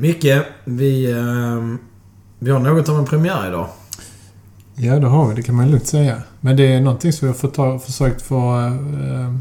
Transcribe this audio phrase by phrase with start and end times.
[0.00, 1.78] Micke, vi, ehm,
[2.38, 3.68] vi har något av en premiär idag.
[4.74, 5.34] Ja, det har vi.
[5.34, 6.22] Det kan man lugnt säga.
[6.40, 9.34] Men det är någonting som vi har fått ta, försökt få, eh,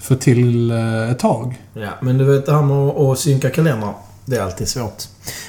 [0.00, 1.62] få till eh, ett tag.
[1.74, 3.94] Ja, men du vet det här med att, synka kalendrar.
[4.24, 5.02] Det är alltid svårt.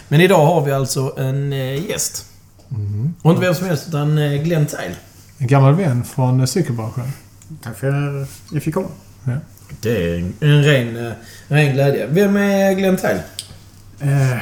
[0.08, 2.26] Men idag har vi alltså en eh, gäst.
[2.72, 3.14] Mm.
[3.22, 4.92] Och inte vem som helst, utan eh, Glenn Tail.
[5.38, 7.12] En gammal vän från eh, cykelbranschen.
[7.64, 8.88] Tack för att jag fick komma.
[9.82, 11.14] Det är en, en ren, eh,
[11.48, 12.08] en ren glädje.
[12.08, 13.18] Vem är Glenn Tail?
[14.04, 14.38] Eh,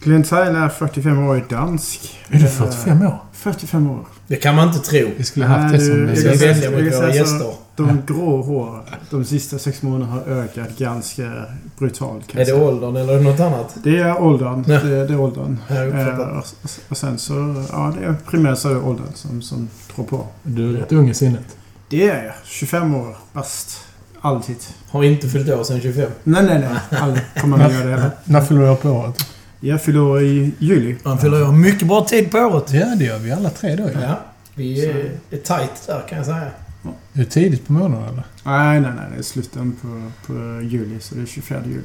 [0.00, 2.18] Glenn Tyler är 45 år dansk.
[2.28, 3.18] Är du Eh, 45 år?
[3.32, 4.06] 45 år.
[4.26, 5.08] Det kan man inte tro.
[5.16, 6.08] Vi skulle haft Nej, det som...
[6.08, 7.54] jag ska kan säga- välja jag mot våra gäster.
[7.76, 11.32] De grå håren de sista sex månaderna har ökat ganska
[11.78, 12.34] brutalt.
[12.36, 13.76] Är det åldern eller något annat?
[13.84, 14.64] Det är åldern.
[14.68, 14.80] Ja.
[14.80, 15.58] Det, det är åldern.
[15.68, 16.32] Uppfattar.
[16.32, 16.44] Eh, och,
[16.88, 20.26] och sen så, ja det är primärt så är det åldern som, som tror på.
[20.42, 21.56] Du är rätt ung i sinnet.
[21.88, 22.32] Det är jag.
[22.44, 23.78] 25 år bast.
[24.24, 24.56] Alltid.
[24.90, 26.10] Har inte fyllt år sedan 25.
[26.24, 27.00] Nej, nej, nej.
[27.00, 28.10] Aldrig kommer man göra det heller.
[28.24, 29.26] När fyller du år på året?
[29.60, 30.96] Jag fyller år i juli.
[31.04, 32.72] Han fyller år mycket bra tid på året.
[32.72, 33.90] Ja, det gör vi alla tre då.
[34.02, 34.20] Ja.
[34.54, 36.36] Vi är, är tight där kan jag säga.
[36.42, 38.24] Är det tidigt på månaden eller?
[38.44, 39.04] Nej, nej, nej.
[39.12, 41.00] Det är slutet på, på juli.
[41.00, 41.82] Så det är 24 juli.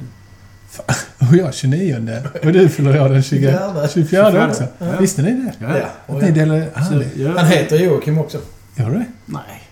[1.18, 3.88] Och jag 29 och du fyller år den 20, 24.
[3.88, 4.64] 24 också.
[4.78, 4.86] Ja.
[5.00, 5.52] Visste ni det?
[5.66, 5.78] Ja.
[5.78, 6.14] Ja.
[6.16, 6.66] Att ni delar...
[6.74, 7.16] Så, Härligt.
[7.16, 7.32] ja.
[7.36, 8.38] Han heter Joakim också.
[8.76, 9.04] Gör du det?
[9.26, 9.67] Nej.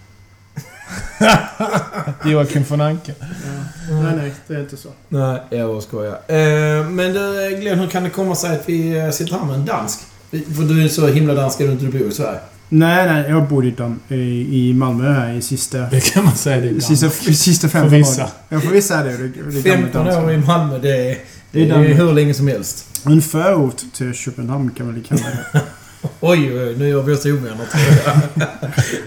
[2.24, 3.12] Joakim von Anka.
[3.20, 3.94] Ja.
[4.02, 4.32] Nej, nej.
[4.46, 4.88] Det är inte så.
[5.08, 6.12] Nej, jag bara skojar.
[6.28, 9.54] Eh, men du, Glenn, hur kan det komma sig att vi eh, sitter här med
[9.54, 10.00] en dansk?
[10.30, 12.38] För du är så himla dansk att du inte bor i Sverige.
[12.68, 13.30] Nej, nej.
[13.30, 15.78] Jag bor i, Dan- i i Malmö här i sista...
[15.78, 16.60] Det kan man säga.
[16.72, 18.22] Det Sista, sista fem För vissa.
[18.22, 18.30] åren.
[18.48, 19.16] Ja, för vissa är det.
[19.16, 20.24] det, det är gamla 15 danskar.
[20.24, 21.18] år i Malmö, det är,
[21.50, 22.86] Det är det är hur länge som helst.
[23.06, 25.20] En förort till Köpenhamn kan man väl kalla
[25.52, 25.60] det.
[26.20, 27.66] Oj, oj, nu gör vi oss ovänner.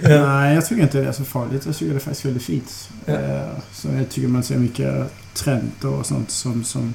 [0.27, 1.65] Nej, jag tycker inte det är så farligt.
[1.65, 2.89] Jag tycker det är faktiskt väldigt fint.
[3.05, 3.13] Ja.
[3.13, 3.41] Eh,
[3.73, 4.95] Så jag tycker man ser mycket
[5.33, 6.93] trender och sånt som, som,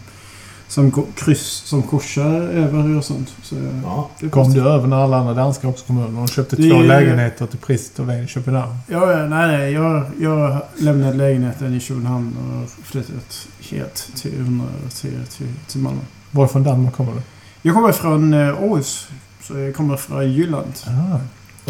[0.68, 3.34] som kryss, som korsar över och sånt.
[3.42, 4.10] Så Ja.
[4.20, 4.64] Kom positivt.
[4.64, 6.12] du över när alla andra danskar också kom över?
[6.12, 8.74] De köpte Det två lägenheter till priset av en i Köpenhamn.
[8.88, 9.72] Ja, nej, nej.
[9.72, 14.60] Jag, jag lämnade lägenheten i Köpenhamn och flyttat helt till,
[15.00, 16.00] till, till, till Malmö.
[16.30, 17.20] Varifrån Danmark kommer du?
[17.62, 19.08] Jag kommer från eh, Åhus.
[19.46, 20.72] Så jag kommer från Jylland.
[20.86, 21.18] Ah.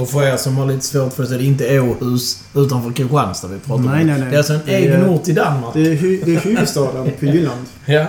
[0.02, 3.48] Och för er som har lite svårt för sig, det är inte Åhus utanför Kristianstad
[3.48, 3.90] vi pratar om.
[3.90, 4.28] Nej, nej, nej.
[4.30, 5.74] Det är alltså en Det är- egen ort i Danmark.
[5.74, 7.66] Det är, hu- det är huvudstaden på Jylland.
[7.86, 8.06] Ja.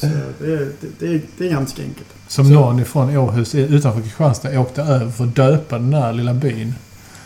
[0.00, 2.06] Så det, är, det, det, är, det är ganska enkelt.
[2.28, 6.34] Som Så- någon ifrån Åhus utanför Kristianstad åkte över för att döpa den här lilla
[6.34, 6.74] byn.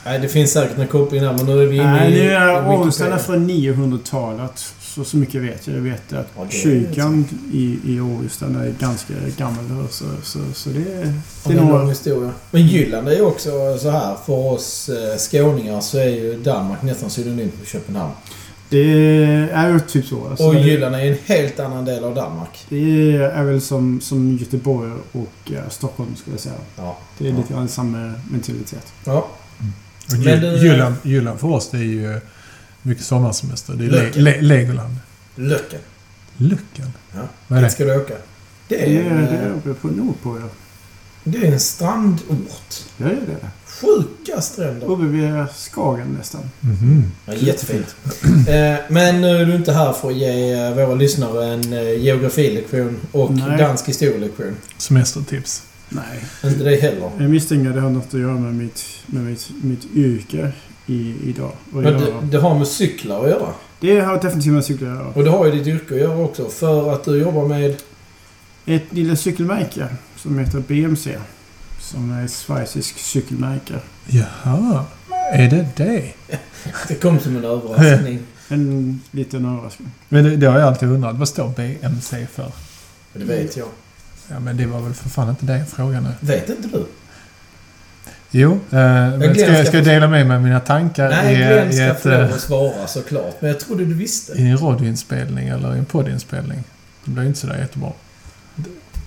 [0.05, 2.23] Nej, det finns säkert en koppling där, men nu är vi inne Nej, i...
[2.23, 4.75] nu är i Åhus den är från 900-talet.
[4.95, 5.77] Så, så mycket vet jag.
[5.77, 8.01] Jag vet att Ja, det är kyrkan i, i
[8.41, 9.65] den är ganska gammal.
[9.91, 11.05] Så, så, så det är...
[11.05, 11.13] Det
[11.45, 11.89] Det är är en lång nog...
[11.89, 12.31] historia.
[12.51, 14.17] Men Jylland är ju också så här.
[14.27, 18.13] För oss eh, skåningar så är ju Danmark nästan synonymt med Köpenhamn.
[18.69, 18.79] Det
[19.53, 20.29] är ju typ så.
[20.29, 22.67] Alltså, Och Jylland är en helt annan del av Danmark.
[22.69, 26.55] det är väl som, som Göteborg och eh, Stockholm skulle jag säga.
[26.77, 26.99] Ja.
[27.19, 28.93] Det är lite grann samma mentalitet.
[29.05, 29.27] Ja.
[30.09, 32.21] Gy- du- Jylland, Jylland för oss det är ju
[32.83, 33.75] mycket sommarsemester.
[33.75, 34.25] Det är le- Löken.
[34.25, 34.97] le- Legoland.
[35.35, 35.81] Löcken.
[36.37, 36.93] Lucken?
[37.15, 37.21] Ja.
[37.49, 37.71] Vad är det?
[37.71, 38.15] ska du åka.
[38.69, 40.47] Det Det är, det eh, är uppe på Nordpå, ja.
[41.25, 42.75] det är en strandort.
[42.97, 43.49] Ja, det är det.
[43.67, 44.87] Sjuka stränder.
[44.87, 46.41] Uppe vid Skagen nästan.
[46.61, 47.13] Mhm.
[47.27, 47.97] Ja, jättefint.
[48.49, 51.99] Eh, Men nu är du inte här för att ge eh, våra lyssnare en eh,
[52.03, 53.59] geografilektion och Nej.
[53.59, 54.57] dansk historielektion.
[54.79, 55.63] Semestertips.
[55.89, 56.25] Nej.
[56.45, 57.11] Inte det heller.
[57.19, 60.53] Jag misstänker att det har något att göra med mitt, med mitt, mitt yrke
[60.91, 61.53] i, idag.
[61.73, 63.49] Och Men det, det har med cyklar att göra.
[63.81, 65.09] det har definitivt med cyklar att göra.
[65.09, 66.49] Och det har ju ditt yrke att göra också.
[66.49, 67.77] För att du jobbar med...
[68.67, 71.19] Ett lilla cykelmärke som heter BMC.
[71.81, 73.75] Som är ett schweizisk cykelmärke.
[74.07, 74.85] Jaha.
[75.33, 76.13] Är det det?
[76.89, 78.19] Det kom som en överraskning.
[78.53, 79.91] En liten överraskning.
[80.09, 81.17] Men det, det har jag alltid undrat.
[81.17, 82.53] Vad står BMC för?
[83.13, 83.69] Det vet jag.
[84.29, 86.15] Ja, men det var väl för fan inte det frågan är.
[86.21, 86.87] Vet inte du?
[88.31, 91.71] Jo, eh, ska, jag ska jag dela med mig av mina tankar Nej, i, Glenn
[91.71, 93.37] i, ska ett, få lov eh, att svara såklart.
[93.41, 94.33] Men jag trodde du visste.
[94.33, 96.65] i en radioinspelning eller i en poddinspelning?
[97.05, 97.93] Det blir inte sådär jättebra.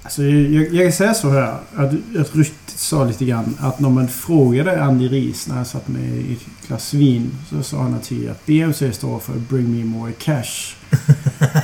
[0.04, 1.58] Alltså, jag, jag kan säga så här.
[1.76, 5.88] Att, att ryktet sa lite grann att när man frågade Andy Ries när han satt
[5.88, 10.12] med i ett glas vin så sa han att BMC står för Bring Me More
[10.12, 10.76] Cash.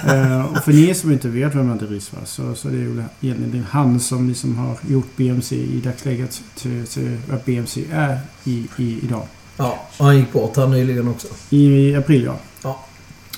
[0.07, 2.79] Eh, och för ni som inte vet vem Andy Ries var så, så det är
[2.79, 8.19] ju egentligen han som liksom har gjort BMC i dagsläget till, till vad BMC är
[8.43, 9.23] i, i, idag.
[9.57, 11.27] Ja, och han gick bort här nyligen också.
[11.49, 12.35] I april ja.
[12.63, 12.85] Ja.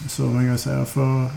[0.10, 1.28] Så man kan säga för,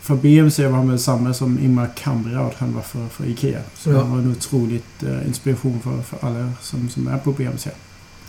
[0.00, 3.60] för BMC var han väl samma som Ingmar Kamprad han var för, för IKEA.
[3.74, 3.98] Så Ja.
[3.98, 7.70] han var en otroligt eh, inspiration för, för alla som, som är på BMC.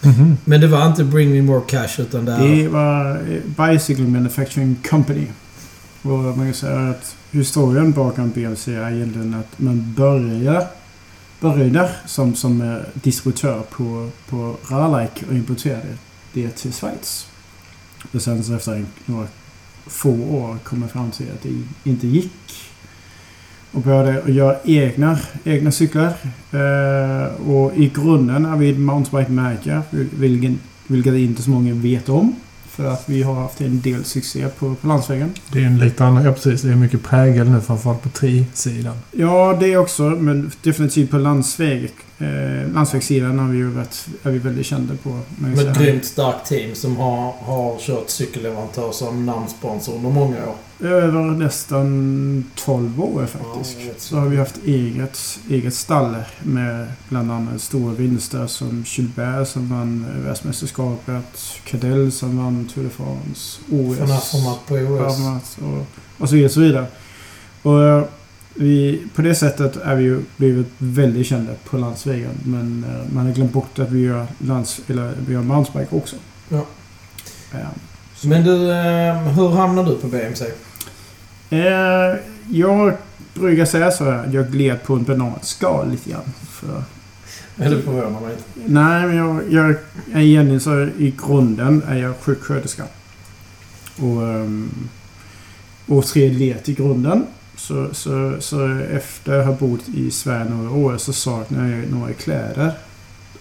[0.01, 0.37] Mhm.
[0.45, 2.37] Men det var inte Bring Me More Cash utan det.
[2.37, 5.27] Det var eh, Bicycle Manufacturing Company.
[6.03, 10.67] Och man kan säga att historien bakom BMC är egentligen att man började,
[11.39, 15.97] började som, som eh, distributör på, på Rarlike och importerade
[16.33, 17.27] det till Schweiz.
[18.11, 19.27] Och sen så efter några
[19.85, 22.71] få år kom man fram till att det inte gick.
[23.71, 26.13] Och började att göra egna, egna cyklar.
[26.51, 30.51] Eh, och i grunden är vi ett mountainbike-märke, vilket,
[30.87, 32.35] vilket inte så många vet om.
[32.75, 35.33] För att vi har haft en del succé på, på landsvägen.
[35.51, 36.23] Det är en lite annan...
[36.23, 36.61] Ja, precis.
[36.61, 38.95] Det är mycket prägel nu, framförallt på tri-sidan.
[39.11, 40.03] Ja, det också.
[40.03, 41.91] Men definitivt på landsväg.
[42.23, 45.19] Eh, landsvägssidan har vi ju varit, är vi väldigt kända på.
[45.37, 50.37] Men Med ett grymt starkt team som har, har kört cykelleverantör som namnsponsor under många
[50.37, 50.55] år.
[50.87, 53.77] Över nästan 12 år faktiskt.
[53.79, 59.47] Ja, så har vi haft eget, eget stall med bland annat stora vinster som Gilbert
[59.47, 64.31] som vann världsmästerskapet, Cadell som vann Tour de France, OS.
[64.31, 65.57] Format på OS.
[65.57, 65.85] Och,
[66.23, 66.49] och så vidare.
[66.49, 66.85] Så vidare.
[67.61, 68.03] Och eh,
[68.53, 72.31] vi, på det sättet är vi ju blivit väldigt kända på landsvägen.
[72.45, 76.15] Men eh, man har glömt bort att vi gör, lands, eller, vi gör mountainbike också.
[76.49, 76.65] Ja.
[77.51, 77.67] Ja.
[78.23, 80.45] Men du, eh, hur hamnar du på BMC?
[81.49, 82.19] Eh,
[82.49, 82.93] jag
[83.33, 84.29] brukar säga så här.
[84.33, 86.33] Jag gled på en bananskal lite grann.
[86.49, 86.83] För,
[87.57, 88.73] Eller förvånar mig inte.
[88.73, 89.75] nej, men jag, jag
[90.13, 92.83] är egentligen så i grunden är jag sjuksköterska.
[93.97, 94.89] Och, um,
[95.85, 97.25] och triatlet i grunden.
[97.63, 102.13] Så, så, så efter att ha bott i Sverige några år så saknade jag några
[102.13, 102.73] kläder.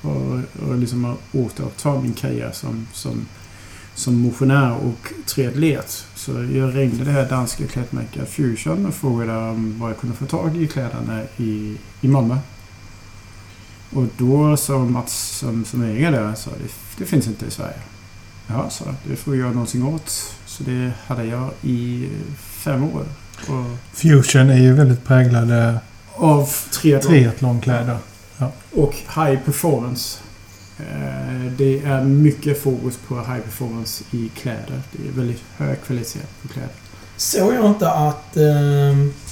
[0.01, 3.27] Och, och liksom återuppta min karriär som, som,
[3.95, 6.07] som motionär och triatlet.
[6.15, 10.27] Så jag ringde det här danska klädmärket Fusion och frågade om vad jag kunde få
[10.27, 12.39] tag i kläderna i, i Malmö.
[13.91, 17.81] Och då sa Mats som, som äger det, sa det, det finns inte i Sverige.
[18.47, 20.37] Ja, sa det får vi göra någonting åt.
[20.47, 23.05] Så det hade jag i fem år.
[23.49, 25.81] Och Fusion är ju väldigt präglade
[26.17, 27.13] av triathlon.
[27.13, 27.97] triathlonkläder.
[28.73, 30.19] Och high performance.
[30.79, 34.81] Eh, Det är mycket fokus på high performance i kläder.
[34.93, 36.71] Det är väldigt hög kvalitet på kläder.
[37.17, 38.43] Såg jag inte att eh,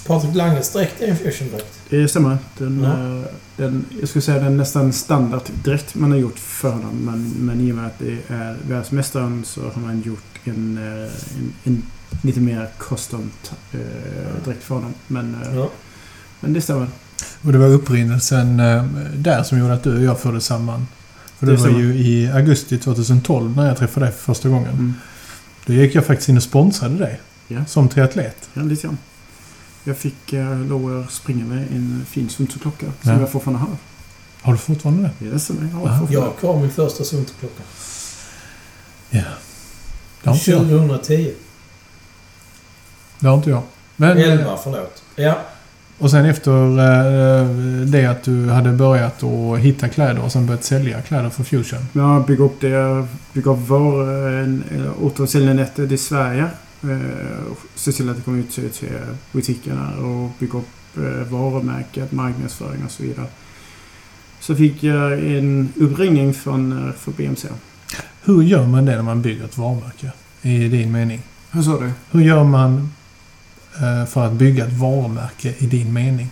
[0.06, 1.80] Patrik Langes dräkt är en fusiondräkt?
[1.88, 2.38] Det stämmer.
[2.58, 2.90] Den, Ja.
[2.90, 3.24] eh,
[3.56, 6.96] den, jag skulle säga den nästan standarddräkt man har gjort för honom.
[7.04, 11.10] Men, men i och med att det är världsmästaren så har man gjort en, eh,
[11.38, 11.82] en, en
[12.22, 13.30] lite mer custom
[13.72, 13.78] eh,
[14.44, 14.94] dräkt för honom.
[15.06, 15.70] Men, eh, Ja.
[16.40, 16.86] men det stämmer.
[17.42, 18.84] Och det var upprinnelsen eh,
[19.14, 20.86] där som gjorde att du och jag förde samman.
[21.38, 21.80] För det, Det var stämmer.
[21.80, 24.70] ju i augusti 2012 när jag träffade dig för första gången.
[24.72, 24.94] Mm.
[25.66, 27.20] Då gick jag faktiskt in och sponsrade dig.
[27.48, 27.64] Ja.
[27.64, 28.48] Som triatlet.
[28.54, 28.98] Ja, lite grann.
[29.84, 30.32] Jag fick
[30.68, 33.20] lov att springa med en fin Sunto-klocka som Ja.
[33.20, 33.76] jag fortfarande har.
[34.42, 35.38] Har du fortfarande det?
[35.40, 36.06] Som jag har.
[36.10, 37.62] Jag har kvar min första Sunto-klocka.
[39.10, 39.22] Ja.
[40.22, 40.60] Det har inte jag.
[40.60, 41.32] 2010.
[43.20, 43.62] Det har inte jag.
[43.96, 45.02] Men, 11, förlåt.
[45.16, 45.38] Ja.
[45.98, 47.46] och sen efter eh,
[47.86, 51.78] det att du hade börjat att hitta kläder och sen börjat sälja kläder för Fusion.
[51.92, 53.06] Jag har byggt upp det.
[53.32, 56.46] Byggt upp vår eh, återförsäljarnätet i Sverige.
[56.82, 56.88] Eh,
[57.74, 58.88] Se till att det kommer ut till, till
[59.32, 63.26] butikerna och bygga upp eh, varumärket, marknadsföring och så vidare.
[64.40, 67.48] Så fick jag en uppringning från, eh, från BMC.
[68.24, 70.10] Hur gör man det när man bygger ett varumärke?
[70.42, 71.22] I din mening.
[71.50, 71.90] Hur sa du?
[72.10, 72.84] Hur gör man eh,
[74.08, 76.30] för att bygga ett varumärke i din mening?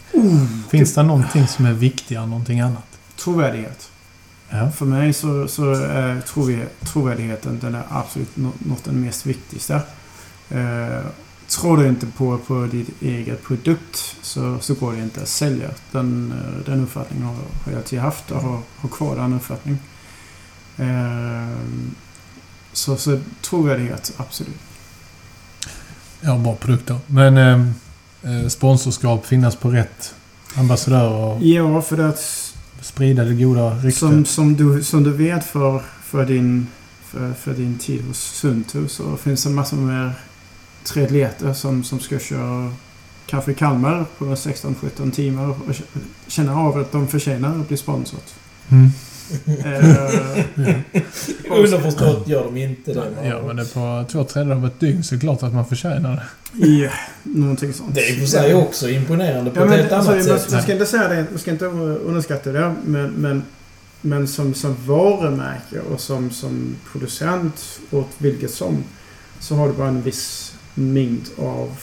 [0.71, 2.99] Finns det någonting som är viktigare än någonting annat?
[3.17, 3.91] Trovärdighet.
[4.51, 4.71] Ja.
[4.71, 9.27] För mig så, så är trovärd- trovärdigheten den är absolut nå- något av det mest
[9.27, 9.75] viktigaste.
[10.51, 11.05] Eh,
[11.49, 15.69] tror du inte på, på ditt eget produkt så, så går det inte att sälja.
[15.93, 19.81] Den, eh, den uppfattningen har, har jag alltid haft och har, har kvar den uppfattningen.
[20.77, 21.59] Eh,
[22.73, 24.57] så, så trovärdighet, absolut.
[26.21, 26.99] Ja, bra produkter.
[27.07, 27.67] Men eh,
[28.23, 30.15] eh, sponsorskap, finnas på rätt
[30.55, 33.95] ambassadörer Ja, för att sprida det goda ryktet.
[33.95, 36.67] Som, som, du, som du vet för, för, din,
[37.05, 40.13] för, för din tid hos Suntu så finns det massor med
[40.85, 42.73] triatleter som, som ska köra
[43.27, 45.75] Kaffe Kalmar på 16-17 timmar och
[46.27, 48.35] känna av att de förtjänar att bli sponsrat.
[48.69, 48.91] Mm.
[49.65, 50.45] Eh,
[51.51, 53.05] Underförstått gör de inte det.
[53.25, 53.67] Ja, men det är
[54.03, 56.67] på två tredjedelar av ett dygn så är det klart att man förtjänar det.
[56.67, 56.91] I
[57.23, 57.95] någonting sånt.
[57.95, 60.27] Det är i och för sig också imponerande på Ja, ett men, helt alltså, annat
[60.29, 60.53] man, sätt.
[60.53, 62.75] man ska inte säga det, man ska inte underskatta det.
[62.85, 63.43] Men, men,
[64.01, 68.85] men som, som varumärke och som, som producent åt vilket som
[69.41, 71.77] så har du bara en viss mängd av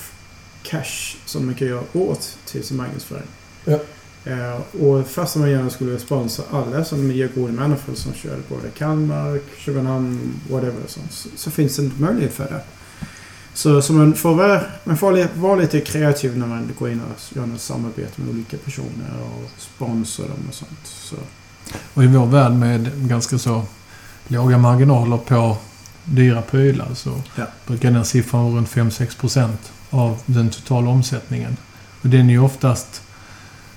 [0.63, 3.27] cash som man kan göra åt till sin marknadsföring.
[3.65, 3.79] Ja.
[4.25, 8.69] Eh, och fast man gärna skulle sponsra alla som är goda människor som kör både
[8.69, 10.81] Kalmar, Köpenhamn, whatever.
[10.87, 12.61] Så, så, så finns det inte möjlighet för det.
[13.53, 17.35] Så, så man får, vara, man får vara lite kreativ när man går in och
[17.37, 20.79] gör något samarbete med olika personer och sponsra dem och sånt.
[20.83, 21.15] Så,
[21.93, 23.61] Och i vår värld med ganska så
[24.27, 25.57] låga marginaler på
[26.03, 27.45] dyra prylar så Ja.
[27.67, 29.49] brukar den siffran vara runt 5-6%
[29.89, 31.57] av den totala omsättningen.
[32.01, 33.01] Och den är ju oftast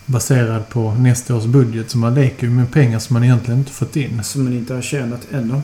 [0.08, 3.72] baserad på nästa års budget så man leker ju med pengar som man egentligen inte
[3.72, 4.24] fått in.
[4.24, 5.60] som man inte har tjänat ännu.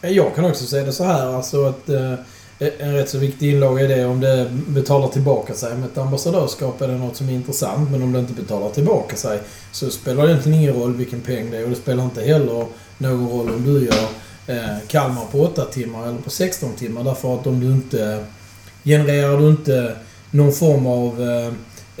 [0.00, 2.14] Jag kan också säga det så här alltså att eh,
[2.58, 5.74] en rätt så viktig inlaga är det om det betalar tillbaka sig.
[5.74, 9.16] Med ett ambassadörskap är det något som är intressant men om det inte betalar tillbaka
[9.16, 9.40] sig
[9.72, 12.66] så spelar det egentligen ingen roll vilken peng det är och det spelar inte heller
[12.98, 14.08] någon roll om du gör
[14.46, 18.24] eh, Kalmar på 8 timmar eller på 16 timmar därför att om du inte
[18.84, 19.96] genererar du inte
[20.30, 21.46] någon form av eh,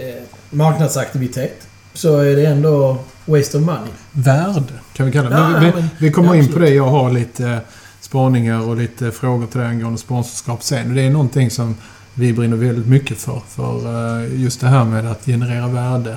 [0.06, 1.63] eh, marknadsaktivitet
[1.94, 3.92] så är det ändå waste of money.
[4.12, 5.66] Värde kan vi kalla det.
[5.66, 6.70] Ja, vi, vi, kommer ja, in på det.
[6.70, 7.58] Jag har lite eh,
[8.00, 10.94] spaningar och lite frågor till det angående sponsorskap sen.
[10.94, 11.76] Det är någonting som
[12.14, 13.40] vi brinner väldigt mycket för.
[13.48, 13.76] För
[14.22, 16.16] eh, just det här med att generera värde.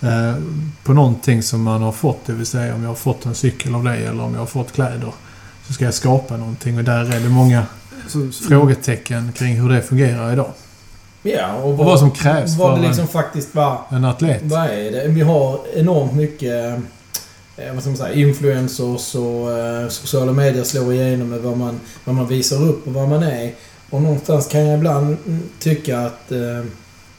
[0.00, 0.34] eh,
[0.84, 2.26] på någonting som man har fått.
[2.26, 4.46] Det vill säga om jag har fått en cykel av dig eller om jag har
[4.46, 5.12] fått kläder.
[5.66, 7.62] Så ska jag skapa någonting och där är det många
[8.08, 10.52] Så, så, frågetecken kring hur det fungerar idag.
[11.26, 14.42] Ja, och Och vad som krävs vad för det en, liksom faktiskt var en atlet.
[14.42, 15.08] Vad är det?
[15.08, 16.78] Vi har enormt mycket
[17.56, 21.80] eh, vad ska man säga, influencers och eh, sociala medier slår igenom med vad man,
[22.04, 23.52] vad man visar upp och vad man är.
[23.90, 25.16] Och någonstans kan jag ibland
[25.60, 26.38] tycka att eh,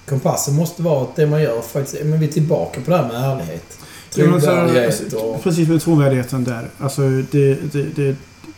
[0.10, 2.04] kompassen måste vara att det man gör faktiskt...
[2.06, 3.78] Men vi är tillbaka på det här med ärlighet.
[4.16, 5.44] Ja, men så- Trovärdighet alltså, och...
[5.44, 6.70] Precis med trovärdigheten där.
[6.80, 8.16] Alltså det, det, det,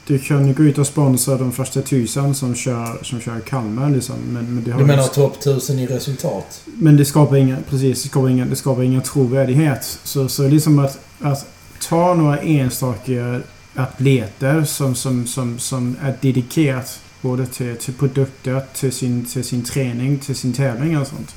[0.08, 4.16] du kan gå ut och sponsra de första tusen som kör, som kör Kalmar liksom.
[4.16, 6.62] Men, men, det har Du menar topp 1000 i resultat?
[6.66, 10.00] men det skapar ingen, precis, det skapar ingen, det skapar ingen trovärdighet.
[10.04, 11.46] Så, så liksom att, att
[11.90, 13.42] ta några enstaka
[13.76, 19.64] atleter som, som, som, som är dedikerat både till, till produkter, till sin, till sin
[19.64, 21.36] träning, till sin tävling och sånt.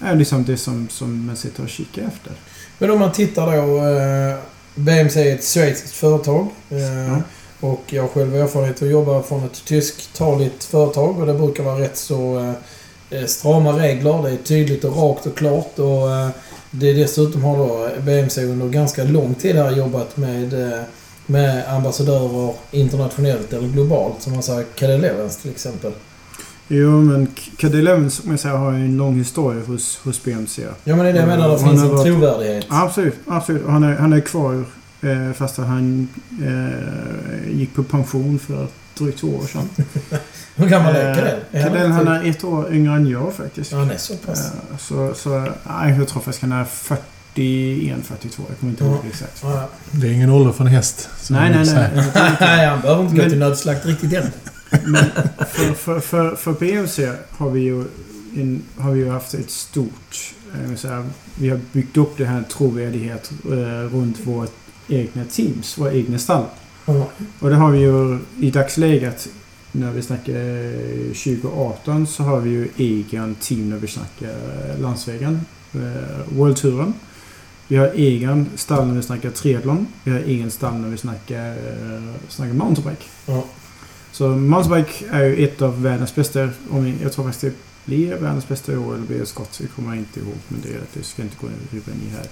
[0.00, 2.32] Är liksom det som, som man sitter och kikar efter.
[2.78, 3.76] Men om man tittar då...
[3.76, 4.38] Eh,
[4.74, 6.48] BMC är ett schweiziskt företag.
[6.70, 7.22] Eh, Ja.
[7.62, 11.64] Och jag har själv erfarenhet av att jobba från ett tysktaligt företag och det brukar
[11.64, 14.22] vara rätt så eh, eh, strama regler.
[14.22, 16.28] Det är tydligt och rakt och klart och eh,
[16.70, 20.54] det är dessutom har då BMC under ganska lång tid här jobbat med,
[21.26, 24.22] med ambassadörer internationellt eller globalt.
[24.22, 25.92] Som man säger, Kalle Levens till exempel.
[26.68, 30.62] Jo, men Caddy Levens som jag säger, har en lång historia hos, hos BMC.
[30.84, 32.66] Ja men det är det jag menar, det finns en varit- trovärdighet.
[32.68, 33.62] Absolut, absolut.
[33.66, 34.64] Han är, han är kvar
[35.02, 36.08] eh, fast att han
[36.42, 38.66] eh, gick på pension för
[38.98, 39.68] drygt två år sedan.
[40.56, 41.40] Hur gammal är Eh, Cadell?
[41.52, 43.72] Är Cadell, han är ett år yngre än jag faktiskt.
[43.72, 44.46] Ja, han är så pass.
[44.70, 48.42] Eh, Så, så nej, jag tror faktiskt han är 41, 42.
[48.48, 49.08] Jag kommer inte ihåg Ja.
[49.08, 49.40] exakt.
[49.42, 49.68] Ja.
[49.90, 51.08] Det är ingen ålder för en häst.
[51.30, 51.90] Nej, nej, nej.
[52.40, 54.30] Nej, han behöver inte gå till nödslakt riktigt än.
[54.84, 55.04] Men
[55.50, 57.84] för, för, för, för BMC har vi ju,
[58.36, 60.34] en, har vi ju haft ett stort...
[60.68, 64.52] Vill säga, vi har byggt upp det här trovärdighet eh, runt vårt
[64.88, 66.44] egna teams, våra egna stall.
[66.86, 67.08] Ja.
[67.40, 69.28] Och det har vi ju i dagsläget,
[69.72, 74.34] när vi snackar eh, 2018, så har vi ju egen team när vi snackar
[74.80, 75.40] landsvägen,
[75.74, 76.94] eh, Worldtouren.
[77.68, 79.86] Vi har egen stall när vi snackar triathlon.
[80.04, 83.04] Vi har egen stall när vi snackar, eh, snackar mountainbike.
[83.26, 83.44] Ja.
[84.12, 87.52] Så mountainbike är ju ett av världens bästa, om jag, jag tror faktiskt det
[87.84, 90.38] blir världens bästa år eller blir det skott, det kommer jag inte ihåg.
[90.48, 92.26] Men det, det ska jag inte gå ribban i här.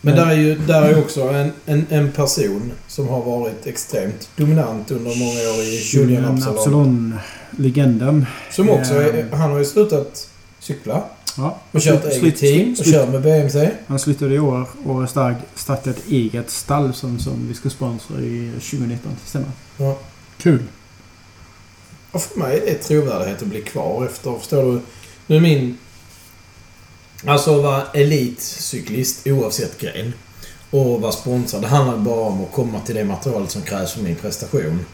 [0.00, 4.28] Men där är ju där är också en, en, en person som har varit extremt
[4.36, 6.56] dominant under många år i Julian Absalon.
[6.58, 7.18] Absalon,
[7.50, 8.26] legenden.
[8.50, 9.32] Som också är, Ehm.
[9.32, 10.28] han har ju slutat
[10.58, 11.02] cykla
[11.36, 13.70] Ja, och kört eget team och kör med BMC.
[13.86, 15.10] Han slutade i år och
[15.54, 19.12] startat ett eget stall som, som vi ska sponsra i 2019.
[19.24, 19.48] Stämmer.
[19.76, 19.98] Ja.
[20.38, 20.62] Kul.
[22.10, 24.80] Och för mig är trovärdighet att bli kvar efter, förstår du?
[25.26, 25.78] Nu är min...
[27.26, 30.12] Alltså att vara elitcyklist oavsett gren
[30.70, 31.62] och vara sponsrad.
[31.62, 34.86] Det handlar bara om att komma till det materialet som krävs för min prestation.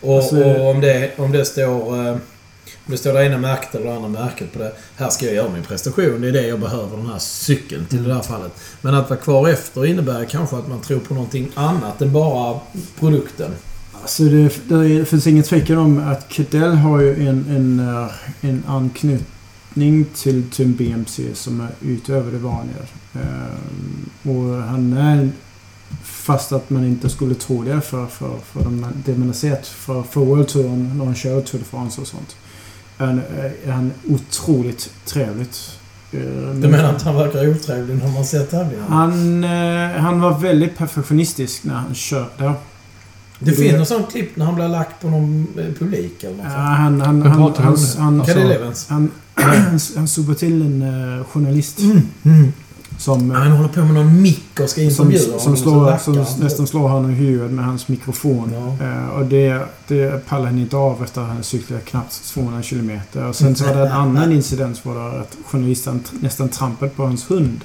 [0.00, 2.06] Och, Alltså- och om, det, om det står...
[2.08, 2.16] eh,
[2.86, 4.72] Om det står det ena märket eller det andra märket på det.
[4.96, 6.20] Här ska jag göra min prestation.
[6.20, 8.52] Det är det jag behöver den här cykeln till i det här fallet.
[8.80, 12.60] Men att vara kvar efter innebär kanske att man tror på någonting annat än bara
[13.00, 13.50] produkten.
[14.02, 18.64] Alltså det, det finns ingen tvekan om att Cadell har ju en, en, eh, en
[19.72, 22.76] anknytning till, till en BMC som är utöver det vanliga.
[23.14, 25.30] Ehm, och han är,
[26.02, 29.66] fast att man inte skulle tro det för, för, för de, det man har sett
[29.66, 32.36] för, för World Touren när han kör Tour de France och sånt.
[32.98, 33.22] Är, han-
[33.66, 35.78] är han otroligt trevligt.
[36.12, 38.86] Ehm, Du menar att han verkar otrevlig när man ser tävlingarna?
[38.88, 42.52] Han, eh, han var väldigt perfektionistisk när han körde.
[43.38, 46.46] Det finns något sånt klipp när han blir lagt på någon eh, publik eller något
[46.46, 47.58] Ja, han, han, han, han, det.
[47.58, 48.88] han, Evans.
[48.88, 49.10] han, han,
[49.96, 50.82] han sopar till en
[51.18, 51.78] eh, journalist
[52.24, 52.52] Mm.
[52.98, 55.96] som, Ja, Han håller på med någon mick och ska som, intervjua som, så slår,
[55.98, 56.26] som han.
[56.40, 58.52] nästan slår honom i huvudet med hans mikrofon.
[58.54, 58.86] Ja.
[58.86, 63.24] Eh, och det, det pallar han inte av efter att han cyklat knappt 200 kilometer.
[63.28, 67.02] Och sen så var det en annan incident var det att journalisten nästan trampade på
[67.04, 67.60] hans hund.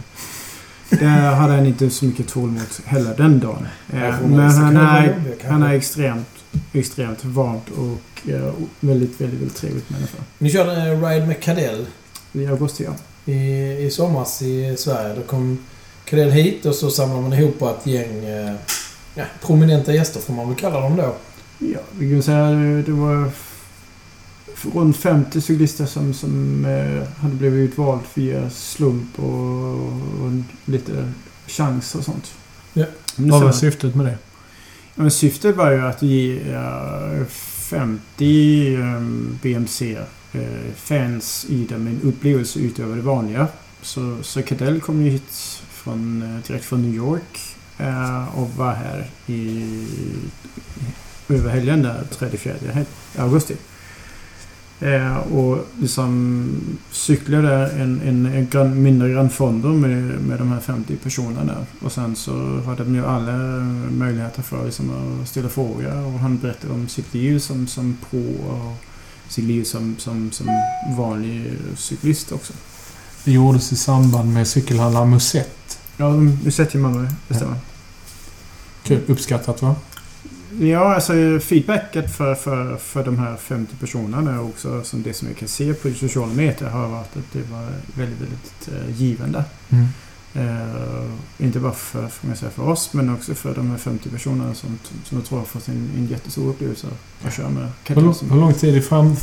[0.89, 3.67] Det hade han inte så mycket tålamod heller den dagen.
[3.93, 5.15] Ja, men han är,
[5.49, 6.27] han är extremt,
[6.73, 10.17] extremt varmt och eh, väldigt, väldigt, väldigt trevligt människa.
[10.37, 11.85] Ni körde en ride med Cadell
[12.33, 13.33] I augusti, ja.
[13.33, 13.41] i,
[13.85, 15.15] i somras i Sverige.
[15.15, 15.57] Då kom
[16.05, 18.55] Cadell hit och så samlade man ihop ett gäng eh,
[19.15, 21.15] ja, prominenta gäster får man väl kalla dem då.
[21.59, 23.31] Ja, vi kan säga att det var
[24.73, 29.73] runt 50 cyklister som, som eh, hade blivit utvald via slump och,
[30.23, 30.31] och
[30.65, 31.11] lite
[31.47, 32.31] chans och sånt.
[32.73, 32.85] Ja.
[33.15, 34.17] Vad var syftet med det?
[34.97, 42.59] Men syftet var ju att ge eh, 50 ehm, BMC-fans eh, i dem en upplevelse
[42.59, 43.47] utöver det vanliga.
[43.81, 47.39] Så, så Cadell kom ju hit från, eh, direkt från New York
[48.33, 49.63] och var här i,
[51.29, 52.55] över helgen där 34
[53.17, 53.55] augusti.
[54.79, 56.47] Eh, och liksom
[56.91, 61.65] cyklade en, en, en gran, mindre Grand Fondo med, med de här 50 personerna.
[61.81, 63.33] Och sen så hade de ju alla
[63.91, 64.91] möjligheter för liksom
[65.21, 66.05] att ställa frågor.
[66.05, 68.75] Och han berättade om sitt liv som, som pro och
[69.27, 70.47] sitt liv som, som, som
[70.97, 72.53] vanlig cyklist också.
[73.23, 75.79] Det gjordes i samband med cykelhandlaren Musett.
[75.97, 77.57] Ja, du sett ju Malmö, det stämmer.
[78.83, 79.01] Kul.
[79.07, 79.75] Uppskattat va?
[80.59, 85.37] Ja, alltså feedbacket för, för, för de här 50 personerna också, som det som jag
[85.37, 89.43] kan se på sociala medier, har varit att det var väldigt, väldigt uh, givande.
[89.69, 89.87] Mm.
[90.33, 94.53] Eh, inte bara för, för, säga, för oss, men också för de här 50 personerna
[94.53, 96.87] som, som jag tror har fått en, en jättestor upplevelse
[97.25, 99.15] att köra med Hur, hur lång tid fram...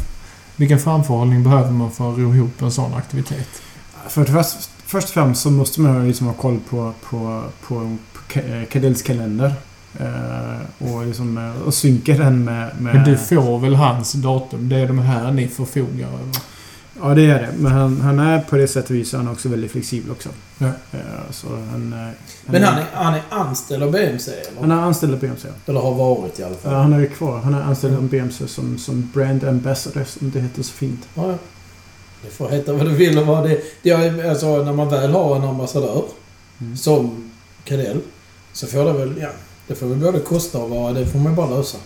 [0.56, 3.62] Vilken framförhållning behöver man för att ro ihop en sån aktivitet?
[4.08, 7.96] För det först, först och främst så måste man liksom ha koll på, på, på,
[8.12, 9.54] på Ka- eh, kalender.
[10.00, 12.70] Eh, och, liksom, eh, och synka den med...
[12.80, 14.68] med Men du får väl hans datum?
[14.68, 16.36] Det är de här ni förfogar över?
[17.02, 17.48] Ja, det är det.
[17.58, 20.28] Men han, han är på det sättet vis är han också väldigt flexibel också.
[20.58, 20.66] Ja.
[20.66, 22.08] Eh, så han, eh,
[22.46, 24.82] Men han är, han är anställd av BMC Han eller?
[24.82, 25.48] är anställd av BMC.
[25.66, 26.72] Eller har varit i alla fall.
[26.72, 27.38] Ja, han är ju kvar.
[27.40, 31.08] Han är anställd av BMC som, som brand ambassador, som det heter så fint.
[31.14, 31.38] Ja, ja.
[32.22, 33.60] Det får heta vad du vill och vad det...
[33.82, 36.02] det är, alltså, när man väl har en ambassadör
[36.60, 36.76] Mm.
[36.76, 37.30] som
[37.64, 38.00] Cadell
[38.52, 39.14] så får det väl...
[39.20, 39.28] Ja,
[39.68, 40.92] det får väl både kosta och vara...
[40.92, 41.78] Det får man bara lösa.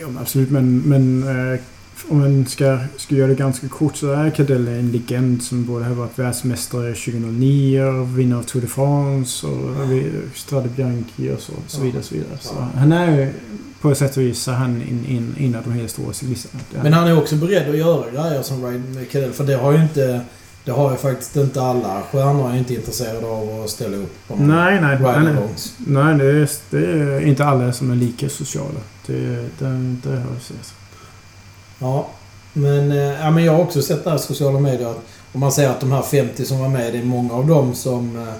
[0.00, 0.50] Ja, men absolut.
[0.50, 1.22] Men, men
[1.54, 1.60] eh,
[2.08, 5.84] om man ska, ska göra det ganska kort så är Cadell en legend som både
[5.84, 11.40] har varit världsmästare 2009 och vinnare av Tour de France och vi- Strade Bianchi och
[11.40, 12.02] så, så vidare.
[12.02, 12.38] Så vidare.
[12.40, 12.68] Så Ja.
[12.80, 13.32] han är ju
[13.80, 16.62] på ett sätt och vis han in, in, en av de helt stora cyklisterna.
[16.82, 19.32] Men han är också beredd att göra grejer som med Cadell.
[19.32, 20.20] För det har ju inte...
[20.64, 24.36] Det har ju faktiskt inte alla stjärnor är inte intresserade av att ställa upp på
[24.36, 24.98] Nej, nej.
[25.00, 25.34] nej,
[25.86, 26.14] nej.
[26.18, 28.80] det är, det är inte alla som är lika sociala.
[29.06, 29.18] Det,
[29.58, 30.74] det, det har jag sett.
[31.78, 32.08] Ja.
[32.52, 35.00] Men, eh, ja, men jag har också sett där i sociala medier att
[35.32, 37.74] om man säger att de här 50 som var med, det är många av dem
[37.74, 38.16] som...
[38.16, 38.32] eh,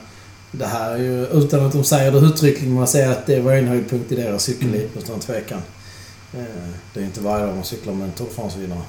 [0.51, 3.53] Det här är ju, utan att de säger det uttryckligen, man säger att det var
[3.53, 5.63] en höjdpunkt i deras cykelliv utan tvekan.
[6.35, 6.41] Eh,
[6.95, 8.83] Det är inte varje dag man cyklar med en Tour de France-vinnare.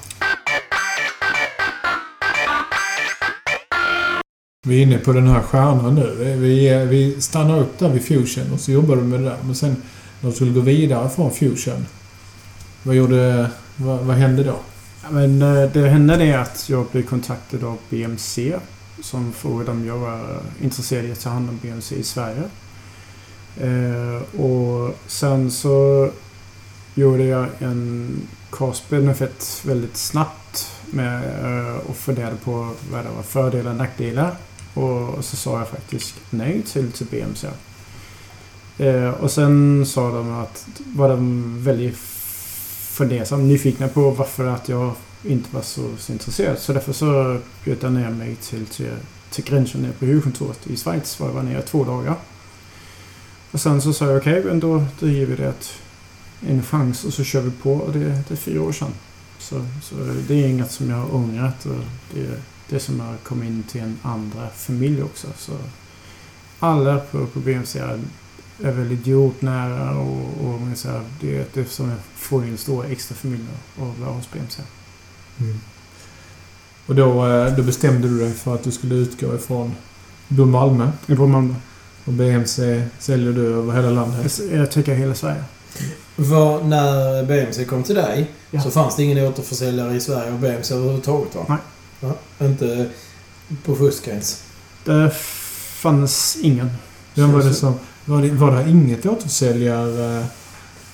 [4.66, 6.36] Vi är inne på den här stjärnan nu.
[6.38, 9.38] Vi, vi stannar upp där vid Fusion och så jobbar du med det där.
[9.44, 9.76] Men sen
[10.20, 11.86] när du skulle gå vidare från Fusion.
[12.82, 13.50] Vad gjorde...
[13.76, 14.56] Vad, vad hände då?
[15.02, 18.56] Ja, Men eh, det hände det att jag blev kontaktad av BMC
[19.02, 22.42] som frågade om jag var intresserad av att ta hand om BMC i Sverige.
[23.60, 26.10] Eh, och sen så
[26.94, 28.16] gjorde jag en
[28.50, 34.36] cost-benefit väldigt snabbt med eh, och funderade på vad det var fördelar och nackdelar.
[34.74, 37.48] Och så sa jag faktiskt nej till, till BMC.
[38.78, 41.96] Eh, och sen sa de att var de väldigt
[42.90, 46.58] fundersam, nyfikna på varför att jag inte var så, så intresserad.
[46.58, 48.90] Så därför så bjöd jag ner mig till, till,
[49.30, 51.20] till gränsen nere på huvudkontoret i Schweiz.
[51.20, 52.14] Var jag var nere två dagar.
[53.50, 55.72] Och sen så sa jag okej, men då, då ger vi det ett,
[56.46, 57.72] en chans och så kör vi på.
[57.72, 58.92] Och det, det är fyra år sedan.
[59.38, 59.94] Så, så
[60.28, 61.66] det är inget som jag har ångrat.
[61.66, 62.36] Och det är
[62.70, 65.26] det som har kommit in till en andra familj också.
[65.36, 65.52] Så
[66.58, 68.00] alla på, BMC är
[68.62, 73.14] är väldigt jordnära och, och man säger, det är det som får en stor extra
[73.14, 73.44] familj
[73.76, 74.62] att vara hos BMC.
[76.86, 79.74] Och då, eh, då bestämde du dig för att du skulle utgå ifrån
[80.28, 80.90] Bo Malmö.
[81.06, 81.54] På Malmö.
[82.04, 84.40] Och BMC säljer du över hela landet.
[84.50, 85.44] Jag, jag tycker hela Sverige.
[86.16, 88.60] För när BMC kom till dig Ja.
[88.60, 91.44] så fanns det ingen återförsäljare i Sverige av BMC överhuvudtaget va?
[91.48, 91.58] Nej.
[92.00, 92.14] Ja,
[92.46, 92.90] inte
[93.64, 94.42] på fuskgräns.
[94.84, 95.10] Det
[95.80, 96.70] fanns ingen.
[97.14, 97.74] Vem var det som...
[98.04, 100.26] Var det, var det inget återförsäljare...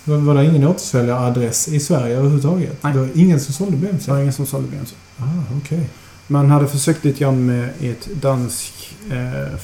[0.05, 2.83] Var, var det ingen återförsäljaradress i Sverige överhuvudtaget?
[2.83, 2.93] Nej.
[2.93, 4.11] Det var ingen som sålde Det BMC?
[4.11, 4.95] var ingen som sålde BMC.
[5.19, 5.25] Ah,
[5.63, 5.89] okej.
[6.27, 9.59] Man hade försökt lite grann med ett dansk, eh,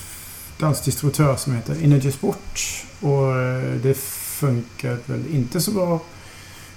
[0.59, 2.61] dansk distributör som heter Energy Sport.
[3.01, 6.01] Och eh, det funkade väl inte så bra.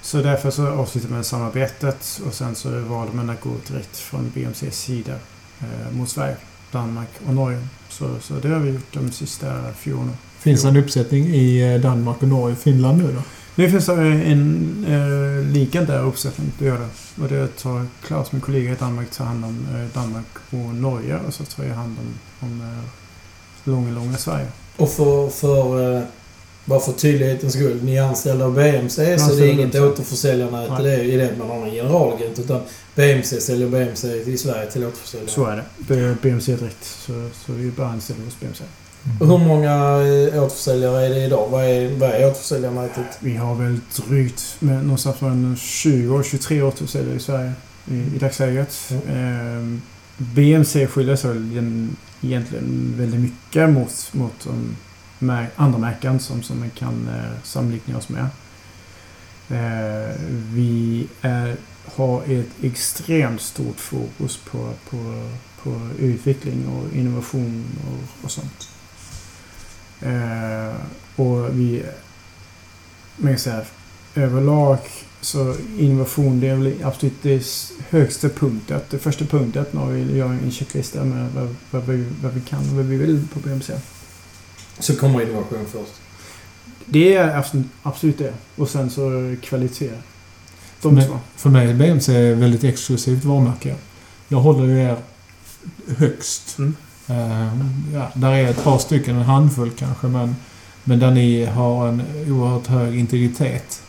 [0.05, 4.31] Så därför så avslutade man samarbetet och sen så valde man att gå direkt från
[4.35, 5.13] BMCs sida
[5.59, 6.35] eh, mot Sverige,
[6.71, 7.67] Danmark och Norge.
[7.89, 10.17] Så, så det har vi gjort de sista fyra åren.
[10.39, 13.21] Finns det en uppsättning i eh, Danmark och Norge och Finland nu då?
[13.55, 17.23] Nu finns det en eh, liknande uppsättning, det gör det.
[17.23, 21.19] Och det tar Claes, min kollega i Danmark, tar hand om eh, Danmark och Norge
[21.27, 22.83] och så tar jag hand om, om eh,
[23.63, 24.47] långa, långa Sverige.
[24.77, 26.03] Och för, för, eh,
[26.65, 27.79] bara för tydlighetens skull.
[27.83, 31.65] Ni är anställda av BMC så det är inget återförsäljarnät det, i det man har
[31.65, 32.39] en generalagent.
[32.39, 32.61] Utan
[32.95, 35.29] BMC säljer BMC i Sverige till återförsäljare.
[35.29, 35.63] Så är det.
[35.93, 36.83] Det är BMC direkt.
[36.83, 38.63] Så, så vi är bara anställda hos BMC.
[39.19, 41.47] Och Hur många eh, återförsäljare är det idag?
[41.51, 43.17] Vad är, vad är återförsäljarnätet?
[43.19, 47.51] Vi har väl drygt med någonstans mellan 20 och 23 återförsäljare i Sverige
[47.91, 48.91] i, i dagsläget.
[49.09, 49.81] Ehm,
[50.17, 51.31] BMC skiljer sig
[52.21, 54.75] egentligen väldigt mycket mot, mot de mär-
[55.55, 58.27] andra märken som, som man kan eh, samlikna oss med.
[59.49, 61.55] Eh, vi är,
[61.95, 65.29] har ett extremt stort fokus på, på,
[65.63, 68.69] på utveckling och innovation och, och sånt.
[70.01, 70.75] Eh,
[71.15, 71.83] och vi,
[73.17, 73.61] man kan säga,
[74.15, 74.79] överlag
[75.21, 77.43] så innovation det är väl absolut det
[77.89, 82.33] högsta punktet, Det första punktet när vi gör en checklista med vad, vad, vi, vad
[82.33, 83.73] vi kan och vad vi vill på BMC.
[84.79, 85.93] Så kommer innovation först.
[86.85, 87.43] Det är
[87.83, 88.33] absolut, det.
[88.55, 89.91] Och sen så kvalitet.
[90.81, 91.19] De Men- två.
[91.35, 93.75] För mig är BMC väldigt exklusivt varumärke.
[94.27, 94.97] Jag håller ju er
[95.97, 96.57] högst.
[96.57, 96.75] Mm.
[97.07, 97.53] Eh,
[97.93, 100.35] ja, där är ett par stycken, en handfull kanske, men,
[100.83, 103.81] men där ni har en oerhört hög integritet.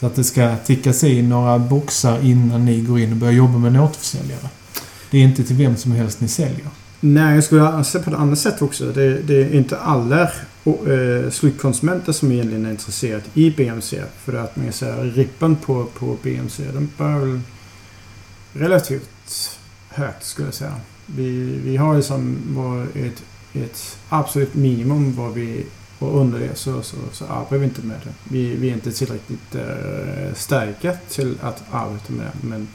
[0.00, 3.58] Så att det ska tickas i några boxar innan ni går in och börjar jobba
[3.58, 4.48] med en återförsäljare.
[5.10, 6.68] Det är inte till vem som helst ni säljer.
[7.04, 8.92] Nej, jag skulle se på ett annat sätt också.
[8.92, 14.02] Det, det är inte alla eh, slutkonsumenter som egentligen är intresserade i BMC.
[14.16, 17.40] För att man kan säga rippen på, på BMC, den bör väl
[18.52, 20.74] relativt högt skulle jag säga.
[21.06, 25.66] Vi, vi har liksom vår, ett, ett absolut minimum vad vi
[25.98, 28.12] och under det så, så, så arbetar vi inte med det.
[28.24, 32.46] Vi, vi är inte tillräckligt eh, starka till att arbeta med det.
[32.46, 32.68] Men,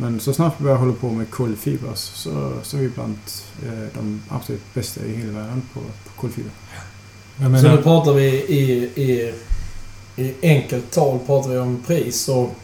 [0.00, 3.18] men så snart vi börjar hålla på med kolfiber så, så är vi bland
[3.66, 6.50] eh, de absolut bästa i hela världen på, på kolfiber.
[7.36, 9.34] Jag Så menar, nu pratar vi i, i,
[10.16, 12.54] i enkelt tal pratar vi om pris och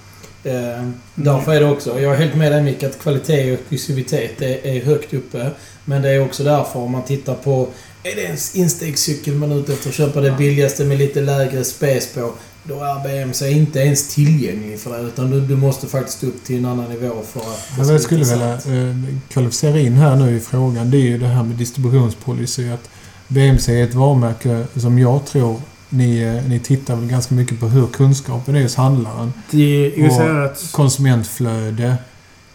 [0.47, 4.43] eh, därför är det också, jag är helt med dig Micke, att kvalitet och exklusivitet
[4.43, 5.51] är, är högt uppe.
[5.85, 7.69] Men det är också därför om man tittar på,
[8.03, 11.65] är det en instegscykel man är ute efter att köpa det billigaste med lite lägre
[11.65, 12.33] spec på,
[12.69, 15.09] då är BMC inte ens tillgänglig för det.
[15.09, 18.01] Utan du, du måste faktiskt upp till en annan nivå för att ska vad jag
[18.01, 18.97] skulle vilja eh,
[19.29, 22.69] kvalificera in här nu i frågan, det är ju det här med distributionspolicy.
[22.71, 22.89] Att
[23.29, 27.67] BMC är ett varumärke som jag tror ni, eh, ni tittar väl ganska mycket på
[27.67, 29.33] hur kunskapen är hos handlaren.
[29.51, 31.97] Det Och att Konsumentflöde,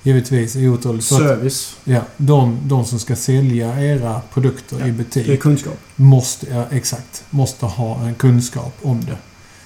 [0.03, 1.03] givetvis är otroligt.
[1.03, 4.97] Så att, service, ja, de, de som ska sälja era produkter Ja, i det är
[4.97, 5.77] butik kunskap.
[5.95, 9.17] måste, ja, exakt, måste ha en kunskap om det.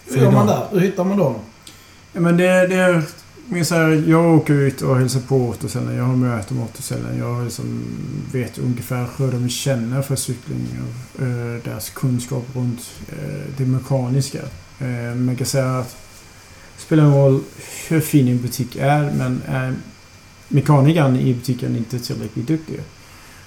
[0.06, 0.68] Hur gör man där?
[0.72, 1.36] Hur hittar man dem?
[2.14, 3.04] Ja, men det, det
[3.64, 5.98] så här, jag åker ut och hälsar på återsäljaren.
[5.98, 7.18] Jag har möten med återsäljaren.
[7.18, 7.84] Jag liksom
[8.32, 14.40] vet ungefär hur de känner för cykling och eh, deras kunskap runt eh, det mekaniska.
[14.80, 15.98] Eh, jag kan säga att
[16.76, 17.42] det spelar ingen roll
[17.90, 19.76] hur fin en butik är men är
[20.48, 22.80] mekanikern i butiken inte tillräckligt duktig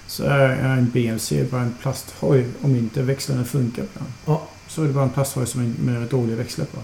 [0.06, 3.84] så är, en BMC bara en plasthoj om inte växlarna funkar.
[4.24, 4.42] Ja.
[4.68, 6.78] Så är det bara en plasthoj som är med dåliga växlar på.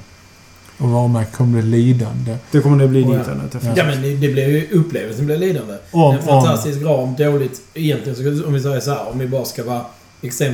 [0.85, 2.37] Och varumärket kommer bli lidande.
[2.51, 3.45] Det kommer det bli lidande.
[3.53, 3.73] Ja.
[3.77, 5.77] Ja men det, det blir ju upplevelsen blir lidande.
[5.90, 7.62] Om, en fantastisk ram, dåligt...
[7.75, 9.85] Egentligen så om vi säger så här, om vi bara ska vara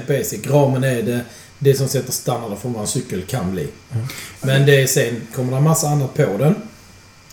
[0.09, 0.47] basic.
[0.47, 1.21] Ramen är det,
[1.59, 3.69] det som sätter standarden för vad en cykel kan bli.
[3.93, 4.07] Mm.
[4.43, 6.55] Men det är sen kommer det en massa annat på den.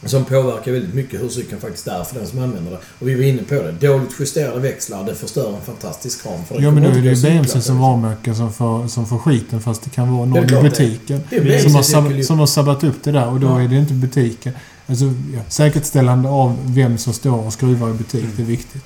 [0.03, 2.77] Som påverkar väldigt mycket hur cykeln faktiskt är för den som använder det.
[2.99, 3.71] Och vi var inne på det.
[3.71, 6.45] Dåligt justerade växlar, det förstör en fantastisk ram.
[6.45, 9.62] För Ja men nu är det ju BMC som varumärke som får, som får skiten
[9.62, 11.21] fast det kan vara någon i butiken.
[11.62, 13.62] Som har, sab- som har sabbat upp det där och då Ja.
[13.62, 14.53] är det inte butiken.
[14.88, 18.34] Alltså, ja, säkerställande av vem som står och skruvar i butik, Mm.
[18.38, 18.86] det är viktigt.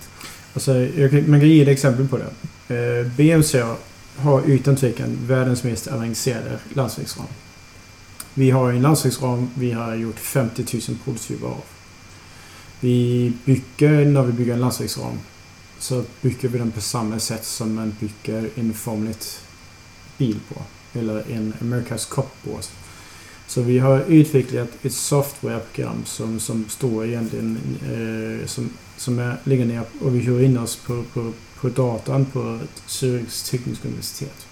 [0.53, 2.75] Alltså, jag kan, man kan ge ett exempel på det.
[2.75, 3.63] Eh, BMC
[4.17, 7.25] har utan tvekan världens mest avancerade landsvägsram.
[8.33, 11.63] Vi har en landsvägsram vi har gjort 50 000 prototyper av.
[12.79, 15.19] Vi bygger, när vi bygger en landsvägsram,
[15.79, 20.61] så bygger vi den på samma sätt som man bygger en Formel 1-bil på.
[20.99, 22.59] Eller en America's Cup på.
[23.47, 29.65] Så vi har utvecklat ett softwareprogram som, som står egentligen eh, som, som är, ligger
[29.65, 34.48] ner och vi kör in oss på, på, på datan på Zürichs tekniska universitet.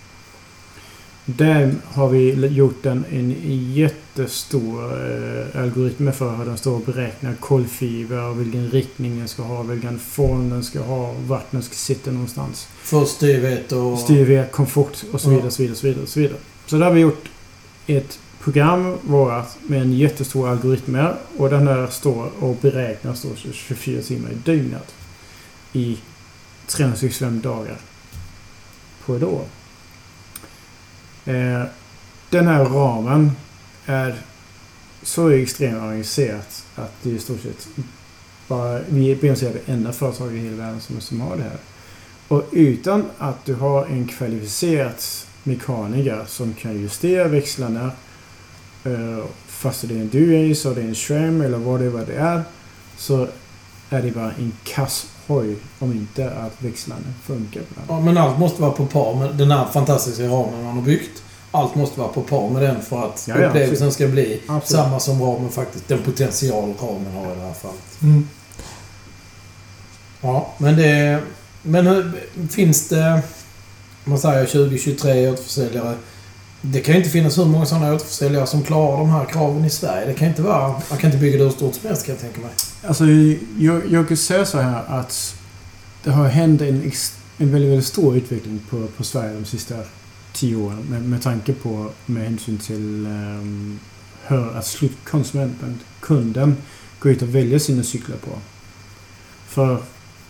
[1.30, 3.36] Där har vi gjort en, en
[3.74, 9.62] jättestor eh, algoritm för hur den står och beräknar kolfiber, vilken riktning den ska ha,
[9.62, 12.68] vilken form den ska ha, vart den ska sitta någonstans.
[12.78, 14.00] För styrvet och...
[14.00, 16.38] Styrvet, komfort och så vidare, så vidare, så vidare, så vidare.
[16.66, 17.30] Så där har vi gjort
[17.88, 20.98] ett program vårat med en jättestor algoritm
[21.38, 24.96] och den där står och beräknas då 24 timmar i dygnet.
[25.74, 25.98] I
[26.68, 27.78] 365 dagar
[29.06, 29.46] på ett år.
[31.28, 31.64] Eh,
[32.30, 33.32] den här ramen
[33.86, 34.16] är
[35.04, 37.68] så extremt avancerat att det i stort sett
[38.48, 39.16] bara vi är
[39.54, 41.58] det enda företag i hela världen som, som har det här.
[42.28, 44.94] Och utan att du har en kvalificerad
[45.44, 47.92] mekaniker som kan justera växlarna
[48.84, 52.08] eh, fast det är en Durace och det är en shram eller vad det, vad
[52.08, 52.42] det är
[52.98, 53.28] så
[53.90, 57.84] är det bara en kass hoj om inte att växlarna funkar på den.
[57.88, 61.24] Ja, men allt måste vara på par med den här fantastiska ramen man har byggt.
[61.52, 64.84] Allt måste vara på par med den för att ja, ja, upplevelsen ska bli absolut.
[64.84, 65.88] samma som ramen faktiskt.
[65.88, 68.02] Den potential ramen har i det här fallet.
[68.02, 68.28] Mm.
[70.22, 71.22] Ja, men det...
[71.62, 72.12] Men hur,
[72.50, 73.22] finns det...
[74.04, 75.96] Man säger 2023 återförsäljare.
[76.62, 79.70] Det kan ju inte finnas hur många sådana återförsäljare som klarar de här kraven i
[79.70, 80.06] Sverige.
[80.06, 80.68] Det kan inte vara...
[80.90, 82.52] Man kan inte bygga det hur stort som helst kan jag tänka mig.
[82.88, 83.04] Alltså,
[84.08, 85.36] kan säga så här att
[86.04, 86.92] det har hänt en,
[87.38, 89.76] en väldigt, väldigt stor utveckling på, på Sverige de sista
[90.34, 93.80] tio åren med, med tanke på med hänsyn till um,
[94.28, 96.58] hur att slutkonsumenten, kunden,
[97.00, 98.32] går ut och väljer sina cyklar på.
[99.48, 99.84] För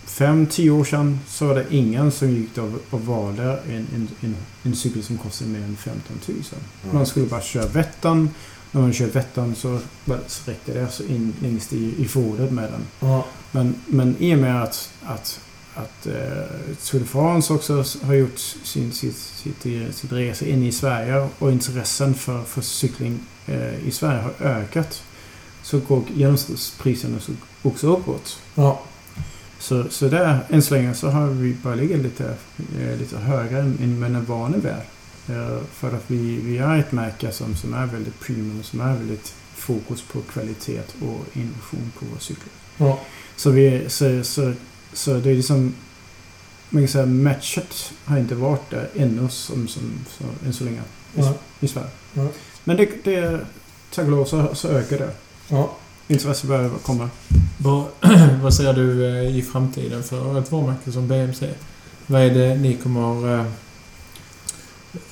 [0.05, 4.07] fem, tio år sedan så var det ingen som gick och, och valde en, en,
[4.21, 6.37] en, en cykel som kostade mer än 15 000.
[6.83, 6.95] Mm.
[6.95, 8.29] Man skulle bara köra Vättan.
[8.71, 9.79] När man kör Vättan så,
[10.27, 13.09] så räckte det så in längst i, i fordonet med den.
[13.09, 13.21] Mm.
[13.51, 15.39] Men, men i och med att, att
[15.77, 16.13] att eh,
[16.83, 21.51] Tour de France också har gjort sin sitt, sitt, sitt resa in i Sverige och
[21.51, 25.03] intressen för, för cykling eh, i Sverige har ökat.
[25.63, 27.17] Så går genomsnittspriserna
[27.61, 28.39] också uppåt.
[28.55, 28.81] Ja.
[29.59, 32.33] Så, så där, än så länge så har vi bara legat lite,
[32.79, 34.65] eh, lite högre än man är van vid.
[34.65, 34.77] Eh,
[35.71, 39.33] för att vi, vi är ett märke som, som är väldigt premium, som är väldigt
[39.55, 42.53] fokus på kvalitet och innovation på våra cyklar.
[42.77, 42.99] Ja.
[43.35, 44.53] Så, vi, så, så
[44.93, 45.75] så det är liksom...
[46.69, 50.81] Man kan säga matchet har inte varit där ännu som, som, så, än så länge
[51.15, 51.33] i, ja.
[51.59, 51.87] i Sverige.
[52.13, 52.27] Ja.
[52.63, 53.39] Men det, det
[53.93, 55.11] tack och lov så, så ökar det.
[55.47, 55.71] Ja.
[56.07, 57.09] Intresset börjar komma.
[57.57, 57.85] Vad,
[58.41, 61.49] vad ser du eh, i framtiden för ett varumärke som BMC?
[62.07, 63.45] Vad är det ni kommer...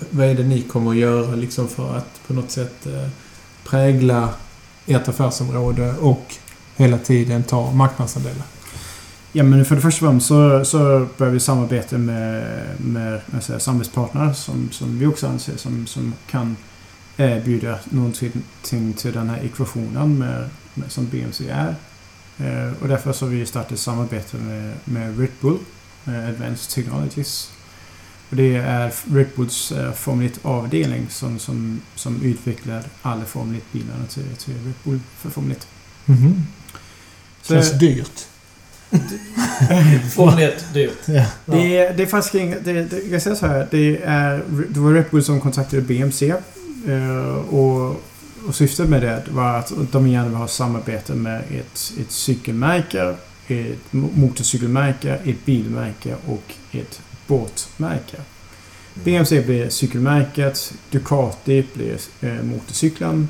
[0.10, 3.10] Vad är det ni kommer att göra liksom för att på något sätt eh,
[3.64, 4.30] prägla
[4.86, 6.36] ert affärsområde och
[6.76, 8.46] hela tiden ta marknadsandelar?
[9.32, 12.44] Ja, men för det första så, så börjar vi samarbeta med,
[12.78, 16.58] med, med säga, samarbetspartner som, som vi också anser som, som kan
[17.18, 18.44] eh, erbjuda någonting
[18.96, 21.76] till den här ekvationen med, med, som BMC är.
[22.38, 25.58] Eh, och därför så har vi startat samarbete med, med Red Bull,
[26.06, 27.52] eh, Advanced Technologies.
[28.30, 28.94] Och det är
[29.36, 35.30] Bulls eh, Formel 1-avdelning som, som, som utvecklar alla Formel 1-bilarna till, till Bull för
[35.30, 35.68] Formel 1.
[36.06, 36.42] Mm -hmm.
[37.48, 38.28] Känns dyrt.
[40.16, 40.98] Formel 1 dyrt.
[41.06, 41.26] Ja.
[41.46, 42.66] Det, är, det är faktiskt inget...
[42.66, 43.68] Det, det, jag säger så här.
[43.72, 46.34] Det, är, det var Bull som kontaktade BMC.
[46.88, 48.02] Eh, och,
[48.48, 53.16] och syftet med det var att de gärna vill ha samarbete med ett, ett cykelmärke,
[53.48, 58.18] ett motorcykelmärke, ett bilmärke och ett båtmärke.
[58.18, 58.24] märke.
[59.04, 63.28] BMC blir cykelmärket, Ducati blir eh, motorcykeln,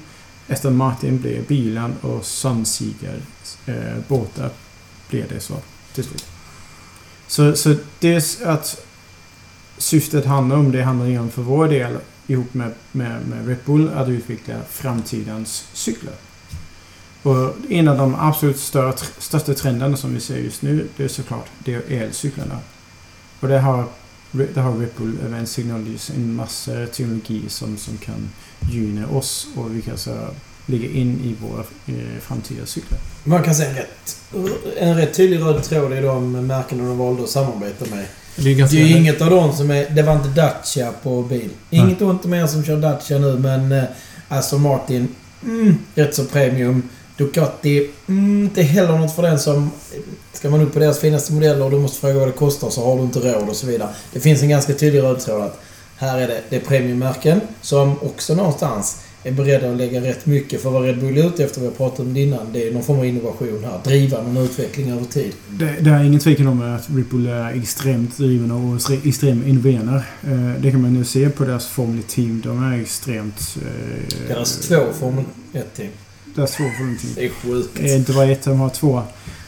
[0.50, 3.20] Aston Martin blir bilen och Sunseeker
[3.66, 3.76] eh,
[4.08, 4.50] båtar
[5.10, 5.56] blir det så
[5.94, 6.26] till slut.
[7.28, 8.86] Så, så det att
[9.78, 13.90] syftet handlar om, det handlar om för vår del ihop med, med, med Red Bull
[13.96, 16.14] att utveckla framtidens cyklar.
[17.24, 18.60] Och en av de absolut
[19.18, 22.60] största trenderna som vi ser just nu, det är såklart det är elcyklarna.
[23.40, 23.86] Och det har,
[24.32, 28.30] det har Bull Advanced Technologies en massa teknologi som, som kan
[28.72, 30.12] gynna oss och vi kan så
[30.66, 33.00] ligga in i våra eh, framtida cyklar.
[33.24, 34.18] Man kan säga rätt,
[34.78, 38.06] en rätt tydlig röd tråd i de märken de valde att samarbeta med.
[38.36, 39.90] Det är, det är ju inget av dem som är...
[39.90, 41.50] Det var inte Dacia på bil.
[41.70, 43.72] Inget ont om er som kör Dacia nu men...
[43.72, 43.84] Eh,
[44.28, 45.08] Aston Martin,
[45.44, 46.90] mm, rätt så premium.
[47.18, 49.72] Ducati, mm, inte heller något för den som...
[50.34, 52.86] Ska man upp på deras finaste modeller och du måste fråga vad det kostar så
[52.86, 53.90] har du inte råd och så vidare.
[54.14, 55.62] Det finns en ganska tydlig röd tråd att
[55.98, 60.62] här är det, det är premiummärken som också någonstans är beredda att lägga rätt mycket
[60.62, 62.74] för vad Red Bull är ute efter, vi har pratat om det innan, det är
[62.74, 63.80] någon form av innovation här.
[63.84, 65.34] Driva någon utveckling över tid.
[65.50, 70.04] Det, det är ingen tvekan om att Red Bull är extremt driven och extremt innoverande.
[70.24, 72.42] Eh, det kan man nu se på deras Formel team.
[72.46, 73.58] De är extremt...
[73.62, 75.24] Eh, deras två Formel
[75.54, 75.90] 1-team.
[76.36, 77.14] Deras två Formel team.
[77.16, 77.80] Det är sjukt.
[77.80, 79.02] Är inte bara ett, de har två.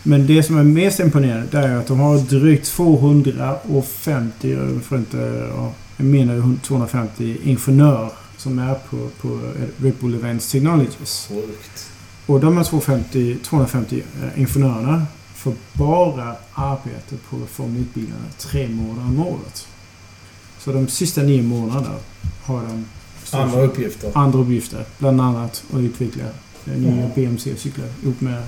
[0.03, 4.97] Men det som är mest imponerande det är att de har drygt 250, jag får
[4.97, 5.49] inte...
[5.97, 9.39] Jag menar 250 ingenjörer som är på, på
[9.77, 11.29] Ripple Events Technologies.
[11.29, 11.89] Sjukt.
[12.25, 14.03] Och de här 250, 250
[14.35, 19.67] ingenjörerna får bara arbeta på Formel 1-bilarna tre månader om året.
[20.59, 21.95] Så de sista nio månaderna
[22.43, 22.85] har de
[23.37, 24.11] andra uppgifter.
[24.15, 24.85] Andra uppgifter.
[24.97, 26.23] Bland annat att utveckla
[26.75, 27.11] nya mm.
[27.15, 28.43] BMC-cyklar ihop med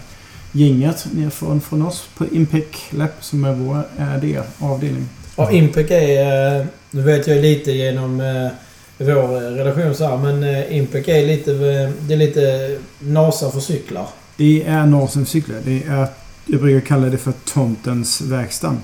[0.52, 5.10] gänget nerifrån från oss på Impec Lab som är vår RD-avdelning.
[5.36, 6.60] Ja, Impec är...
[6.60, 8.52] Eh, nu vet jag lite genom eh,
[9.00, 13.52] vår eh, relation så här, men eh, Impec är lite, eh, det är lite NASA
[13.52, 14.08] för cyklar.
[14.38, 15.58] Det är NASA för cyklar.
[15.66, 16.08] Det är,
[16.46, 18.78] jag brukar kalla det för tomtens verkstad.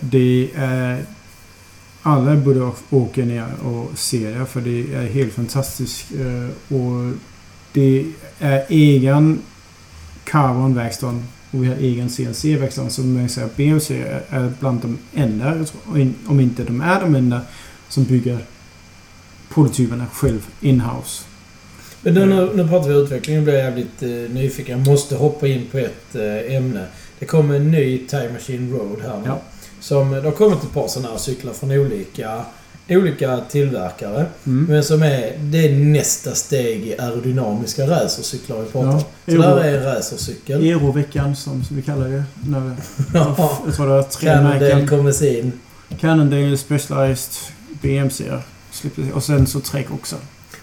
[0.00, 1.04] det är...
[2.04, 6.06] Alla borde åka ner och se det för det är helt fantastiskt.
[6.68, 7.12] och
[7.72, 8.06] det
[8.38, 9.38] är egen
[10.24, 15.64] Carbon-verkstad och vi har egen CNC-verkstad som jag säger, BMC är bland de enda,
[16.26, 17.40] om inte de är de enda,
[17.88, 18.38] som bygger
[19.48, 21.24] prototyperna själv in-house.
[22.02, 23.36] Men nu, nu, nu pratar vi utveckling.
[23.36, 24.78] Nu blir jag jävligt eh, nyfiken.
[24.78, 26.86] Jag måste hoppa in på ett eh, ämne.
[27.18, 29.26] Det kommer en ny Time Machine Road här nu.
[29.26, 29.40] Ja.
[29.80, 32.44] Som, det har kommit ett par sådana här cyklar från olika,
[32.88, 34.26] olika tillverkare.
[34.46, 34.64] Mm.
[34.64, 39.02] Men som är, det är nästa steg i aerodynamiska racercyklar vi pratar om.
[39.24, 39.34] Ja.
[39.34, 40.62] Så där är en racercykel.
[40.62, 42.24] Euroveckan som, som vi kallar det.
[42.46, 42.60] När
[43.14, 43.60] ja.
[43.66, 45.52] Jag tror det var tre Cannondale kommer in.
[46.00, 47.32] Cannondale Specialized
[47.82, 48.24] BMC.
[49.14, 50.16] Och sen så Trek också.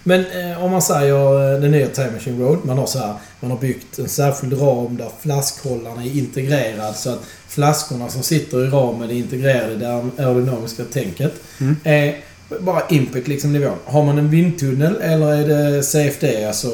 [0.10, 2.58] Men eh, om man säger eh, den nya Time Machine Road.
[2.64, 7.10] Man har så här, man har byggt en särskild ram där flaskhållaren är integrerad så
[7.10, 11.34] att flaskorna som sitter i ramen är integrerade i det aerodynamiska tänket.
[11.60, 11.76] Mm.
[11.84, 12.16] Eh,
[12.60, 13.78] bara impact liksom nivån.
[13.86, 16.70] Har man en vindtunnel eller är det CFD, alltså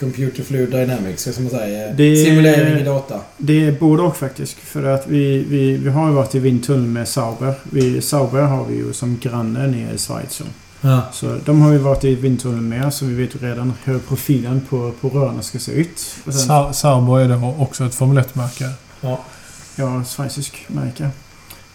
[0.00, 1.92] Computer Fluid Dynamics, ska man säga?
[1.92, 3.20] Det Simulering i data?
[3.36, 4.58] Det är både och faktiskt.
[4.58, 7.54] För att vi, vi, vi har ju varit i vindtunnel med Sauber.
[7.62, 10.42] Vi, Sauber har vi ju som granne nere i Schweiz.
[10.84, 11.02] Ja.
[11.12, 14.60] Så de har ju varit i vindtunneln med så vi vet ju redan hur profilen
[14.68, 15.98] på, på rören ska se ut.
[16.24, 16.74] Sen...
[16.74, 18.68] Sauber är då också ett Formel 1-märke?
[19.00, 19.20] Ja.
[19.76, 21.10] Ja, schweizisk märke.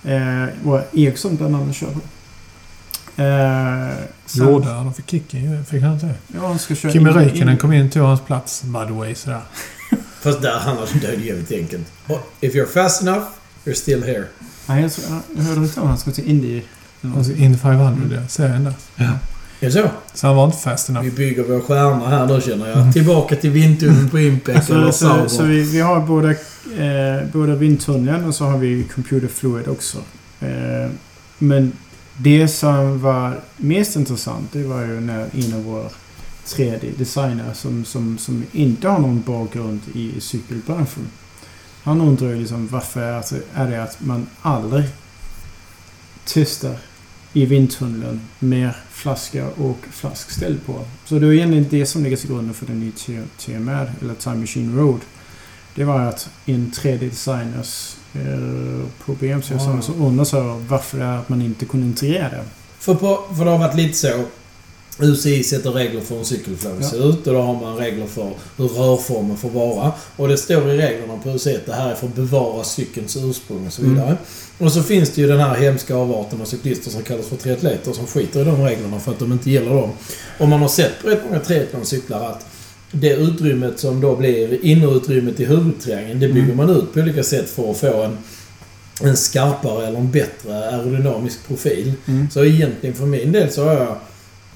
[0.03, 1.99] Eh, och Ericsson bland annat kör på.
[3.21, 4.47] Eh, sen...
[4.47, 7.89] Gjorde han fick kicken Fick han inte Ja, han ska köra Kimi Räikkönen kom in
[7.89, 8.63] till hans plats.
[8.63, 9.41] By the way, sådär.
[10.21, 11.87] Fast där handlar det om jävligt enkelt.
[12.41, 13.25] If you're fast enough,
[13.65, 14.25] you're still here.
[14.65, 14.91] Nej, jag,
[15.37, 16.61] jag hörde inte om han ska till Indy
[17.17, 18.27] Alltså in 500, mm.
[18.27, 18.73] serien där.
[18.95, 19.11] Ja.
[19.59, 19.89] Är det så?
[20.13, 21.05] Så han var inte fast enough.
[21.05, 22.77] Vi bygger vår stjärna här nu känner jag.
[22.77, 22.93] Mm.
[22.93, 28.25] Tillbaka till vindtunneln på Impact eller Så, så vi, vi, har både, eh, både vindtunneln
[28.25, 29.97] och så har vi Computer Fluid också.
[30.39, 30.91] Eh,
[31.37, 31.71] men
[32.17, 35.89] det som var mest intressant det var ju när en av våra
[36.45, 41.07] 3D-designer som, som, som inte har någon bakgrund i cykelbranschen.
[41.83, 43.01] Han undrar ju liksom varför
[43.53, 44.83] är det att man aldrig
[46.25, 46.75] testar
[47.37, 50.85] i vindtunneln med flaska och flaskställ på.
[51.05, 54.35] Så det är egentligen det som ligger till grunden för den nya TMR, eller Time
[54.35, 54.99] Machine Road.
[55.75, 59.81] Det var att en 3D-designers eh, på BMC wow.
[59.81, 62.43] som varför det är att man inte kunde integrera det.
[62.79, 64.25] För, på, för det har varit lite så
[64.99, 66.89] UCI sätter regler för hur en cykelflagg ja.
[66.89, 69.91] ser ut och då har man regler för hur rörformen får vara.
[70.15, 73.17] Och det står i reglerna på UCI att det här är för att bevara cykelns
[73.17, 74.05] ursprung och så vidare.
[74.05, 74.17] Mm.
[74.57, 77.93] Och så finns det ju den här hemska avarten av cyklister som kallas för triatleter
[77.93, 79.89] som skiter i de reglerna för att de inte gillar dem.
[80.39, 82.45] Och man har sett på rätt många triathlon-cyklar att
[82.91, 86.57] det utrymmet som då blir innerutrymmet i huvudtriangeln, det bygger mm.
[86.57, 88.17] man ut på olika sätt för att få en,
[89.01, 91.93] en skarpare eller en bättre aerodynamisk profil.
[92.05, 92.29] Mm.
[92.29, 93.97] Så egentligen för min del så har jag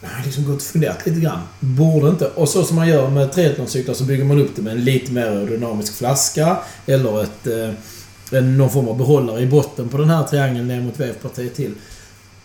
[0.01, 1.39] jag har liksom gått och funderat lite grann.
[1.59, 2.27] Borde inte...
[2.27, 5.11] Och så som man gör med triathlon-cyklar så bygger man upp det med en lite
[5.11, 7.47] mer aerodynamisk flaska eller ett...
[7.47, 11.73] Eh, någon form av behållare i botten på den här triangeln ner mot vevpartiet till.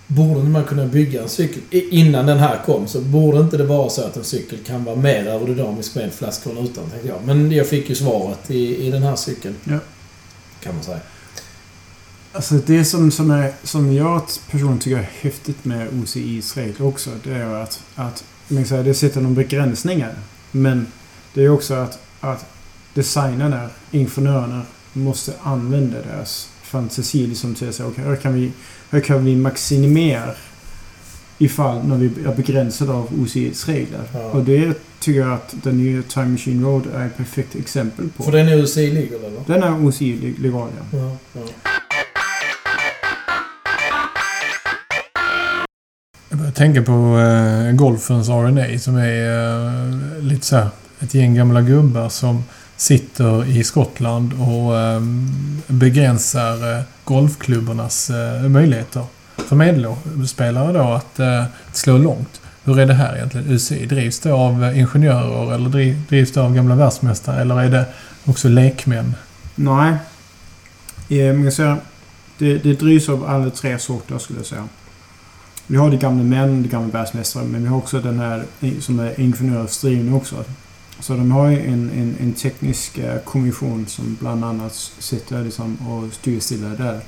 [0.06, 1.62] Borde inte man kunna bygga en cykel...
[1.70, 4.96] Innan den här kom så borde inte det vara så att en cykel kan vara
[4.96, 7.18] mer aerodynamisk med flaskhåll utan, tänkte jag.
[7.24, 9.54] Men jag fick ju svaret i, i den här cykeln.
[9.64, 9.78] Ja.
[10.60, 11.00] Kan man säga.
[12.36, 17.10] Alltså det som, som, är, som jag personligen tycker är häftigt med OCIs regler också,
[17.24, 20.14] det är att, att men så här, det sätter någon begränsningar.
[20.50, 20.86] Men
[21.34, 22.46] det är också att, att
[22.94, 24.62] designerna, ingenjörerna,
[24.92, 27.26] måste använda deras fantasi.
[27.26, 28.52] Liksom till att säga, okej, hur kan vi,
[28.90, 30.30] hur kan vi maximera
[31.38, 34.02] ifall när vi är begränsade av OCEs regler.
[34.14, 34.20] Ja.
[34.20, 38.22] Och det tycker jag att den nya Time Machine Road är ett perfekt exempel på.
[38.22, 39.40] För den är UC legal eller?
[39.46, 40.98] Den är OCE leg- legal, ja.
[40.98, 41.40] Ja, ja.
[46.56, 50.68] Tänka på eh, golfens RNA som är eh, lite så här
[51.00, 52.44] ett gäng gamla gubbar som
[52.76, 55.00] sitter i Skottland och eh,
[55.66, 59.04] begränsar eh, golfklubbornas eh, möjligheter
[59.36, 62.40] för medelspelare då att eh, slå långt.
[62.64, 63.50] Hur är det här egentligen?
[63.50, 67.84] UCI, drivs det av ingenjörer eller drivs det av gamla världsmästare eller är det
[68.24, 69.14] också lekmän?
[69.54, 69.90] Nej.
[71.08, 71.76] Eh, men jag säger,
[72.38, 74.68] det, det drivs av alla tre sorter skulle jag säga.
[75.66, 78.44] Vi har de gamla män, de gamla världsmästare, men vi har också den här
[78.80, 80.44] som är ingenjörsdriven också.
[81.00, 85.76] Så de har ju en, en, en teknisk eh, kommission som bland annat sitter liksom
[85.76, 87.00] och styr stilla där.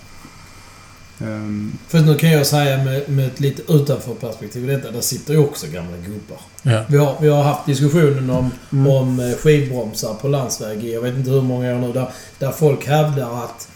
[1.21, 5.35] Ehm, För nu kan jag säga med, med ett lite utanför perspektiv detta, där sitter
[5.35, 6.41] ju också gamla gubbar.
[6.63, 6.85] Ja.
[6.89, 8.87] Vi har, vi har haft diskussionen om, mm.
[8.93, 12.53] om eh, skivbromsar på landsväg i, jag vet inte hur många år nu, där, där
[12.53, 13.68] folk hävdar att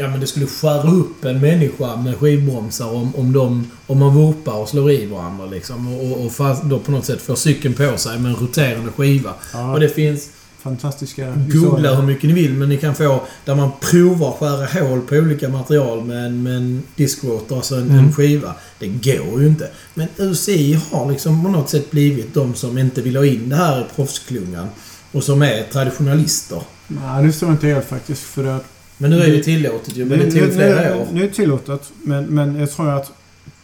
[0.00, 4.14] ja, men det skulle skära upp en människa med skivbromsar om, om, de, om man
[4.14, 5.94] vurpar och slår i varandra liksom.
[5.94, 9.34] Och, och, fast då på något sätt får cykeln på sig med en roterande skiva.
[9.52, 10.28] ja, Och det finns
[10.62, 15.00] fantastiska Googla hur mycket ni vill, men ni kan få där man provar skära hål
[15.00, 17.98] på olika material med en, med en diskrotor, alltså en, Mm.
[17.98, 18.54] en skiva.
[18.78, 19.68] Det går ju inte.
[19.94, 23.56] Men UCI har liksom på något sätt blivit de som inte vill ha in det
[23.56, 24.66] här i proffsklungan.
[25.12, 26.62] Och som är traditionalister.
[26.88, 28.22] Nej, det står inte helt faktiskt.
[28.22, 28.64] För att
[29.00, 31.06] Men nu är det tillåtet ju, men det tog flera år.
[31.12, 33.12] Nu är det tillåtet, men, men jag tror att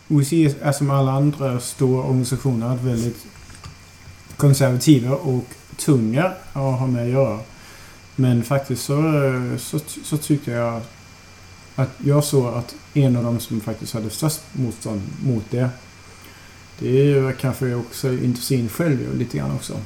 [0.09, 3.27] OEC är som alla andra stora organisationer väldigt
[4.37, 5.45] konservativa och
[5.77, 7.39] tunga att ha med att göra.
[8.17, 9.03] Men faktiskt så,
[9.59, 10.81] så, så tyckte jag
[11.75, 15.69] att jag såg att en av dem som faktiskt hade störst motstånd mot det
[16.79, 19.77] det var kanske också industrin själv lite grann också.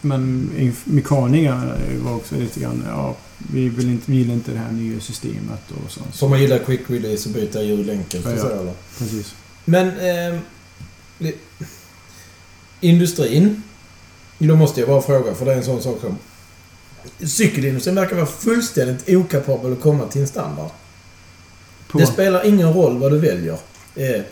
[0.00, 0.50] Men
[0.84, 3.16] mekanikerna var också lite grann, ja,
[3.52, 6.00] vi vill inte, vill inte det här nya systemet och så.
[6.12, 8.22] Som man gillar quick release och byta hjullänken.
[8.24, 8.38] Ja, ja.
[8.40, 8.72] så, eller?
[8.98, 9.34] Precis.
[9.64, 9.88] Men...
[9.88, 10.40] Eh,
[11.18, 11.34] det-
[12.80, 13.62] industrin.
[14.38, 16.18] Då måste jag bara fråga, för det är en sån sak som...
[17.28, 20.70] Cykelindustrin verkar vara fullständigt okapabel att komma till en standard.
[21.88, 23.58] På, Det spelar ingen roll vad du väljer.
[23.94, 24.22] Eh,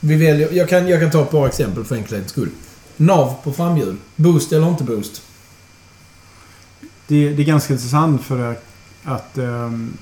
[0.00, 2.50] vi väljer jag, kan, jag kan ta ett par exempel för enkelhetens skull.
[2.98, 3.96] Nav på framhjul.
[4.16, 5.22] Boost eller inte boost?
[7.06, 8.64] det, det är ganska intressant för att,
[9.04, 9.92] att ehm,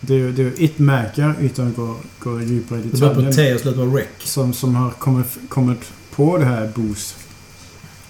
[0.00, 3.20] det, är- det är ett märke, utan att gå, gå djupare i Det börjar på
[3.20, 4.06] detaljen, T och slutar på rec.
[4.24, 7.16] som, som har kommit, kommit på det här Boost.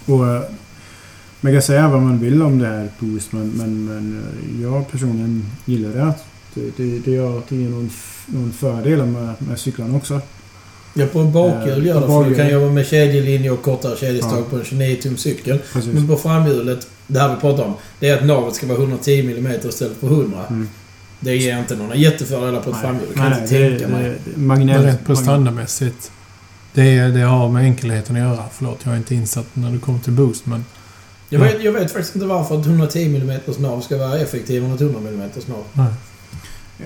[0.07, 0.43] Och eh,
[1.41, 4.22] man kan säga vad man vill om det här Boost, men, men, men
[4.57, 6.14] eh, jag personligen gillar det.
[6.55, 7.91] Det, det, det gör att det ger någon,
[8.26, 10.20] någon fördelar med, med cyklarna också.
[10.99, 14.38] Ja, på bakhjul Eh, gör det för du kan jobba med kedjelinje och kortare kedjestag
[14.38, 14.44] Ja.
[14.51, 15.59] på en 29 tum cykel.
[15.72, 15.92] Precis.
[15.94, 19.20] Men på framhjulet, det här vi pratar om, det är att navet ska vara 110
[19.20, 20.38] mm istället för 100.
[20.51, 20.68] Mm.
[21.20, 23.09] Det ger inte några jättefördelar på ett framhjul.
[23.16, 24.14] Kan jag inte det, tänka mig.
[24.36, 26.11] magnell, rent prestandamässigt.
[26.74, 28.44] Det, det har med enkelheten att göra.
[28.53, 30.64] Förlåt, jag är inte insatt när det kommer till boost, men...
[31.28, 34.74] Jag vet, jag vet faktiskt inte varför ett 110 mm nav ska vara effektivare än
[34.74, 35.64] ett 100 mm nav.
[35.72, 35.86] Nej.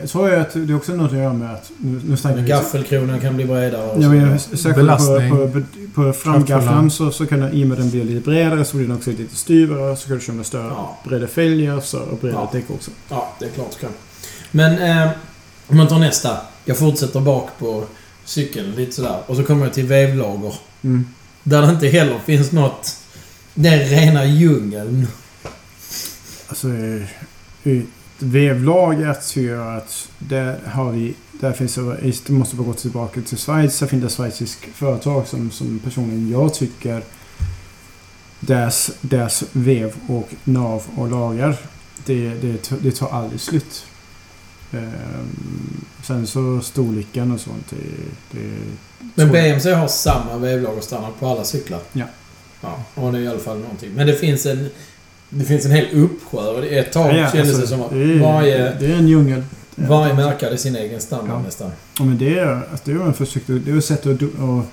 [0.01, 1.70] Jag tror ju att det är också något att göra med att...
[1.78, 4.09] Nu, nu snackar gaffelkronan kan bli bredare och Ja, så.
[4.09, 5.30] men särskilt Belastning.
[5.30, 5.62] på, på,
[5.95, 8.76] på framgafflarna så, så kan den, i och med att den blir lite bredare så
[8.76, 9.97] blir den också lite styvare.
[9.97, 10.99] Så kan du köra med större, Ja.
[11.05, 12.59] breda fälgar så, och bredare Ja.
[12.59, 12.90] däck också.
[13.09, 13.86] Ja, det är klart ska.
[14.51, 15.11] Men eh,
[15.66, 16.36] om man tar nästa.
[16.64, 17.84] Jag fortsätter bak på
[18.24, 19.16] cykeln lite sådär.
[19.26, 20.55] Och så kommer jag till vevlager.
[20.82, 21.07] Mm.
[21.43, 22.97] Där det inte heller finns något...
[23.55, 25.07] Det är rena djungeln.
[26.49, 27.03] Alltså, eh,
[27.72, 27.86] i
[28.22, 31.14] vevlagret tycker jag att där har vi...
[31.40, 32.12] Där finns det...
[32.26, 33.78] Det måste bara gå tillbaka till Schweiz.
[33.78, 37.02] Där finns det schweizisk företag som, som personligen jag tycker
[38.40, 41.56] deras, deras vev och nav och lagar
[42.04, 43.86] det, det, det tar aldrig slut.
[44.72, 47.76] Ehm, sen så storleken och sånt det,
[48.30, 48.56] det
[49.14, 51.80] Men BMC har samma vevlagerstandard på alla cyklar.
[51.92, 52.06] Ja.
[52.60, 53.90] Ja, och det är i alla fall någonting.
[53.94, 54.70] Men det finns en...
[55.34, 56.38] Det finns en hel uppsjö.
[56.38, 59.08] och Ett tag Ja, kändes alltså, det som att det är, varje, det är en
[59.08, 59.42] djungel.
[59.76, 61.42] varje märke hade sin egen standard Ja.
[61.42, 61.70] nästan.
[61.98, 64.64] Ja, men det är, alltså, det är en försök, det är ett sätt att, att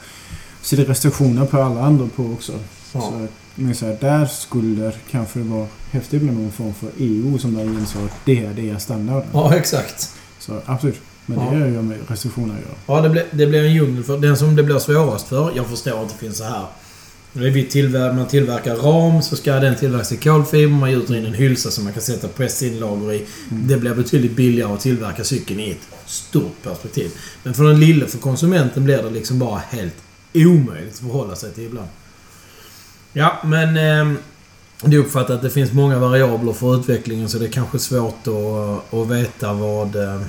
[0.61, 2.51] sätta restriktioner på alla andra på också.
[2.93, 3.01] Ja.
[3.01, 7.37] Så, men så här, där skulle det kanske vara häftigt med någon form för EU
[7.37, 9.23] som där insåg att det är deras standard.
[9.33, 10.09] ja, exakt.
[10.39, 10.99] Så absolut.
[11.25, 11.51] Men Ja.
[11.51, 12.75] det är ju med restriktioner att göra.
[12.97, 15.51] Ja, det blir, det blir en djungel för den som det blir svårast för.
[15.55, 16.88] Jag förstår att det finns så här Det är
[17.33, 20.73] tillver- man tillverkar ram så ska den tillverkas i kolfiber.
[20.73, 23.25] Man gjuter in en hylsa som man kan sätta pressinlager i.
[23.51, 23.67] Mm.
[23.67, 27.11] Det blir betydligt billigare att tillverka cykeln i ett stort perspektiv.
[27.43, 29.95] Men för den lille, för konsumenten, blir det liksom bara helt
[30.33, 31.87] omöjligt att förhålla sig till ibland.
[33.13, 33.77] Ja, men...
[33.77, 34.19] Eh,
[34.83, 38.27] det är uppfattat att det finns många variabler för utvecklingen så det är kanske svårt
[38.27, 40.21] att, att veta vad, eh,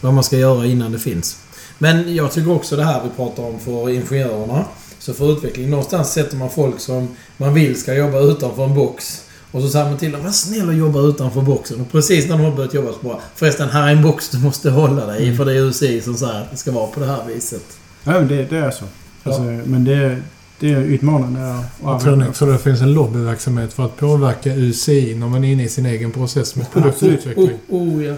[0.00, 1.38] vad man ska göra innan det finns.
[1.78, 4.64] Men jag tycker också det här vi pratar om för ingenjörerna.
[5.08, 9.24] Så för utveckling, någonstans sätter man folk som man vill ska jobba utanför en box.
[9.50, 11.80] Och så säger man till dem, var snäll och jobba utanför boxen.
[11.80, 14.38] Och precis när de har börjat jobba så bara, förresten här är en box du
[14.38, 15.24] måste hålla dig i.
[15.24, 15.36] Mm.
[15.36, 17.64] För det är UCI som säger att det ska vara på det här viset.
[18.04, 18.84] Ja, det, det är så.
[19.22, 20.22] Alltså, Men det,
[20.60, 25.14] det är utmanande att Jag tror också det finns en lobbyverksamhet för att påverka UCI
[25.14, 27.58] när man är inne i sin egen process med produktutveckling.
[27.68, 28.14] Oh, oh ja.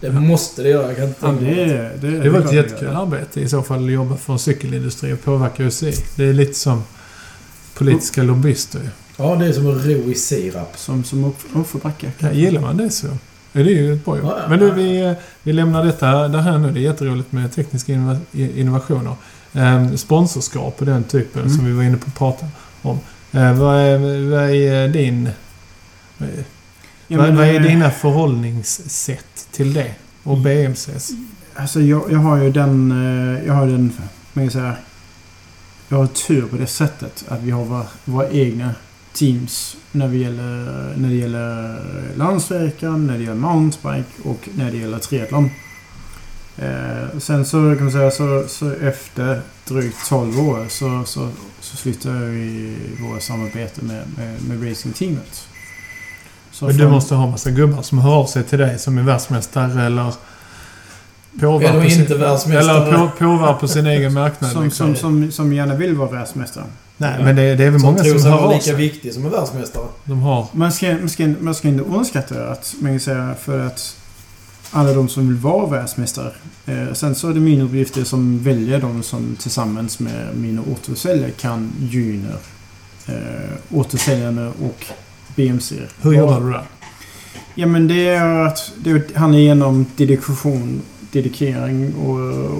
[0.00, 0.86] Det måste det göra.
[0.86, 3.84] Jag kan inte Ja, det, är- det, Det var ett jättekul arbete i så fall
[3.84, 5.92] att jobba för en cykelindustri och påverka UCI.
[6.16, 6.82] Det är lite som
[7.74, 8.88] politiska lobbyister ju.
[9.16, 10.72] Ja, det är som att ro i sirap.
[10.78, 12.12] Som, som upp, uppförbacke.
[12.18, 13.06] Ja, gillar man det så
[13.52, 14.32] är det ju ett bra jobb.
[14.48, 14.74] Men du, ja.
[14.74, 16.70] vi, eh, vi lämnar detta det här nu.
[16.70, 19.14] Det är jätteroligt med tekniska innova- innovationer.
[19.52, 21.54] Eh, sponsorskap och den typen Mm.
[21.56, 22.46] som vi var inne på att prata
[22.82, 22.98] om.
[23.32, 23.98] Eh, vad, är,
[24.30, 25.28] vad är din...
[26.18, 26.44] Vad är,
[27.12, 29.94] Ja, men, vad är dina förhållningssätt till det?
[30.22, 31.10] Och BMCs?
[31.54, 32.92] Alltså jag, jag har ju den...
[33.36, 33.92] eh, Jag har den...
[34.32, 34.76] Men jag säger...
[35.88, 38.74] Jag har tur på det sättet att vi har våra, våra egna
[39.12, 41.78] teams när det gäller, när det gäller
[42.16, 45.50] landsvägar, när det gäller mountainbike och när det gäller triathlon.
[46.58, 51.28] Eh, sen så kan man säga så, så efter drygt 12 år så, så,
[51.60, 55.48] så slutade vi våra samarbete med, med, med racingteamet.
[56.52, 58.98] Så Men du från- måste ha massa gubbar som hör av sig till dig som
[58.98, 60.12] är världsmästare eller...
[61.40, 62.86] Påvar Eller på sin- inte världsmästare.
[62.86, 64.50] Eller på, påvar på sin egen marknad.
[64.50, 64.96] som, liksom.
[64.96, 66.64] som, som, som gärna vill vara världsmästare.
[66.96, 68.74] Nej, men det, det är väl Som många tror som hör av lika sig.
[68.74, 69.84] viktig som en världsmästare.
[70.04, 70.46] De har...
[70.52, 73.96] Man ska, man ska, man ska inte underskatta att, man kan säga, för att
[74.70, 76.32] alla de som vill vara världsmästare.
[76.66, 81.30] Eh, sen så är det min uppgift som väljer de som tillsammans med mina återförsäljare
[81.30, 82.30] kan gynna
[83.06, 83.14] eh,
[83.70, 84.86] återförsäljarna och
[85.36, 85.74] BMC.
[86.02, 86.64] Hur jobbar du där?
[87.54, 92.18] Ja men det är att det handlar igenom dedikation, dedikering och,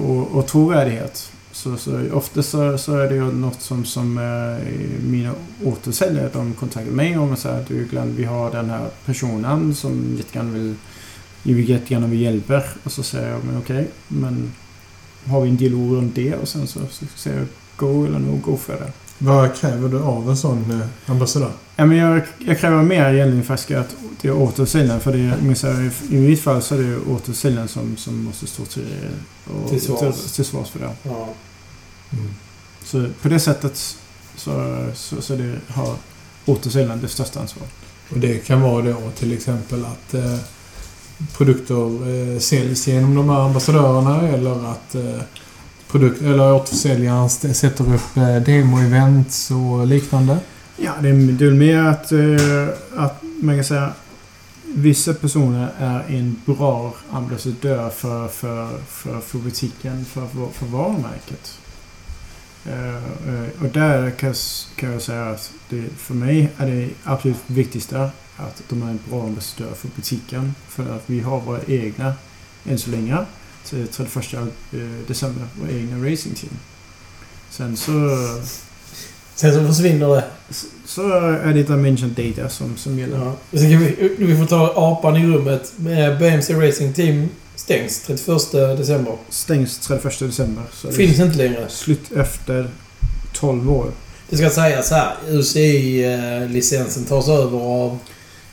[0.09, 1.31] och, och trovärdighet.
[1.51, 6.53] Så, så ofta så, så är det ju något som, som eh, mina återförsäljare de
[6.53, 10.51] kontaktar mig om och säger att du Glenn, vi har den här personen som jättegärna
[10.51, 10.75] vill,
[11.43, 12.63] vi jättegärna vill hjälpa.
[12.83, 14.51] Och så säger jag, men okej, men
[15.27, 18.39] har vi en dialog runt det och sen så, så säger jag go eller no
[18.45, 18.91] go för det.
[19.17, 21.51] Vad kräver du av en sån eh, ambassadör?
[21.75, 24.99] Ja, men jag, jag kräver mer egentligen faktiskt att det är återförsäljaren.
[24.99, 28.83] För det är, I mitt fall så är det återförsäljaren som, som måste stå till,
[29.45, 29.99] och, Till svars.
[29.99, 30.89] till, till svars för det.
[31.03, 31.29] Ja.
[32.83, 33.97] Så på det sättet
[34.35, 35.95] så, så, så det har
[36.45, 37.71] återförsäljaren det största ansvaret.
[38.09, 40.37] Och det kan vara då till exempel att eh,
[41.37, 45.21] produkter eh, säljs genom de här ambassadörerna eller att eh,
[45.93, 50.37] produkt, eller återförsäljaren sätter upp eh, demo-events och liknande.
[50.77, 53.93] Ja, det är, det är väl mer att, eh, att man kan säga
[54.75, 61.59] vissa personer är en bra ambassadör för, för, för, för butiken, för, för, varumärket.
[62.65, 64.37] Eh, och där kan, jag
[64.75, 68.99] kan jag säga att det, för mig är det absolut viktigaste att de är en
[69.09, 70.55] bra ambassadör för butiken.
[70.67, 72.13] För att vi har våra egna,
[72.65, 73.17] än så länge,
[73.65, 74.33] 31
[74.71, 76.57] eh, december, våra egna racingteam.
[77.49, 77.91] Sen så
[79.35, 80.23] Sen så försvinner det.
[80.85, 83.17] så är det Dimension Data som, som gäller.
[83.17, 83.35] Ja.
[83.59, 85.73] Sen kan vi, vi får ta apan i rummet.
[85.75, 89.17] Med BMC Racing Team stängs 31 december.
[89.29, 90.63] Stängs 31 december.
[90.91, 91.69] Finns inte längre.
[91.69, 92.69] slut efter
[93.33, 93.91] 12 år.
[94.29, 95.15] Det ska sägas här.
[95.29, 97.99] UCI-licensen tas över av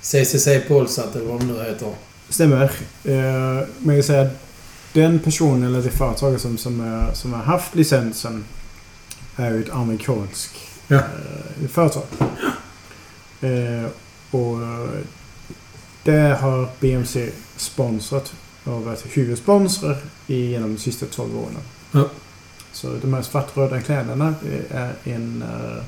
[0.02, 1.88] CCC Polsat eller vad det nu heter.
[2.28, 2.62] Stämmer.
[3.04, 4.49] Eh, men jag säger att
[4.92, 8.44] den personen eller det företaget som, som, är, som har haft licensen
[9.36, 10.52] är ju ett amerikanskt
[10.88, 10.96] Ja.
[10.96, 12.02] eh, företag.
[13.40, 13.86] Eh,
[14.30, 15.00] och eh,
[16.04, 18.32] det har BMC sponsrat
[18.64, 21.56] och varit huvudsponsor genom de sista 12 åren.
[21.92, 22.08] Ja.
[22.72, 25.82] Så de här svartröda kläderna det är en, eh,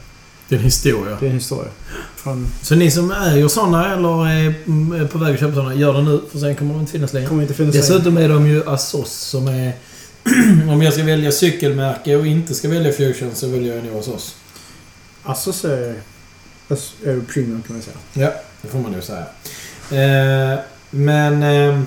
[0.53, 1.17] Det är en historia.
[1.21, 1.71] det är en historia.
[2.17, 6.03] Från, Så ni som äger sådana eller är på väg att köpa sådana, gör det
[6.03, 6.21] nu.
[6.33, 7.29] För sen kommer de inte finnas längre.
[7.29, 7.87] kommer inte finnas längre.
[7.87, 9.73] Dessutom är de ju Asos som är...
[10.73, 14.37] om jag ska välja cykelmärke och inte ska välja Fusion så väljer jag nog Asos.
[15.23, 15.95] Asos är,
[17.05, 17.97] är premium kan man säga.
[18.13, 18.33] Ja,
[18.63, 19.27] det får man nog säga.
[19.91, 20.59] Eh,
[20.91, 21.43] men...
[21.43, 21.81] Eh,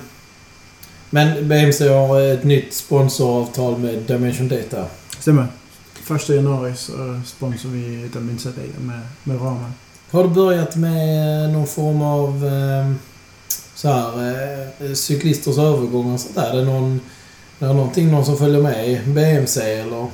[1.10, 4.84] men BMC har ett nytt sponsoravtal med Dimension Data.
[5.18, 5.46] Stämmer.
[6.04, 9.72] Första januari så sponsrar vi den Minsta-ligan med, med ramen.
[10.10, 12.92] Har du börjat med någon form av eh,
[13.74, 14.22] så här,
[14.80, 16.50] eh, cyklisters övergång och sånt där?
[16.50, 17.00] Är det någon,
[17.58, 20.06] är det någonting någon som följer med i BMC eller?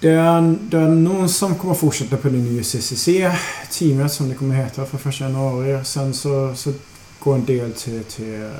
[0.00, 4.54] Det är, det är någon som kommer fortsätta på det nya CCC-teamet som det kommer
[4.54, 5.84] heta för första januari.
[5.84, 6.72] Sen så, så
[7.18, 8.50] går en del till, till eh,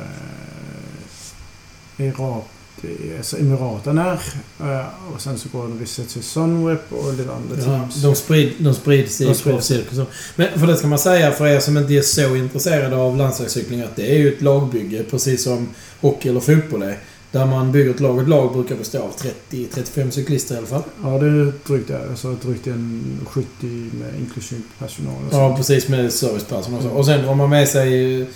[2.81, 4.21] Till, alltså Emiraten här.
[4.61, 7.95] Eh, och sen så går vissa till Sunweb och lite andra Ja, teams.
[8.03, 10.07] de, sprid, de sprids i De proffscirkusen.
[10.37, 13.81] Men för det ska man säga för er som inte är så intresserade av landsvägscykling
[13.83, 15.69] att det är ju ett lagbygge precis som
[16.01, 16.99] hockey eller fotboll är.
[17.33, 19.13] Där man bygger ett lag och ett lag brukar bestå av
[19.51, 20.83] 30-35 cyklister i alla fall.
[21.03, 22.09] Ja, det är drygt det.
[22.11, 23.47] Alltså drygt en 70
[23.93, 25.15] med inklusive personal.
[25.33, 26.89] Ja, precis med serviceperson och så.
[26.89, 28.27] Och sen drar man med sig eh,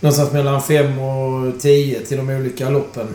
[0.00, 3.06] någonstans mellan 5 och 10 till de olika loppen.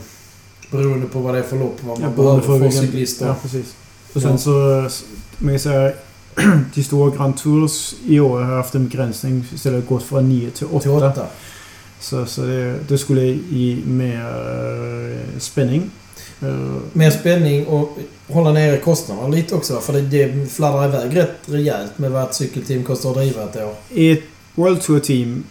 [0.72, 3.28] Beroende på vad det är för lopp, vad man Ja, behöver för vilken- cyklister.
[3.28, 3.76] Ja, precis.
[4.14, 4.28] Och Ja.
[4.28, 4.90] sen så,
[5.38, 5.92] man kan säga,
[6.76, 10.68] de stora Grand Tours i år har haft en begränsning istället gått från 9 till
[10.68, 10.80] 8.
[10.80, 11.26] Till 8.
[12.00, 15.90] Så, så det, det skulle ge mer eh, spänning.
[16.42, 16.48] Eh,
[16.94, 17.98] Mer spänning och
[18.28, 19.80] hålla nere kostnaderna lite också.
[19.80, 23.56] För det, det fladdrar iväg rätt rejält med vad ett cykelteam kostar att driva ett
[23.56, 23.74] år.
[23.90, 24.24] I ett
[24.56, 25.44] World Tour Team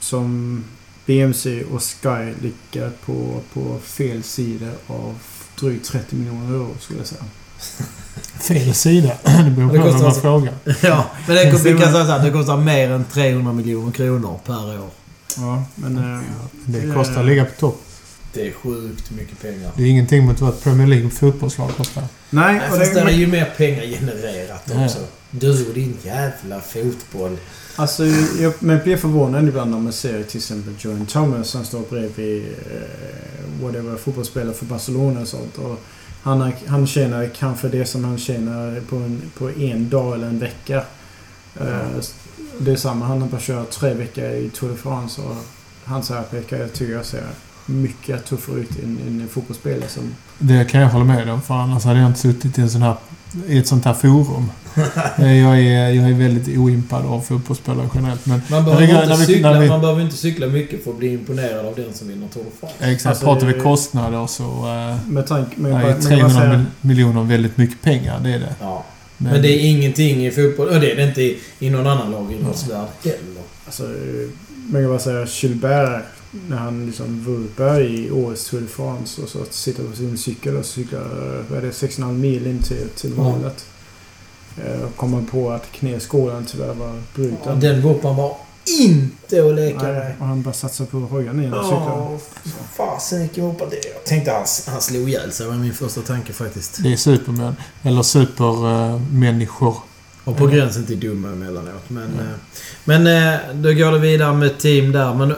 [0.00, 0.64] som
[1.06, 5.14] BMC och Sky ligger på, på fel sida av
[5.60, 7.24] drygt 30 miljoner euro skulle jag säga.
[8.40, 9.12] Fel sida.
[9.24, 10.54] Det beror Det på kostar vem man frågar.
[10.82, 14.80] ja, men det, vi kan säga här, det kostar mer än 300 miljoner kronor per
[14.80, 14.90] år.
[15.36, 15.96] Ja, men...
[16.14, 16.20] eh,
[16.64, 17.82] Det kostar att ligga på topp.
[18.34, 19.70] Det är sjukt mycket pengar.
[19.76, 22.02] Det är ingenting mot vad ett Premier League fotbollslag kostar.
[22.30, 24.98] nej, Nej, och fast det, är ju mer pengar genererat också.
[25.30, 27.36] Du och din jävla fotboll.
[27.76, 28.04] Alltså,
[28.40, 32.44] jag, man blir förvånad ibland när man ser till exempel Joan Thomas som står bredvid
[32.44, 35.58] eh, whatever, fotbollsspelare för Barcelona och sånt.
[35.58, 35.80] Och
[36.22, 40.26] han, har, han tjänar kanske det som han tjänar på en, på en dag eller
[40.26, 40.84] en vecka.
[41.60, 42.02] Eh,
[42.58, 45.36] det är samma, han har bara kört tre veckor i Tour de France och
[45.84, 47.24] hans arbete jag tycker jag ser
[47.66, 50.14] mycket tuffare ut än, än en fotbollsspelare som...
[50.38, 52.82] Det kan jag hålla med om, för annars hade jag inte suttit i, en sån
[52.82, 52.96] här,
[53.48, 54.50] i ett sånt här forum.
[55.18, 59.16] Eh, jag, är, jag är väldigt oimpad av fotbollsspelare generellt, men Man behöver, när inte
[59.20, 61.92] vi- cykla, när vi- man behöver inte cykla mycket för att bli imponerad av den
[61.94, 62.76] som vinner Tour de France.
[62.92, 65.60] exakt, Alltså, pratar vi det- kostnader så eh, Med tanke...
[65.60, 68.20] Med, är med, med, 300 säga, mil- miljoner väldigt mycket pengar.
[68.20, 68.54] Det är det.
[68.60, 68.84] Ja.
[69.18, 70.68] Men det är ingenting i fotboll.
[70.68, 73.42] Och det är det inte i, i någon annan lagidrottsvärld heller.
[73.66, 74.28] Alltså, eh,
[74.68, 76.02] man kan bara säga Gilbert
[76.48, 80.56] när han liksom vurpar i årets Tour de France och så sitter på sin cykel
[80.56, 83.22] och cyklar, eh, vad är det, 6,5 mil in till, till Ja.
[83.22, 83.64] målet.
[84.64, 87.60] Eh, Och kommer på att knäskålen tyvärr var bruten.
[87.60, 88.36] Den vurpan var
[88.80, 90.14] inte att leka Nej, med.
[90.18, 92.08] och han bara satsar på hojen igen och cyklar.
[92.12, 92.18] Åh,
[92.76, 95.46] fasen vilken vurpa det Jag tänkte han, han slog ihjäl sig.
[95.46, 96.82] var min första tanke faktiskt.
[96.82, 97.56] Det är supermän.
[97.82, 99.76] Eller supermänniskor.
[100.24, 101.90] Och på gränsen till dumma emellanåt.
[101.90, 102.26] Men, eh,
[102.84, 105.14] men eh, då går det vidare med team där.
[105.14, 105.36] Men, eh,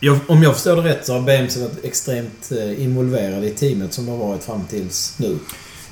[0.00, 3.92] jag, om jag förstår det rätt så har BMC varit extremt eh, involverade i teamet
[3.92, 5.38] som har varit fram tills nu.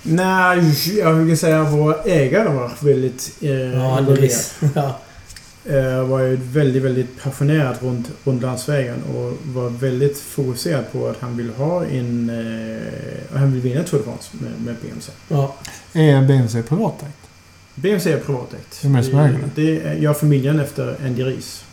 [0.02, 3.98] Nej, jag vill säga att våra ägare var väldigt eh, Ja, involverade.
[3.98, 4.54] Andres.
[4.74, 4.98] ja.
[5.64, 11.16] eh, var ju väldigt, väldigt passionerad runt, runt landsvägen och var väldigt fokuserad på att
[11.20, 12.30] han vill ha en...
[12.30, 15.12] Eh, han vill vinna Tour de France med, med BMC.
[15.28, 15.54] ja.
[15.92, 17.16] Är BMC privatägt?
[17.74, 18.84] BMC är privatägt.
[18.84, 19.62] Vem är det som äger det?
[19.62, 21.64] det är jag och familjen efter Andy Ries.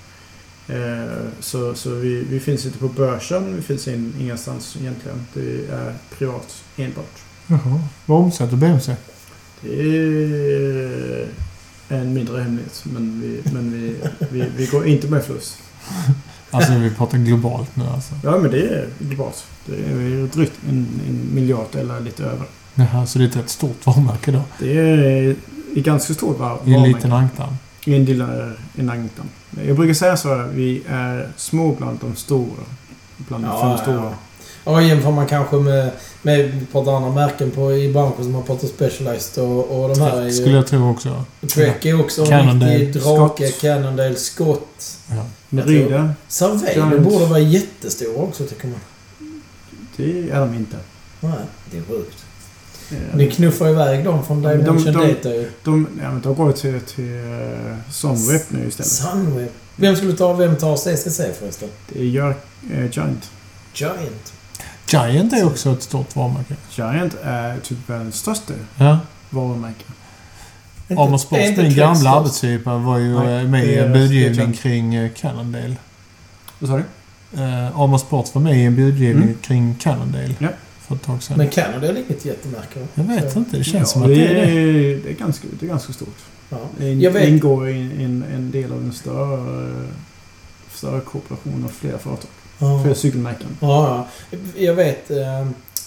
[0.67, 5.25] Eh, så så vi, vi finns inte på börsen, vi finns in, ingenstans egentligen.
[5.33, 7.19] Det är privat enbart.
[7.47, 7.79] Jaha.
[8.05, 8.95] Vad omsätter BMC?
[9.61, 11.27] Det är
[11.89, 13.95] en mindre hemlighet, men vi, men vi,
[14.31, 15.57] vi, vi går inte med förlust.
[16.51, 18.13] Alltså vi pratar globalt nu alltså.
[18.23, 19.45] Ja, men det är globalt.
[19.65, 22.45] Det är drygt en, en miljard eller lite över.
[22.75, 24.41] Jaha, så det är ett rätt stort varumärke då.
[24.59, 25.29] Det är
[25.75, 26.95] ett ganska stort var- I en varumärke.
[26.97, 27.53] liten ankdamm.
[27.85, 29.27] I en lilla en ankdamm.
[29.67, 32.63] Jag brukar säga så här, vi är små bland de stora.
[33.17, 33.95] Bland de Ja, fem ja, stora.
[33.95, 34.13] ja.
[34.65, 35.91] Ja, jämför man kanske med,
[36.21, 40.01] med vi pratar andra märken på, i branschen som har pratat Specialized och, och de
[40.01, 40.31] här är ju...
[40.31, 41.23] Skulle jag tro också.
[41.47, 43.47] Trek är också en Cannondale, riktig drake.
[43.47, 43.61] Scott.
[43.61, 44.97] Cannondale, Scott.
[45.09, 45.25] Ja.
[45.49, 48.79] Merida, Surveyor borde vara jättestora också tycker man.
[49.95, 50.77] det är de inte.
[51.19, 51.31] Nej,
[51.71, 52.25] det är sjukt.
[52.93, 55.49] Eh, Ni knuffar iväg dem från Dimension de- Data ju.
[55.63, 58.91] De, ja, men de går till, till uh, Sunweb nu istället.
[58.91, 59.49] Sunweb.
[59.75, 61.69] Vem skulle ta, vem tar CCC förresten?
[61.89, 62.29] Det gör
[62.73, 63.31] eh, Giant.
[63.73, 64.33] Giant.
[64.87, 66.55] Giant är också ett stort varumärke.
[66.75, 68.99] Giant är typ världens största Ja.
[69.29, 69.83] varumärke.
[70.97, 75.11] Amos Sports, min gamla arbetsgivare, var ju Nej, eh, med i en budgivning kring eh,
[75.15, 75.75] Cannondale.
[76.59, 76.83] Vad sa du?
[77.41, 79.37] Eh, Amos Sports var med i en budgivning Mm.
[79.41, 80.35] kring Cannondale.
[80.39, 80.47] Ja.
[80.95, 81.37] För ett tag sedan.
[81.37, 83.57] Men Canada är inget jättemärke jag vet Så- inte.
[83.57, 84.41] Det känns ja, som att det det är det.
[84.41, 86.17] är, det är, ganska, det är ganska stort.
[86.49, 86.57] Ja.
[86.77, 89.85] Det ingår i en, en del av en större,
[90.73, 92.29] större kooperation av flera företag.
[92.59, 92.81] Ja.
[92.83, 93.47] Flera cykelmärken.
[93.59, 94.37] Ja, ja.
[94.57, 95.11] Jag vet...
[95.11, 95.17] Eh,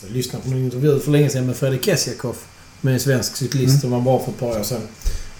[0.03, 2.47] jag lyssnade på en intervju för länge sedan med Fredrik Kessiakoff.
[2.81, 3.81] Med en svensk cyklist Mm.
[3.81, 4.81] som var bra för ett par år sedan.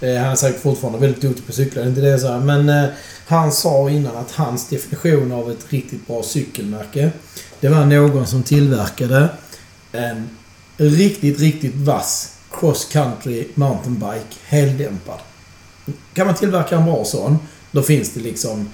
[0.01, 2.39] Eh, han är säkert fortfarande väldigt duktig på cyklar, det är inte det jag säger.
[2.41, 2.85] Men eh,
[3.27, 7.11] han sa innan att hans definition av ett riktigt bra cykelmärke
[7.61, 9.29] det var någon som tillverkade
[9.97, 10.29] en
[10.77, 15.19] riktigt, riktigt vass cross country mountainbike heldämpad.
[16.15, 17.39] Kan man tillverka en bra sån,
[17.73, 18.69] då finns det liksom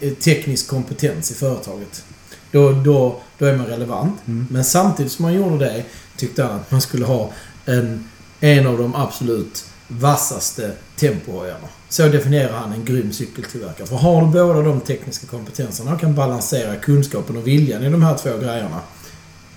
[0.00, 2.04] eh, teknisk kompetens i företaget.
[2.50, 4.20] Då, då, då är man relevant.
[4.26, 4.46] Mm.
[4.50, 5.84] Men samtidigt som man gjorde det
[6.16, 7.30] tyckte han att man skulle ha
[7.64, 8.08] en,
[8.40, 11.68] en av de absolut vassaste tempohöjarna.
[11.88, 13.86] Så definierar han en grym cykeltillverkare.
[13.86, 18.02] För har du båda de tekniska kompetenserna och kan balansera kunskapen och viljan i de
[18.02, 18.80] här två grejerna.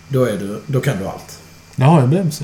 [0.10, 1.40] Då, är du, då kan du allt.
[1.76, 2.44] Det har jag BMC.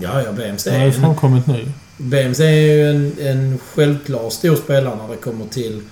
[0.00, 1.72] Ja, ja, BMC Det är, framkommit nu.
[1.96, 5.82] BMC är ju en, en självklar stor spelare när det kommer till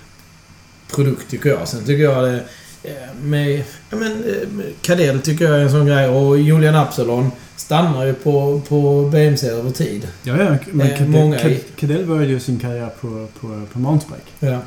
[0.91, 1.69] produkt tycker jag.
[1.69, 2.41] Sen tycker jag det
[2.83, 6.75] eh, med, ja men, eh, med Cadell tycker jag är en sån grej och Julian
[6.75, 10.09] Absalon stannar ju på, på BMC över tid.
[10.23, 10.57] Ja, ja.
[10.73, 14.31] Men Eh, i- Cadell, Cadell började ju sin karriär på, på, på mountainbike.
[14.41, 14.59] Ja.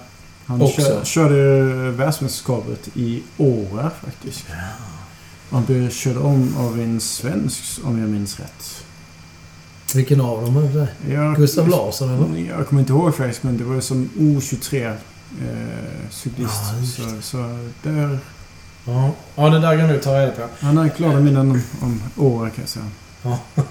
[0.45, 0.81] Han Också.
[0.81, 1.35] kör, körde
[1.91, 4.45] världsmästerskapet i Åre faktiskt.
[5.49, 8.85] Han blev körd om av en svensk, om jag minns rätt.
[9.93, 11.13] Vilken av dem är det?
[11.13, 12.49] Jag, Gustav Larsson eller?
[12.57, 14.95] Jag kommer inte ihåg faktiskt, men det var som O23 eh,
[16.09, 16.61] cyklist.
[16.73, 17.37] Ja, så, så
[17.83, 18.19] där...
[18.85, 19.11] Ja.
[19.35, 20.41] ja, det där kan du ta reda på.
[20.59, 22.85] Han har klara minnen om, om Åre kan jag säga.
[23.21, 23.39] Ja.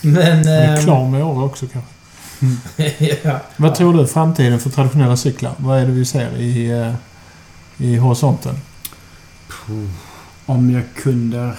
[0.00, 0.16] men...
[0.16, 1.90] Han är ehm, klar med år också kanske.
[3.22, 3.38] ja.
[3.56, 5.52] Vad tror du framtiden för traditionella cyklar?
[5.56, 6.94] Vad är det vi ser i, eh,
[7.78, 8.54] i horisonten?
[10.46, 11.56] Om jag kunde...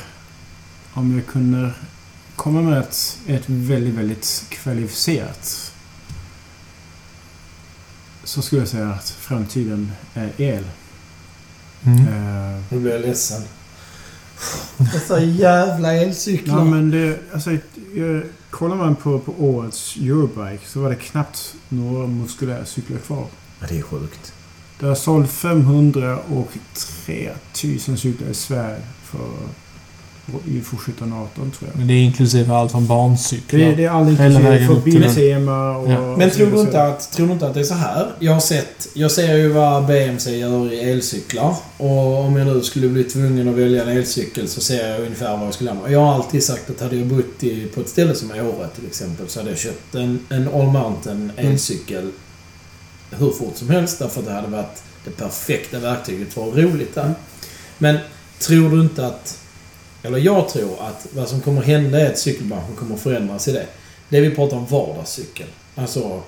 [0.93, 1.71] Om jag kunde
[2.35, 5.71] komma med ett, ett väldigt, väldigt kvalificerat
[8.23, 10.63] så skulle jag säga att framtiden är el.
[11.83, 12.07] Mm.
[12.07, 13.41] Eh, Nu blir jag ledsen.
[14.77, 16.57] Dessa jävla elcyklar.
[16.57, 17.19] Ja, men det...
[17.33, 17.51] Alltså,
[17.95, 23.27] jag, kollar man på, på årets Eurobike så var det knappt några muskulära cyklar kvar.
[23.59, 24.33] Ja, det är sjukt.
[24.79, 27.29] Det har sålt 503
[27.87, 29.19] 000 cyklar i Sverige för
[30.47, 31.77] i för 1718 tror jag.
[31.77, 33.59] Men det är inklusive allt från barncyklar.
[33.59, 34.81] Det, är- det är all Hela inklusive för.
[34.81, 35.91] Biltema och...
[35.91, 36.17] Ja.
[36.17, 38.07] Men tror du, inte att, tror du inte att det är så här?
[38.19, 38.87] Jag har sett...
[38.93, 41.55] Jag ser ju vad BMC gör i elcyklar.
[41.77, 45.37] Och om jag nu skulle bli tvungen att välja en elcykel så ser jag ungefär
[45.37, 45.89] vad jag skulle hamna.
[45.91, 48.85] Jag har alltid sagt att hade jag bott i, på ett ställe som Åre till
[48.87, 52.11] exempel så hade jag köpt en, en All Mountain elcykel
[53.19, 53.99] hur fort som helst.
[53.99, 57.13] Därför att det hade varit det perfekta verktyget för att ha roligt där.
[57.77, 57.97] Men
[58.39, 59.39] tror du inte att...
[60.03, 63.65] Eller jag tror att vad som kommer hända är att cykelbranschen kommer förändras i det.
[64.09, 65.47] Det vi pratar om vardagscykel.
[65.75, 66.21] Alltså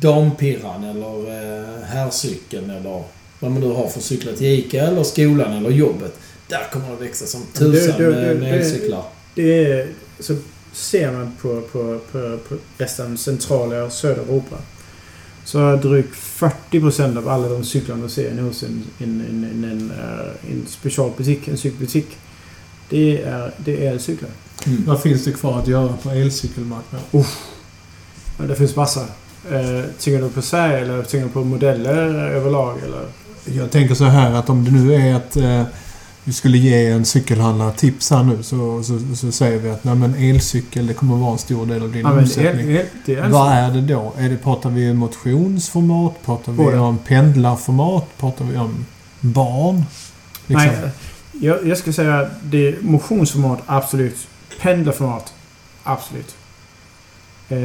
[0.00, 3.02] dampirran eller eh, herrcykeln eller
[3.40, 6.12] vad man nu har för cyklar till ICA eller skolan eller jobbet.
[6.48, 9.02] Där kommer det växa som det- tusan det- med, det- med det- elcyklar.
[9.34, 9.88] Det är...
[10.20, 10.36] Så
[10.72, 14.56] ser man på, på, på, på resten centrala och södra Europa.
[15.46, 19.44] Så är drygt 40% av alla de cyklarna du ser nu hos en, en, en,
[19.44, 22.06] en, en, eh, en specialbutik, en cykelbutik.
[22.88, 24.30] Det är, det är elcyklar.
[24.66, 24.84] Mm.
[24.86, 27.06] Vad finns det kvar att göra på elcykelmarknaden?
[28.38, 29.00] Ja, det finns massa.
[29.50, 32.78] Eh, tänker du på Sverige eller tänker du på modeller överlag?
[32.84, 33.06] Eller?
[33.44, 35.62] Jag tänker så här att om det nu är att eh,
[36.26, 39.94] vi skulle ge en cykelhandlare tips här nu så, så, så säger vi att nej,
[39.94, 42.70] men elcykel det kommer vara en stor del av din Ja, omsättning.
[42.70, 44.12] el, el, det är Vad är det då?
[44.18, 46.14] Är det, pratar vi motionsformat?
[46.24, 46.80] Pratar vi Båda.
[46.80, 48.04] om pendlarformat?
[48.18, 48.86] Pratar vi om
[49.20, 49.84] barn?
[50.46, 50.66] Liksom.
[50.82, 50.90] Nej,
[51.32, 54.16] jag, jag ska säga det är motionsformat, absolut.
[54.60, 55.32] Pendlarformat,
[55.82, 56.34] absolut.
[57.48, 57.58] Eh,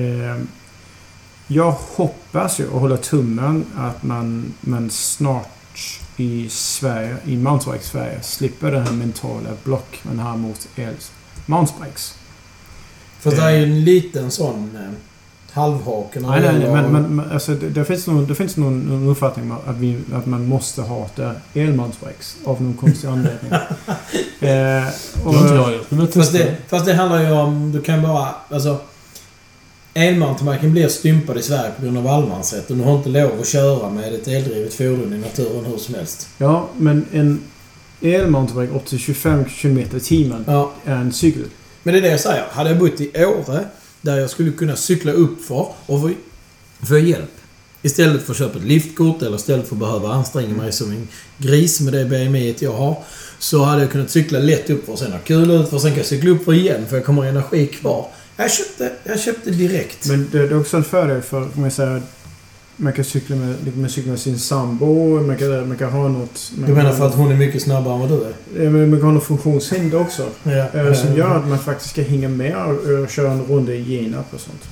[1.47, 5.47] jag hoppas ju och håller tummen att man, man snart
[6.18, 10.95] i Sverige, i mountainbike Sverige, slipper den här mentala block man har mot el
[11.45, 12.16] mountainbikes.
[13.20, 14.82] För det är ju en liten sån eh,
[15.51, 18.57] halvhake Nej, det nej, nej, men, men, men alltså, det, det finns, någon, det finns
[18.57, 23.51] någon, någon uppfattning om att, vi, att man måste hata elmountainbikes av någon konstig anledning.
[23.51, 23.59] eh,
[24.39, 24.93] Det
[25.26, 25.88] och, har inte jag gjort.
[25.89, 27.72] Det Fast det, fast det handlar ju om...
[27.72, 28.36] Du kan bara...
[28.49, 28.78] Alltså...
[29.94, 32.78] Elmountainbiken blir stympad i Sverige på grund av allemansrätten.
[32.78, 36.30] Du har inte lov att köra med ett eldrivet fordon i naturen hur som helst.
[36.38, 37.42] Ja, men en
[38.02, 41.44] elmountainbike upp till 25 km i timmen Ja, är en cykel.
[41.84, 42.44] men det är det jag säger.
[42.52, 43.66] Hade jag bott i Åre,
[44.02, 46.12] där jag skulle kunna cykla upp för och få,
[46.88, 47.32] få hjälp.
[47.84, 51.08] Istället för att köpa ett liftkort eller istället för att behöva anstränga mig som en
[51.38, 52.98] gris med det BMI jag har.
[53.39, 55.98] Så hade jag kunnat cykla lätt upp och sen ha kul ut för sen kan
[55.98, 58.08] jag cykla upp för igen för jag kommer ha energi kvar.
[58.42, 60.08] Jag köpte, jag köpte direkt.
[60.08, 62.02] Men det, det är också en fördel för, om jag säger,
[62.76, 66.52] man kan cykla med, man cykla med sin sambo, man kan, man kan ha något...
[66.56, 68.64] Man du menar för att hon är mycket snabbare än vad du är?
[68.64, 70.30] Ja, men Man kan ha något funktionshinder också.
[70.44, 70.52] Ja.
[70.52, 73.82] Eh, som gör att man faktiskt ska hänga med och, och köra en runda i
[73.84, 74.64] Genarp och sånt.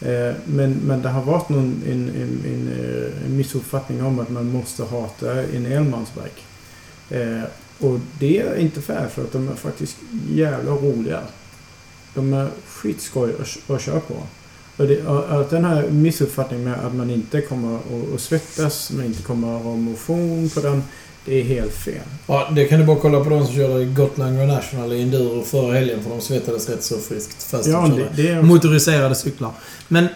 [0.00, 4.30] Eh, men, men det har varit någon, en, en, en, eh, en missuppfattning om att
[4.30, 6.42] man måste hata en elmountainbike.
[7.10, 7.42] Eh,
[7.78, 9.96] och det är inte fair för att de är faktiskt
[10.30, 11.20] jävla roliga.
[12.14, 12.48] De är
[12.82, 14.14] skitskoj att, att köra på.
[14.76, 17.78] Och det, att den här missuppfattningen med att man inte kommer
[18.14, 20.82] att, svettas, man inte kommer att ha motion på den.
[21.24, 22.02] Det är helt fel.
[22.26, 25.74] Ja, det kan du bara kolla på de som körde Gotland National i enduro förra
[25.74, 29.50] helgen för de svettades rätt så friskt fast Ja, de det, det är motoriserade cyklar.
[29.88, 30.08] Men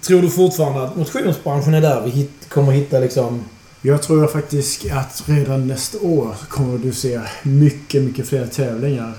[0.00, 3.44] tror du fortfarande att motionsbranschen är där vi hit, kommer hitta liksom...
[3.84, 9.12] Jag tror faktiskt att redan nästa år kommer du se mycket, mycket fler tävlingar.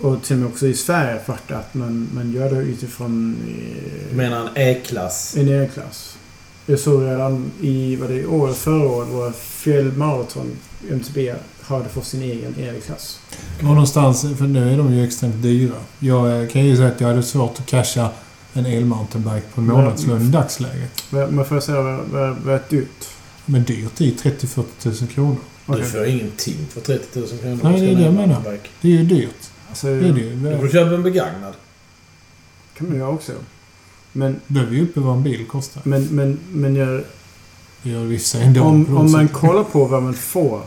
[0.00, 4.16] Och till och med också i Sverige för att man, man gör det utifrån eh,
[4.16, 5.36] menar en E-klass.
[5.36, 6.16] en E-klass.
[6.66, 10.50] Jag såg redan i, vad det är, år, förra året var fjällmaraton
[10.90, 13.20] MTB hade fått sin egen E-klass.
[13.58, 15.74] Och någonstans, för nu är de ju extremt dyra.
[15.98, 18.10] Jag kan ju säga att jag hade svårt att casha
[18.52, 21.04] en elmountainbike på en månadslön i dagsläget.
[21.10, 23.08] Men får jag säga vad, vad, vad är dyrt?
[23.46, 25.36] Men dyrt är 30-40 tusen kronor.
[25.66, 25.84] Du Okej.
[25.84, 27.58] får ingenting för 30 000 kronor.
[27.62, 28.58] Nej, det är det jag menar.
[28.80, 29.50] Det är ju dyrt.
[29.74, 30.72] Alltså, Det är det Du får ju.
[30.72, 31.54] köpa en begagnad.
[32.78, 33.32] kan man göra också.
[34.12, 35.82] Men, Då är vi uppe vad en bil kostar.
[35.84, 37.04] men, men, men jag,
[37.82, 38.60] Det gör vissa ändå.
[38.60, 39.36] på Om, något om man sätt.
[39.36, 40.62] kollar på vad man får.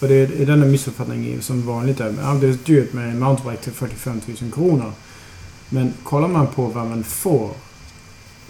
[0.00, 2.14] Och det är, är denna missuppfattning som vanligt är.
[2.22, 4.92] Ja, det är dyrt med en mountainbike till 45 000 kronor.
[5.68, 7.50] Men kollar man på vad man får.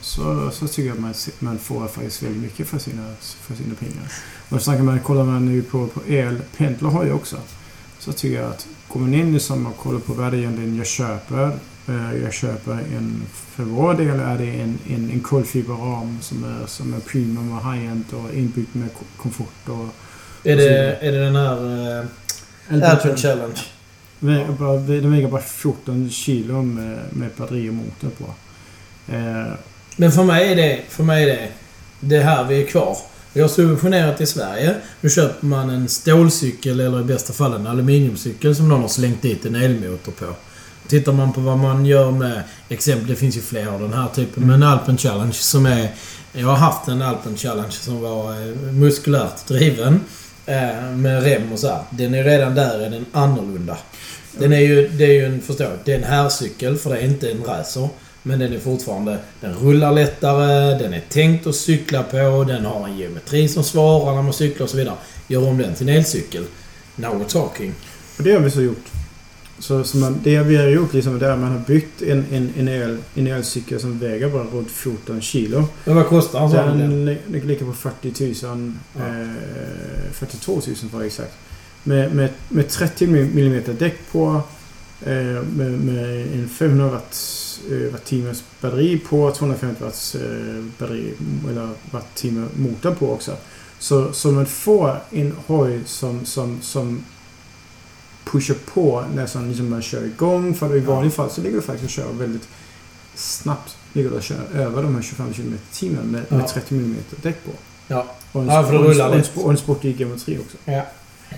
[0.00, 3.54] Så, så tycker jag att man, se- man får faktiskt väldigt mycket för sina, för
[3.54, 4.12] sina pengar.
[4.48, 7.36] Och snackar man, kollar man nu på, på el, Pendlar har ju också.
[7.98, 8.66] Så tycker jag att
[8.98, 11.50] man in i som och kollar på vad det egentligen jag köper.
[11.88, 16.66] Eh, jag köper en, för vår del är det en, en, en kolfiberram som är,
[16.66, 19.86] som är premium och high-end och inbyggt med ko- komfort och...
[20.44, 21.64] Är det, är det den här
[22.00, 22.06] uh,
[22.90, 23.60] Alpine Challenge?
[24.18, 28.24] Väger bara, den väger bara 14 kilo med, med batteri och motor på.
[29.12, 29.52] Eh,
[29.96, 31.48] Men för mig är det, för mig är det,
[32.00, 32.96] det här vi är kvar.
[33.32, 34.74] Vi har subventionerat i Sverige.
[35.00, 39.22] Nu köper man en stålcykel eller i bästa fall en aluminiumcykel som någon har slängt
[39.22, 40.26] dit en elmotor på.
[40.88, 44.08] Tittar man på vad man gör med exempel, det finns ju fler av den här
[44.14, 45.88] typen, men Alpen Challenge som är...
[46.32, 50.00] Jag har haft en Alpen Challenge som var eh, muskulärt driven.
[50.46, 51.82] eh, Med rem och så här.
[51.90, 53.76] Den är redan där, är den annorlunda.
[54.38, 57.04] Den är ju, det är ju en, förstå, det är en herrcykel för det är
[57.04, 57.88] inte en racer.
[58.22, 59.18] Men den är fortfarande...
[59.40, 64.14] Den rullar lättare, den är tänkt att cykla på, den har en geometri som svarar
[64.14, 64.94] när man cyklar och så vidare.
[65.28, 66.44] Gör om den till en elcykel.
[66.96, 67.74] Now we're talking.
[68.18, 68.84] och det har vi så gjort.
[69.58, 72.52] Så, så man, det vi har gjort liksom är att man har byggt en, en,
[72.58, 75.64] en, el, en elcykel som väger bara runt 14 kilo.
[75.84, 76.58] Men vad kostar en sån?
[76.66, 76.78] Den?
[76.78, 78.72] Den li- ligger på 40 000.
[78.98, 79.00] Ja.
[79.08, 81.32] Eh, 42 000 för att vara exakt.
[81.82, 84.42] Med, med, med 30 mm däck på.
[85.06, 85.12] Eh,
[85.56, 89.30] med, med en 500 watts, eh, wattimmars batteri på.
[89.30, 91.14] 250 watts eh, batteri,
[91.48, 93.36] eller wattimmar motor på också.
[93.78, 97.04] Så, så man får en hoj som, som, som
[98.24, 100.54] pushar på nästan liksom man kör igång.
[100.54, 102.48] För i vanliga fall så ligger du faktiskt och kör väldigt
[103.14, 103.76] snabbt.
[103.92, 107.44] Ligger du och kör över de här 25 km timmen med, med 30 mm däck
[107.44, 107.50] på.
[107.88, 108.06] Ja.
[108.32, 109.36] Och en, Ja, för det och en, rullar och en, lätt.
[109.36, 110.56] och en sportig geometri också.
[110.64, 110.86] Ja.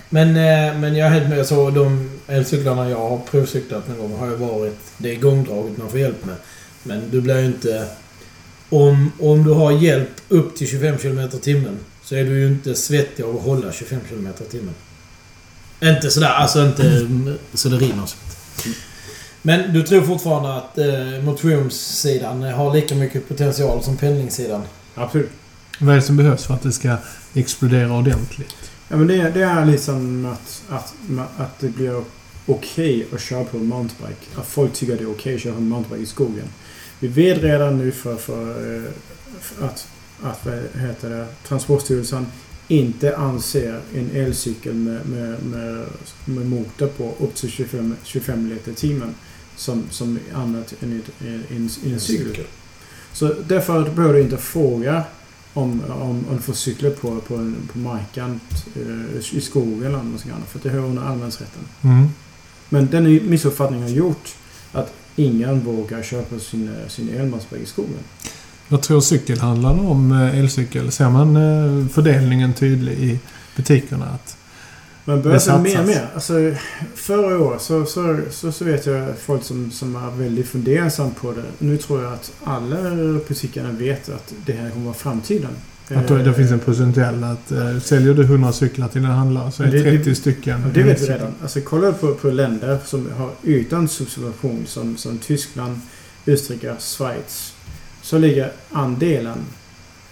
[0.09, 1.45] Men, eh, men jag är helt med.
[1.45, 4.79] Så de elcyklarna jag har provcyklat någon gång har ju varit...
[4.97, 6.35] Det är gångdraget man får hjälp med.
[6.83, 7.87] Men du blir ju inte...
[8.69, 12.75] Om, om du har hjälp upp till 25 km timmen så är du ju inte
[12.75, 14.73] svettig av att hålla 25 km timmen.
[15.81, 18.09] Inte sådär, alltså inte mm, så det rinner.
[19.41, 24.61] Men du tror fortfarande att eh, motionssidan har lika mycket potential som pendlingssidan?
[24.95, 25.29] Absolut.
[25.79, 26.97] Vad är det som behövs för att det ska
[27.33, 28.71] explodera ordentligt?
[28.93, 30.93] Ja, men det, det är liksom att, att,
[31.37, 32.03] att det blir
[32.45, 34.25] okej att köra på en mountainbike.
[34.35, 36.47] Att folk tycker att det är okej att köra på en mountainbike i skogen.
[36.99, 38.91] Vi vet redan nu för, för, eh,
[39.39, 39.87] för att,
[40.21, 42.25] att vad heter det, Transportstyrelsen
[42.67, 45.85] inte anser en elcykel med, med, med,
[46.25, 49.15] med motor på upp till 25, 25 liter timmen
[49.55, 52.45] som, som annat än ett, en, en, en cykel.
[53.13, 55.03] Så därför behöver du inte fråga
[55.53, 58.39] om, om, om du får cykla på, på, en, på marken
[58.75, 60.49] eh, i skogen eller något annat.
[60.49, 61.63] För det hör under allemansrätten.
[61.81, 62.09] Mm.
[62.69, 64.35] Men den missuppfattningen har gjort
[64.71, 67.99] att ingen vågar köpa sin, sin elmansbike i skogen.
[68.67, 70.91] Vad tror cykelhandlarna om eh, elcykel?
[70.91, 73.19] Ser man eh, fördelningen tydlig i
[73.55, 74.05] butikerna?
[74.05, 74.37] Att
[75.05, 76.07] Man börjar se mer och mer.
[76.13, 76.33] Alltså,
[76.95, 81.31] förra året så, så, så, så vet jag folk som, som är väldigt fundersam på
[81.31, 81.43] det.
[81.59, 82.77] Nu tror jag att alla
[83.27, 85.51] butikerna vet att det här kommer vara framtiden.
[85.95, 89.51] Att då, det finns en procentuell att eh, säljer du 100 cyklar till en handlare
[89.51, 90.71] så är Det- det det- 30 stycken.
[90.73, 91.33] Det vet vi redan.
[91.41, 95.79] Alltså kolla på, på länder som har utan subvention som, som Tyskland,
[96.27, 97.53] Österrike, Schweiz.
[98.01, 99.37] Så ligger andelen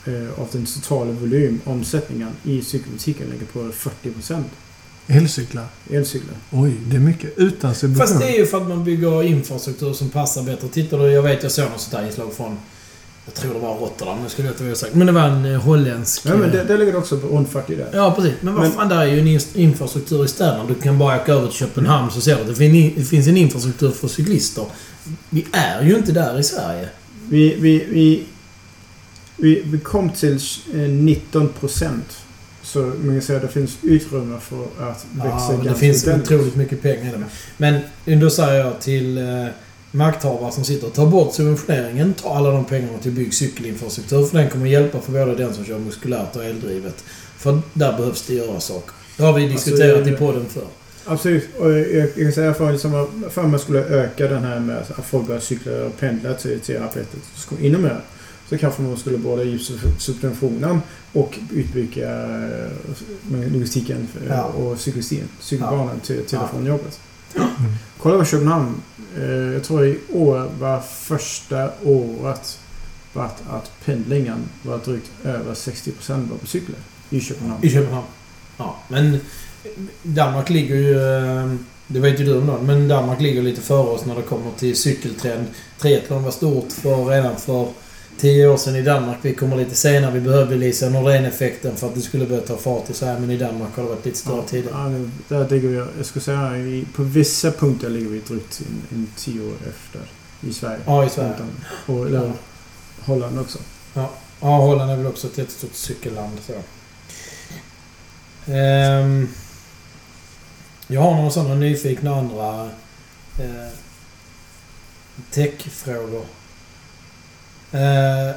[0.05, 4.43] eh, av den totala volym, omsättningen i cykelbutiken ligger på 40%
[5.17, 5.65] Elcyklar?
[5.91, 6.35] elcyklar.
[6.51, 7.37] Oj, det är mycket.
[7.37, 8.07] Utan subvention.
[8.07, 10.67] Fast det är ju för att man bygger infrastruktur som passar bättre.
[10.67, 12.57] Tittar du, jag vet jag såg något sånt där inslag från...
[13.25, 14.93] Jag tror det var Rotterdam, nu skulle jag inte vilja sagt.
[14.95, 16.21] Men det var en eh, holländsk...
[16.25, 17.89] Ja, men eh, det, det ligger också på 40 där.
[17.93, 18.33] Ja, precis.
[18.41, 20.65] Men vad fan, där är ju en in- infrastruktur i städerna.
[20.67, 23.27] Du kan bara åka över till Köpenhamn så ser du att det fin- det finns
[23.27, 24.65] en infrastruktur för cyklister.
[25.29, 26.89] Vi är ju inte där i Sverige.
[27.29, 28.23] Vi, vi, vi,
[29.37, 30.39] vi, vi kom till
[30.73, 32.17] eh, 19 procent.
[32.73, 36.03] Så man kan säga att det finns utrymme för att växa Ja, men det finns
[36.07, 36.31] ordentligt.
[36.31, 37.25] otroligt mycket pengar i det.
[37.57, 39.45] Men då säger jag till eh,
[39.91, 42.13] makthavare som sitter ta bort subventioneringen.
[42.13, 44.25] Ta alla de pengarna till bygg cykelinfrastruktur.
[44.25, 47.03] För den kommer hjälpa för både den som kör muskulärt och eldrivet.
[47.37, 48.93] För där behövs det göra saker.
[49.17, 50.63] Det har vi diskuterat Alltså, i podden för.
[51.05, 51.49] Absolut.
[51.59, 55.05] Och jag, jag kan säga för, liksom, för man skulle öka den här med att
[55.05, 58.01] folk börjar cykla och pendla till, till arbetet så ännu mer.
[58.51, 60.81] Så kanske man skulle både ge sub- subventionen
[61.13, 62.71] och utbygga eh,
[63.53, 64.43] logistiken eh, Ja.
[64.43, 66.41] och cykelstien, cykelbanan till, till Ja.
[66.43, 66.99] och från jobbet.
[67.35, 67.47] Mm.
[67.97, 68.75] Kolla på Köpenhamn.
[69.17, 72.59] Eh, jag tror i år var första året
[73.13, 76.79] vart att pendlingen var drygt över 60% var på cyklar
[77.09, 77.65] i Köpenhamn.
[77.65, 78.05] I Köpenhamn.
[78.57, 79.19] Ja, men
[80.03, 80.93] Danmark ligger ju...
[81.87, 84.51] Det vet ju du om då, men Danmark ligger lite före oss när det kommer
[84.59, 85.45] till cykeltrend.
[85.79, 87.67] Triathlon var stort för redan för
[88.21, 89.17] tio år sedan i Danmark.
[89.21, 90.11] Vi kommer lite senare.
[90.11, 93.19] Vi behövde Lisa Nordén-effekten för att det skulle börja ta fart i Sverige.
[93.19, 95.07] Men i Danmark har det varit lite större tidigare.
[95.27, 98.97] Ja, där ligger vi, jag skulle säga, i, på vissa punkter ligger vi drygt en,
[98.97, 100.01] en tio år efter
[100.49, 100.79] i Sverige.
[100.85, 101.35] Ja, i Sverige.
[101.85, 102.31] Och, eller
[102.99, 103.59] Holland också.
[103.93, 104.09] Ja,
[104.39, 106.37] Holland är väl också ett jättestort cykelland.
[106.47, 106.53] Så.
[108.51, 109.29] Ehm,
[110.87, 112.69] jag har några sådana nyfikna andra
[113.39, 113.67] eh,
[115.31, 116.25] techfrågor.
[117.71, 118.35] Eh,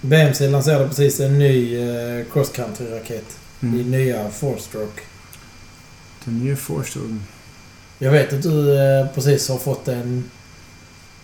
[0.00, 3.90] BMC lanserade precis en ny eh, cross country-raket i Mm.
[3.90, 5.00] nya four-stroke.
[6.24, 7.20] Den nya Forstone.
[7.98, 10.24] Jag vet att du eh, precis har fått en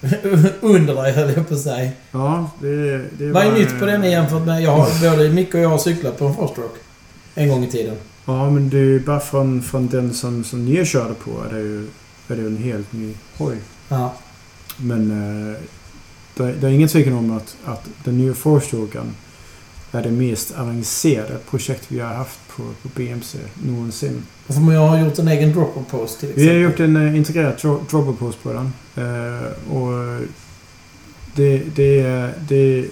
[0.60, 1.90] under dig, höll jag på att säga.
[2.12, 4.62] Ja, det, det Vad är nytt på den jämfört med...
[4.62, 6.78] Jag har, både Micke och jag har cyklat på en four-stroke.
[7.34, 7.96] En gång i tiden.
[8.24, 11.54] Ja, men det är ju bara från, från den som, som ni körde på är
[11.54, 11.86] det ju,
[12.28, 13.56] är det en helt ny hoj.
[13.88, 14.14] Ja.
[14.76, 15.56] Men eh,
[16.42, 19.14] det, det är ingen tvekan om att, att den nya Forstoken
[19.92, 24.22] är det mest avancerade projekt vi har haft på, på BMC någonsin.
[24.46, 26.54] För man har gjort en egen dropper post till exempel.
[26.54, 28.72] Vi har gjort en uh, integrerad dro- dropper post på den.
[28.96, 30.20] Eh, och
[31.34, 32.86] det, det, det,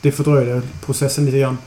[0.00, 1.58] det fördröjde processen lite grann.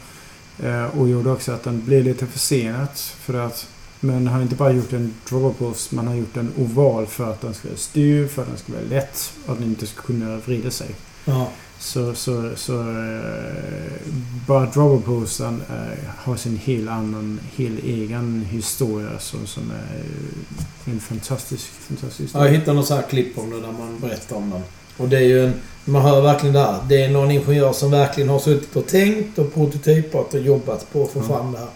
[0.63, 2.87] Eh, och gjorde också att den blev lite försenad.
[2.95, 3.67] För att
[3.99, 5.13] man har inte bara gjort en
[5.57, 8.57] post, man har gjort en oval för att den ska vara styr, för att den
[8.57, 10.87] ska vara lätt och att den inte ska kunna vrida sig.
[11.25, 11.47] Ja.
[11.79, 14.01] Så, så, så eh,
[14.47, 21.65] bara dropperposten eh, har sin helt annan, helt egen historia som, som är en fantastisk,
[21.65, 22.47] fantastisk historia.
[22.47, 24.61] jag hittade något så här klipp om det där man berättar om den.
[24.97, 25.53] Och det är ju en...
[25.85, 26.77] Man hör verkligen det här.
[26.89, 31.03] Det är någon ingenjör som verkligen har suttit och tänkt och prototypat och jobbat på
[31.03, 31.23] att få Ja.
[31.27, 31.67] fram det här.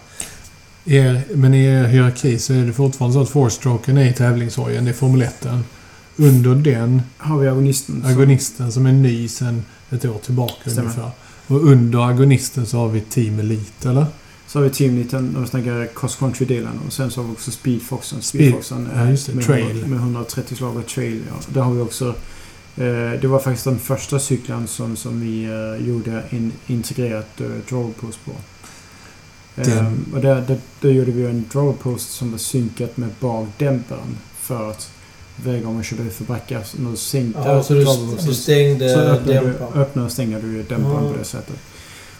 [0.86, 4.84] Er, men i er hierarki så är det fortfarande så att four-stroken är i tävlingshojen.
[4.84, 5.46] Det är Formel 1.
[6.16, 8.02] Under den, Har vi agonisten.
[8.06, 10.80] agonisten som är ny sedan ett år tillbaka Stämmer.
[10.82, 11.10] ungefär.
[11.46, 14.06] Och under agonisten så har vi Team Elite, eller?
[14.46, 16.80] Så har vi Team 19 när vi snackar cross country-delen.
[16.86, 18.18] Och sen så har vi också Speedfoxen.
[18.18, 19.32] Speed- Speedfoxen ja, just det.
[19.34, 19.86] med, Trail.
[19.86, 21.20] med 130 slag av trail.
[21.28, 21.34] Ja.
[21.54, 22.08] Där har vi också...
[22.76, 27.46] Eh, det var faktiskt den första cykeln som, som vi eh, gjorde en integrerat eh,
[27.68, 28.30] drawpost på.
[29.64, 34.18] Den- Ehm, och där, där, där gjorde vi en drawpost som var synkat med bakdämparen.
[34.40, 34.90] För att
[35.44, 39.34] varje gång man körde ut för backar, du sänkte Ja, så du, stängde så öppnar
[39.34, 39.72] du, dämparen.
[39.82, 41.10] öppnar och stänger du dämparen Ja.
[41.12, 41.56] på det sättet.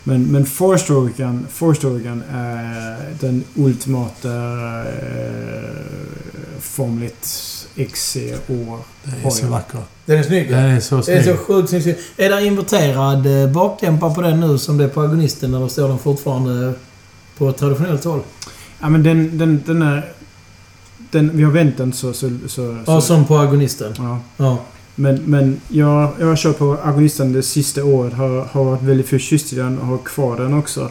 [0.04, 4.28] Men, men Four-stroken Four-stroken är den ultimata
[4.80, 5.70] eh,
[6.60, 7.02] Formel
[7.76, 8.78] 1 XC-år.
[9.04, 9.50] Det är så Hojen.
[9.50, 9.80] vackert.
[10.06, 10.48] Den är snygg.
[10.50, 11.86] Det är så Det är så sjukt snyggt.
[12.16, 15.88] Är det inverterad eh, bakdämpare på den nu som det är på agonisten eller står
[15.88, 16.74] den fortfarande
[17.40, 18.20] på traditionellt håll?
[18.80, 20.12] Ja men den, den, den är...
[21.10, 22.12] Den, vi har vänt den så...
[22.12, 23.94] så, så, Ja, så som på agonisten.
[23.98, 24.18] ja.
[24.36, 24.58] Ja.
[24.94, 28.12] Men, men jag, jag har kört på agonisten det sista året.
[28.12, 30.90] Har, har varit väldigt förtjust i den och har kvar den också.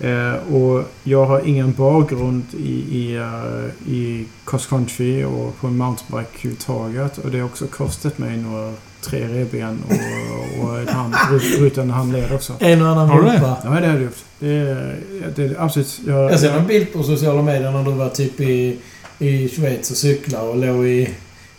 [0.00, 6.30] Eh, och jag har ingen bakgrund i, i, uh, i cross country och på mountainbike
[6.38, 7.18] överhuvudtaget.
[7.18, 11.14] Och det har också kostat mig några tre revben och, och ett hand,
[11.58, 12.52] rutan handled också.
[12.58, 13.56] En och annan rumpa.
[13.64, 14.16] Ja, det har jag gjort.
[14.38, 14.96] Det är,
[15.36, 16.00] det är absolut...
[16.06, 18.78] Jag, Jag ser en bild på sociala medier när du var typ i,
[19.18, 21.08] i Schweiz och cyklade och låg i,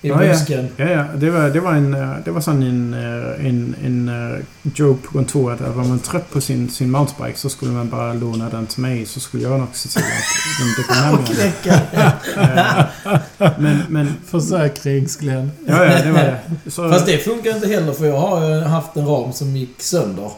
[0.02, 0.68] i Ja, busken.
[0.78, 1.06] Ja, ja.
[1.16, 4.40] Det var, det var en, eh, det var sån en, eh, en, en eh,
[4.76, 5.62] joke på kontoret.
[5.62, 8.82] Att var man trött på sin, sin mountainbike så skulle man bara låna den till
[8.82, 9.06] mig.
[9.06, 12.84] Så skulle jag nog se till att den dök hem igen.
[13.58, 14.14] Men, men...
[14.26, 15.52] Försäkringsglenn.
[15.68, 16.72] Ja, ja, det var det.
[16.72, 20.32] Så, Fast det funkar inte heller för jag har haft en ram som gick sönder.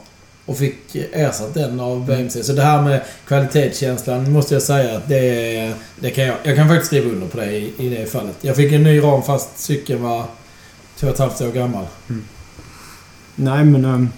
[0.45, 2.43] Och fick ersatt den av BMC.
[2.43, 6.35] Så det här med kvalitetskänslan måste jag säga att det, det kan jag...
[6.43, 8.37] Jag kan faktiskt skriva under på det i, i det fallet.
[8.41, 10.25] Jag fick en ny ram fast cykeln var
[10.95, 11.85] två och ett halvt år gammal.
[12.09, 12.23] Mm.
[13.35, 13.85] Nej, men...
[13.85, 14.09] Um,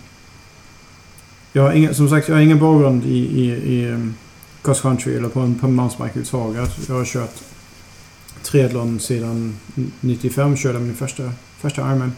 [1.56, 4.16] jag har ingen, som sagt, jag har ingen bakgrund i, i, i um,
[4.62, 6.88] cross country eller på en, mountainbike överhuvudtaget.
[6.88, 7.36] Jag har kört
[8.44, 9.58] triathlon sedan
[10.00, 10.58] 95.
[10.58, 12.14] Körde min första, första Ironman.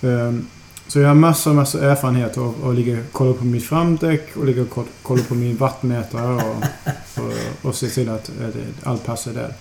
[0.00, 0.46] Um,
[0.88, 4.46] så jag har massor, massor erfarenhet av att ligga och kolla på mitt framdäck och
[4.46, 6.64] ligga och ko- kolla på min vattmätare och,
[7.24, 7.32] och,
[7.68, 8.54] och se till att, att
[8.86, 9.54] allt passar där.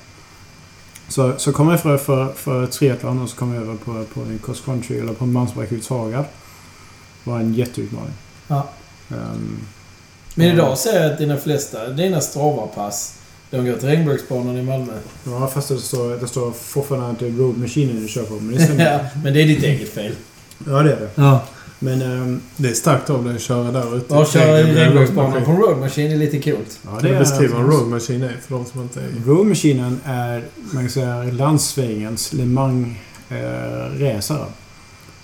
[1.07, 4.21] Så, så kom jag för, för, för triathlon och så kom jag över på, på
[4.21, 6.25] en cross country eller på en överhuvudtaget.
[7.23, 8.13] Det var en jätteutmaning.
[8.47, 8.69] Ja.
[9.09, 9.57] Ehm,
[10.35, 13.13] Men idag ser jag att dina flesta, dina Strava-pass,
[13.49, 14.93] de går till regnbågsbanan i Malmö.
[15.23, 18.33] ja, fast det står, det står fortfarande att det är Road Machine du kör på.
[18.33, 18.85] Men det stämmer.
[19.13, 20.15] ja, men det är ditt eget fel.
[20.65, 21.09] Ja, det är det.
[21.15, 21.43] Ja.
[21.79, 24.17] Men ehm, Det är starkt av dig att köra där ute.
[24.17, 26.79] Att köra i Det regnbågsbanan på en road machine är lite coolt.
[26.85, 29.09] ja, Kan du beskriva en road machine är för de som inte är...
[29.25, 34.45] Road Machinen är, man kan säga, landsvägens Le Mans-racare.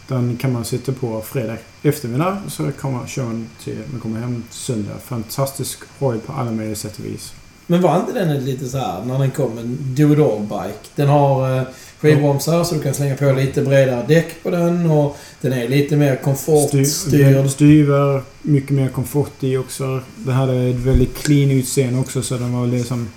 [0.08, 4.94] Den kan man sitta på fredag eftermiddag så kommer, man till, man kommer hem söndag.
[5.06, 7.34] Fantastisk hoj på alla möjliga sätt och vis.
[7.68, 10.78] Men var inte den lite så här när den kom, en do-it-all-bike?
[10.96, 11.64] Den har eh,
[12.04, 15.96] skivbromsar så du kan slänga på lite bredare däck på den och den är lite
[15.96, 16.88] mer komfortstyrd.
[16.88, 20.02] Styr, styvar, mycket mer komfort i också.
[20.16, 23.10] Den hade ett väldigt clean utseende också så den var liksom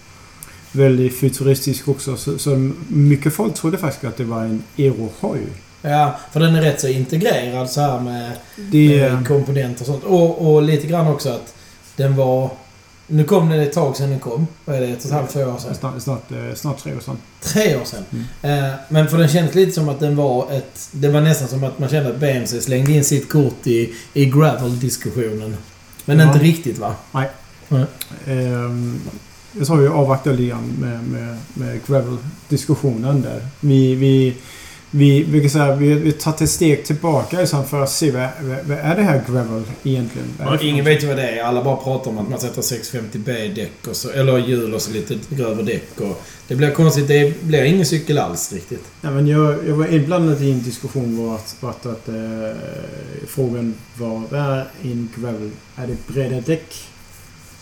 [0.72, 2.16] väldigt futuristisk också.
[2.16, 5.40] Så, så mycket folk trodde faktiskt att det var en Euro-hoj.
[5.82, 10.04] Ja, för den är rätt så integrerad så här med, Det, med komponenter och sånt.
[10.04, 11.54] Och, och lite grann också att
[11.96, 12.50] den var...
[13.06, 14.46] Nu kom den ett tag sedan den kom.
[14.64, 14.86] Vad är det?
[14.86, 15.74] Ett och ett halvt, två år sedan?
[15.74, 17.16] snart, snart, eh, snart tre år sedan.
[17.40, 18.04] Tre år sedan.
[18.42, 18.64] Mm.
[18.64, 20.88] Eh, men för den kändes lite som att den var ett...
[20.92, 24.24] Det var nästan som att man kände att BMC slängde in sitt kort i, i
[24.26, 25.56] gravel-diskussionen.
[26.04, 26.26] Men Ja.
[26.26, 26.94] inte riktigt va?
[28.26, 29.00] Ehm,
[29.52, 33.46] jag sa ju avvakta lite grann med, med, med Gravel-diskussionen där.
[33.60, 34.36] Vi, vi,
[34.96, 38.28] vi, kan säga, vi, vi tar ett steg tillbaka liksom för att se vad,
[38.64, 40.28] vad, är det här Gravel egentligen?
[40.38, 41.42] För Ingen vet ju vad det är.
[41.42, 44.90] Alla bara pratar om att man sätter 650B däck och så, eller hjul och så
[44.90, 46.00] lite grövre däck.
[46.00, 47.08] Och det blir konstigt.
[47.08, 48.84] Det blir ingen cykel alls riktigt.
[49.00, 52.14] Ja, men jag, jag var inblandad i en diskussion vart, vart att eh,
[53.26, 55.50] frågan var vad är en Gravel?
[55.76, 56.74] Är det breda däck?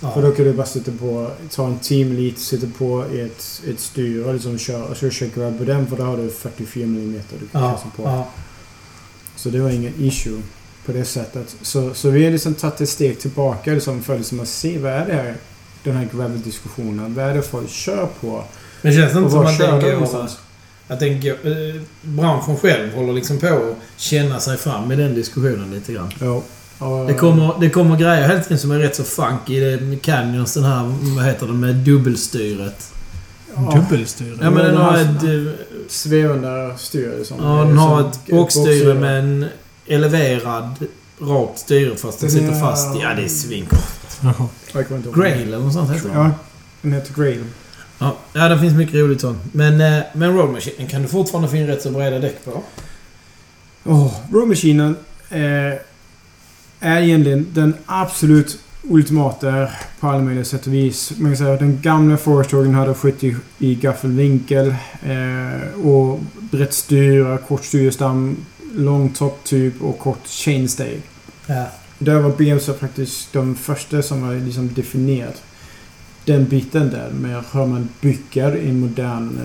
[0.01, 3.81] För då kan du bara sitta på, ta en team lead, sitta på ett, ett
[3.81, 6.85] styre och liksom köra, och så kör grab på den för då har du 44
[6.85, 8.03] mm du kan Ja, kasta på.
[8.03, 8.29] ja.
[9.37, 10.43] Så det var ingen issue
[10.87, 11.57] på det sättet.
[11.63, 14.93] Så, så vi har liksom tagit ett steg tillbaka liksom för liksom att se vad
[14.93, 15.35] är det här,
[15.85, 17.15] den här gravel-diskussionen.
[17.15, 18.45] Vad är det folk kör på?
[18.83, 20.29] Men känns det Och inte som att den de går...
[20.89, 21.31] Att den går...
[21.31, 26.13] Eh, branschen själv håller liksom på att känna sig fram i den diskussionen lite grann.
[26.21, 26.43] Ja.
[27.07, 29.61] Det kommer, det kommer grejer hela tiden som är rätt så funky.
[29.61, 32.93] Det är med Canyons, den här, vad heter det, med dubbelstyret.
[33.57, 33.73] Ja.
[33.75, 34.39] Dubbelstyre.
[34.43, 35.23] Ja men den har ett...
[35.23, 35.53] eh,
[35.89, 37.19] Svävande styre.
[37.19, 37.37] Liksom.
[37.43, 39.47] Ja, den har ett bockstyre med en
[39.87, 40.75] eleverad
[41.21, 42.89] rakt styre fast den sitter fast.
[43.03, 43.29] Ja, det är
[45.09, 45.15] ihåg.
[45.15, 46.19] Grail eller något sånt heter den.
[46.19, 46.31] Ja,
[46.83, 47.45] den heter Grail.
[47.99, 49.39] Ja, ja, det finns mycket roligt sånt.
[49.53, 52.63] Men, eh, men Road Machine kan du fortfarande få in rätt så breda däck på.
[53.85, 54.97] Oh, Row Machinen
[55.31, 55.41] eh,
[56.85, 59.69] är egentligen den absolut ultimata
[60.01, 61.13] på alla möjliga sätt och vis.
[61.19, 66.21] Man kan säga att den gamla Foresthagen hade 70 i gaffelvinkel eh, och
[66.51, 68.37] brett styre, kort styrstam,
[68.75, 70.97] lång topptyp och kort chainstay.
[71.47, 71.67] Ja.
[71.99, 75.43] Där var BMC faktiskt de första som har liksom definierat
[76.25, 79.39] den biten där med hur man bygger en modern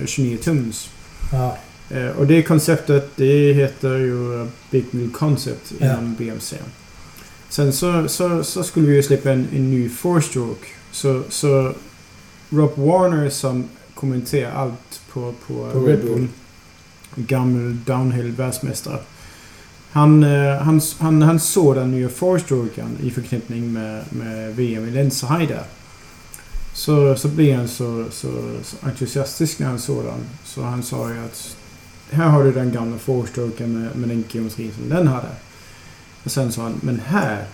[0.00, 0.90] eh, 29 tums.
[1.32, 1.56] Ja.
[1.90, 5.86] Eh, och det konceptet det heter ju Big Wheel Concept Ja.
[5.86, 6.56] inom BMC.
[7.54, 10.66] Sen så, så, så skulle vi ju släppa en, en ny four-stroke.
[10.90, 11.72] Så, så
[12.50, 16.28] Rob Warner som kommenterar allt på, på, På Red Bull.
[17.14, 18.98] Gammal downhill-världsmästare.
[19.90, 24.90] Han, eh, han, han, han såg den nya four-strokern i förknippning med, med VM i
[24.90, 25.60] Lenzerheide.
[26.72, 28.32] Så, så blev han så, så,
[28.62, 30.24] så entusiastisk när han såg den.
[30.44, 31.56] Så han sa ju att
[32.10, 35.28] här har du den gamla four-strokern med, med den geometrin som den hade.
[36.24, 37.44] Och sen sa han, men här,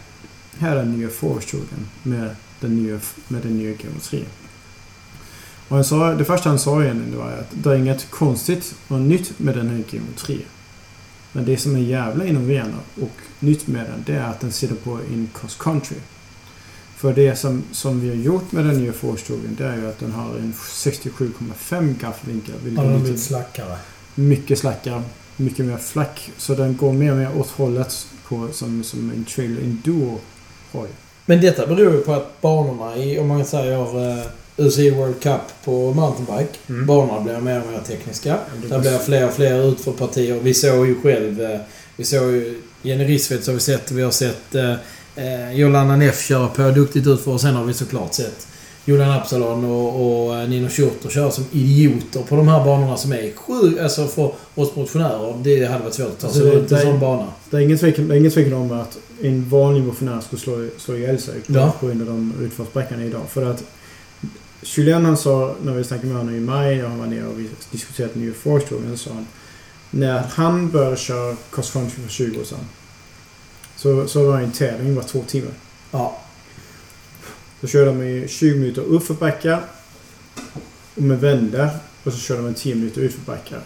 [0.59, 4.27] här är den nya four-strokern med den nya, med den nya geometrin.
[5.69, 9.01] Och han sa, det första han sa egentligen var att det är inget konstigt och
[9.01, 10.45] nytt med den här geometrin.
[11.33, 14.75] Men det som är jävla innoverande och nytt med den, det är att den sitter
[14.75, 15.97] på en cross country.
[16.97, 19.99] För det som, som vi har gjort med den nya four-stroken, det är ju att
[19.99, 22.55] den har en 67,5 gaffvinkel.
[22.77, 23.77] Ja, den är lite, slackare.
[24.15, 25.03] mycket slackare,
[25.37, 26.31] mycket mer flack.
[26.37, 30.19] Så den går mer och mer åt hållet på, som, som en trailer enduro
[30.73, 30.89] hoj.
[31.27, 34.25] Men detta beror ju på att banorna i, om man säger uh,
[34.57, 36.59] UCI World Cup på mountainbike.
[36.69, 36.87] Mm.
[36.87, 38.39] Banorna blir mer och mer tekniska.
[38.63, 40.41] Det Det blir fler och fler utförpartier.
[40.43, 41.43] Vi såg ju själv...
[41.43, 41.61] eh,
[41.97, 42.63] Vi såg ju...
[42.83, 43.91] Jenny Rissfeldt har vi sett.
[43.91, 44.75] Vi har sett eh,
[45.17, 47.31] eh, Jolanda Neff köra på duktigt utför.
[47.31, 48.47] Och sen har vi såklart sett
[48.85, 53.13] Julian Absalon och, och eh, Nino Schurter köra som idioter på de här banorna som
[53.13, 53.81] är sjukt...
[53.81, 55.35] Alltså för oss motionärer.
[55.45, 57.27] Det hade varit svårt att ta sig Alltså, det- runt en sån bana.
[57.51, 57.79] Det är ingen
[58.31, 61.73] tvekan, om att en vanlig motionär skulle slå, slå ihjäl sig Ja.
[61.81, 63.23] på grund av de utförsbackarna idag.
[63.29, 63.65] För att
[64.63, 67.39] Julian han sa, när vi snackade med honom i maj och han var nere och
[67.41, 69.27] vi diskuterade New Force-frågan, så sa han
[69.91, 72.59] när han började köra cross country för 20 år sedan
[73.77, 75.53] så, så var det en tävling var två timmar.
[75.91, 76.19] Ja.
[77.61, 79.63] Då körde de i 20 minuter uppförbackar
[80.95, 81.69] och med vändor
[82.05, 83.61] och så körde de en 10 minuter utförbackar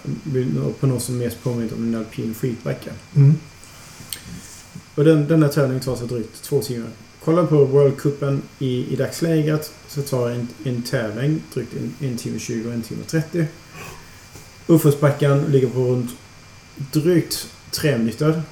[0.80, 2.90] på något som mest påminner om en alpin skidbacka.
[3.16, 3.34] Mm.
[4.94, 6.90] Och den, den här tävlingen tar så drygt två timmar.
[7.24, 12.16] Kolla på World Cupen i, i dagsläget så tar en, en tävling drygt en, en
[12.16, 13.46] timme 20 och en timme 30.
[14.66, 16.10] Uppförsbacken ligger på runt
[16.92, 18.42] drygt 3 minuter.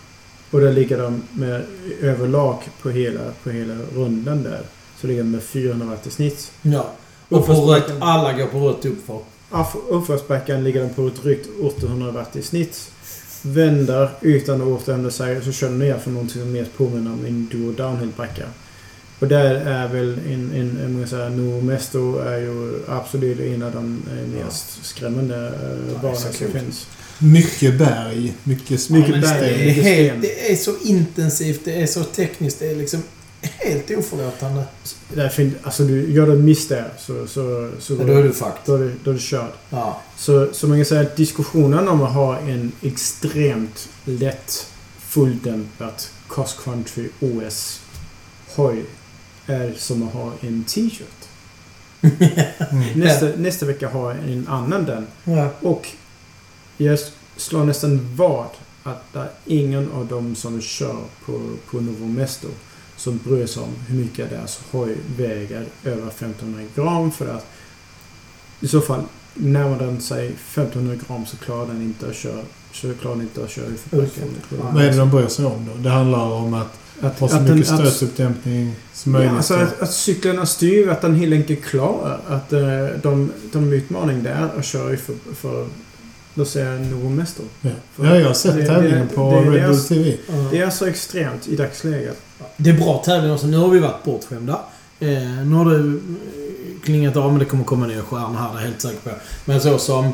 [0.51, 1.65] Och där ligger de med
[2.01, 4.63] överlag på hela, på hela rundan där.
[5.09, 6.53] De med 400 watt i snitt.
[6.63, 6.93] Ja.
[7.29, 7.93] Och på rött.
[8.01, 9.19] Alla går på rött uppför.
[9.89, 12.91] Uppförsbacken ligger de på drygt 800 watt i snitt.
[13.43, 17.27] Vänder utan att återhämta sig så kör de ner för någonting som mer påminner om
[17.27, 18.47] en duo downhill-backa.
[19.19, 23.63] Och där är väl en, en, en man säga, Nuo Mesto är ju absolut en
[23.63, 26.87] av de eh, mest skrämmande Ja, uh, banorna som finns.
[27.19, 29.21] Mycket berg, mycket Mycket småsten.
[29.21, 29.41] berg.
[29.41, 33.03] Det är, mycket helt, det är så intensivt, det är så tekniskt, det är liksom
[33.43, 34.65] helt oförlåtande.
[35.63, 38.53] Alltså du gör du en miss där så, så, så då är du fucked.
[38.65, 39.53] då är du, då är du körd.
[39.71, 40.01] Ja.
[40.17, 44.67] Så, så man kan säga att diskussionen om att ha en extremt lätt
[44.99, 47.81] fulldämpat cross country OS
[48.55, 48.85] hoj
[49.47, 51.09] är som att ha en t-shirt.
[52.73, 53.01] Mm.
[53.01, 55.07] Nästa, nästa vecka har jag en annan den.
[55.25, 55.51] ja.
[55.61, 55.89] Och
[56.77, 56.99] jag
[57.37, 58.47] slår nästan vad
[58.83, 61.41] att det är ingen av dem som kör på,
[61.71, 62.49] på Novo Mesto
[63.03, 67.47] som bryr sig om hur mycket deras hoj väger över 1500 gram för att
[68.61, 69.03] i så fall
[69.35, 72.41] närmar den sig 1500 gram så klarar den inte att köra
[72.73, 73.97] så klarar den inte att köra utför
[74.73, 75.83] Vad är det de bryr sig om då?
[75.83, 79.31] Det handlar om att Att, ha så att mycket stötsuppdämpning som möjligt.
[79.31, 82.61] Ja, alltså att, att cyklarna styr, att den helt enkelt klarar att eh,
[83.03, 85.67] de, de utmaning är att köra för, för
[86.35, 87.43] låt säga Novo Mesto.
[87.61, 87.71] ja.
[87.97, 90.17] ja, jag har sett tävlingen på det- Red är- Bull TV.
[90.51, 92.19] Det är så extremt i dagsläget.
[92.57, 93.47] Det är bra tävlingar också.
[93.47, 94.61] Nu har vi varit bortskämda.
[95.01, 95.09] Eh,
[95.47, 98.61] nu har det eh, klingat av, men det kommer komma nya stjärnor här, det är
[98.61, 99.11] jag helt säker på.
[99.45, 100.13] Men så som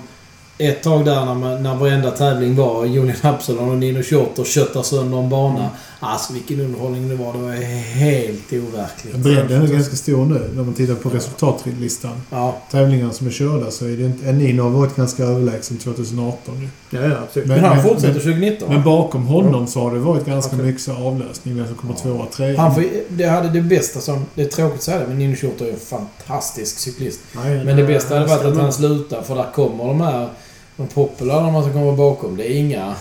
[0.58, 4.82] ett tag där när, man, när varenda tävling var Julian Absalon och Nino Schurter köttar
[4.82, 5.58] sönder en bana.
[5.58, 5.70] Mm.
[6.00, 7.32] Alltså vilken underhållning det var.
[7.32, 9.16] Det var helt overkligt.
[9.16, 12.22] Bredden är ganska stor nu när man tittar på resultatlistan.
[12.30, 12.56] Ja.
[12.70, 14.32] Tävlingar som är körda så är det inte...
[14.32, 16.68] Nino har varit ganska överlägsen 2018 nu.
[16.98, 17.48] Ja, ja absolut.
[17.48, 20.50] Men, Men- han men- fortsätter men- 2019 Men bakom honom så har det varit ganska
[20.56, 20.74] Absolut.
[20.74, 21.56] mycket avlösning.
[21.56, 22.60] Vem som kommer tvåa, trea.
[22.60, 24.24] Han får, det hade det bästa som...
[24.34, 27.20] Det är tråkigt att säga det, men Nino Schurter är en fantastisk cyklist.
[27.34, 30.28] Ja, ja, Men det bästa hade varit att han slutar, för där kommer de här...
[30.76, 32.36] De populära, de som kommer bakom.
[32.36, 32.94] Det är inga...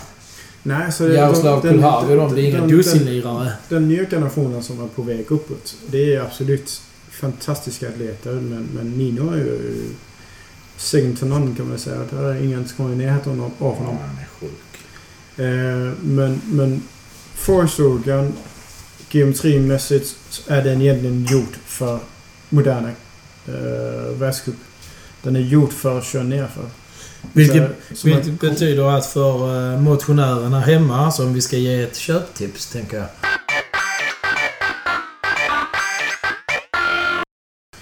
[0.68, 1.62] Nej, så det- Jaroslav och
[2.16, 2.34] de.
[2.34, 3.52] Det är inga den- dussinlirare.
[3.68, 5.74] Den nya generationen som är på väg uppåt.
[5.86, 8.32] Det är absolut fantastiska atleter.
[8.32, 9.84] Men, men Nino är ju
[10.76, 11.96] second to none kan man säga.
[12.10, 13.96] Det är ingen som kommer i närheten av honom.
[14.00, 14.52] han är sjuk.
[15.36, 16.82] Eh, men men
[17.34, 18.32] Force-organ
[19.10, 20.16] geometrimässigt
[20.46, 21.98] är den egentligen gjord för
[22.48, 22.88] moderna
[23.46, 24.54] eh, världscup.
[25.22, 26.64] Den är gjord för att köra nerför.
[27.32, 32.66] Vilket, Så- vilket betyder att för uh, motionärerna hemma, som vi ska ge ett köptips,
[32.66, 33.06] tänker jag.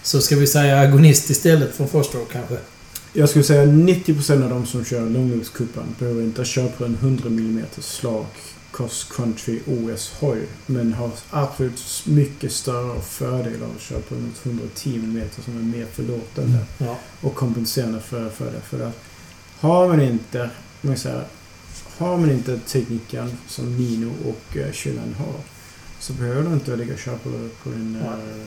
[0.03, 2.57] Så ska vi säga agonist istället för Foster kanske?
[3.13, 7.65] Jag skulle säga 90% av de som kör långloppscupen behöver inte köpa en 100 mm
[7.79, 8.27] slag
[8.73, 10.39] cross country OS-hoj.
[10.67, 15.87] Men har absolut mycket större fördel av att köpa en 110 mm som är mer
[15.93, 16.59] förlåtande.
[16.79, 16.99] Ja.
[17.21, 18.61] och kompenserande för, för det.
[18.71, 18.99] För att
[19.66, 21.20] har man inte, man säga,
[21.98, 25.34] har man inte tekniken som Nino och uh, Kylan har
[26.01, 27.30] så behöver du inte ligga och köra på,
[27.62, 28.10] på en, Ja.
[28.10, 28.44] uh,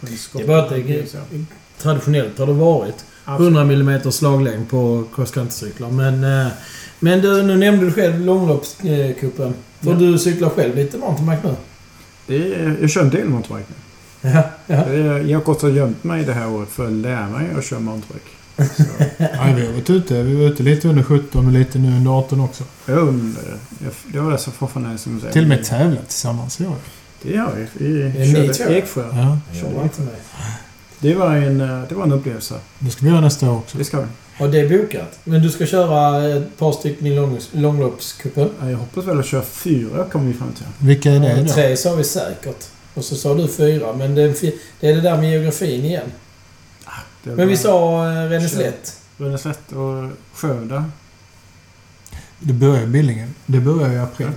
[0.00, 0.38] på en skott.
[0.38, 1.32] Det är bara att
[1.78, 5.90] traditionellt har det varit 100 mm slaglängd på cross country-cyklar.
[5.90, 6.52] Men, eh,
[7.00, 9.54] men du, nu nämnde du själv långloppscupen.
[9.80, 9.98] Får Ja.
[9.98, 11.54] du cykla själv lite mountainbike nu?
[12.26, 13.72] Det är, jag kör en del mountainbike
[14.22, 14.30] nu.
[14.30, 14.42] Ja.
[14.66, 14.88] ja.
[15.28, 17.80] Jag har gått och gömt mig det här året för att lära mig att köra
[17.80, 18.30] mountainbike.
[18.76, 18.82] Så,
[19.18, 20.22] Ja, vi har varit ute.
[20.22, 22.64] Vi var ute lite under 17 men lite nu under 18 också.
[22.86, 25.32] jag jag- Det var det som fortfarande som säger.
[25.32, 26.76] Till och med tävlat tillsammans i år.
[27.22, 27.88] Det gör vi.
[28.02, 29.04] Vi körde Eksjö.
[29.12, 29.38] Ja,
[29.98, 30.08] med.
[30.98, 32.54] Det var en, eh, det var en upplevelse.
[32.78, 33.78] det ska vi göra nästa år också.
[33.78, 34.06] Det ska vi.
[34.38, 35.18] Och det är bokat.
[35.24, 38.48] Men du ska köra ett par stycken i lång, långloppscupen.
[38.60, 40.66] Ja, Jag hoppas väl att köra fyra kommer vi fram till.
[40.78, 41.48] Vilka är det då?
[41.52, 42.64] Tre sa vi säkert.
[42.94, 43.92] Och så sa du fyra.
[43.92, 46.06] Men det är, fi- det är det där med geografin igen.
[47.22, 49.72] Men vi sa eh, Ränneslätt.
[49.72, 50.84] Och Skövde.
[52.38, 53.34] Det börjar i Billingen.
[53.46, 54.28] Det börjar i april.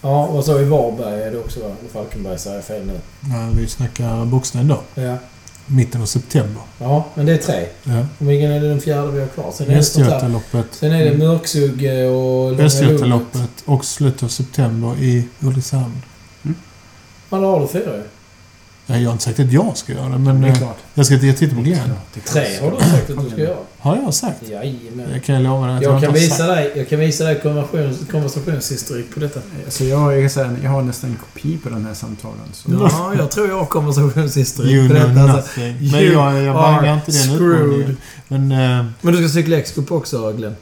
[0.00, 1.76] Ja, och så i Varberg är det också va?
[1.84, 3.00] Och Falkenberg säger jag fel nu.
[3.20, 5.02] Ja, vi snackar Boxningen då.
[5.02, 5.16] Ja.
[5.66, 6.62] Mitten av september.
[6.78, 7.66] Ja, men det är tre.
[7.82, 8.06] Ja.
[8.18, 9.52] Och vilken är det den fjärde vi har kvar?
[9.54, 9.66] Sen.
[9.68, 10.66] Västgötaloppet.
[10.70, 12.58] Sen är det Mörksugge och.
[12.58, 16.02] Västgötaloppet och slutet av september i Ulricehamn.
[17.30, 18.02] Ja, då har du fyra ju.
[18.86, 20.78] Ja, jag har inte sagt att jag ska göra det, men Det är eh, klart.
[20.94, 21.78] jag ska jag titta på Glenn.
[21.78, 22.20] Är.
[22.32, 23.56] Tre har du sagt att du ska göra.
[23.78, 24.48] Har jag sagt?
[24.48, 25.06] Jajamän.
[25.12, 26.48] Det kan jag lova dig att Jag inte kan visa sagt.
[26.48, 29.40] dig, jag kan visa dig konversations, konversationshistorik på detta.
[29.64, 32.38] Alltså jag, jag, säga, jag har nästan en kopi på den här samtalen.
[32.52, 32.70] Så.
[32.72, 35.20] Ja, jag tror jag har konversationshistorik You på know detta.
[35.32, 35.90] Alltså, nothing.
[35.92, 37.62] Men you jag, jag are bangar inte den screwed.
[37.64, 37.96] utmaningen.
[38.28, 38.52] Men...
[38.52, 40.56] Eh, Men du ska cykla X-Cup också, Glenn?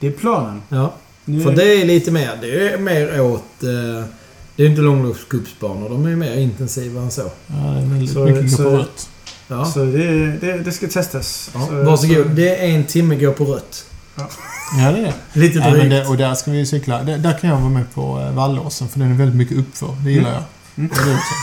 [0.00, 0.62] Det är planen.
[0.68, 0.94] Ja.
[1.24, 3.62] Nu, För det är lite mer, det är mer åt...
[3.62, 4.04] Eh,
[4.62, 7.20] det är inte långloppscupsbanor, de är mer intensiva än så.
[7.46, 9.08] ja, det är väldigt Så- mycket så- på rött.
[9.48, 9.64] Ja.
[9.64, 11.50] Så det, det, det ska testas.
[11.54, 11.66] ja.
[11.66, 12.16] Så, Varsågod.
[12.16, 13.84] Så, Det är en timme gå på rött.
[14.16, 14.28] Ja,
[14.76, 15.14] det är det.
[15.40, 15.90] Lite Ja, men drygt.
[15.90, 16.06] det.
[16.06, 17.02] Och där ska vi cykla.
[17.02, 19.96] Där, där kan jag vara med på eh, Vallåsen, för den är väldigt mycket uppför.
[20.04, 20.42] Det gillar jag.
[20.76, 20.90] Mm.
[20.90, 21.34] Och det också.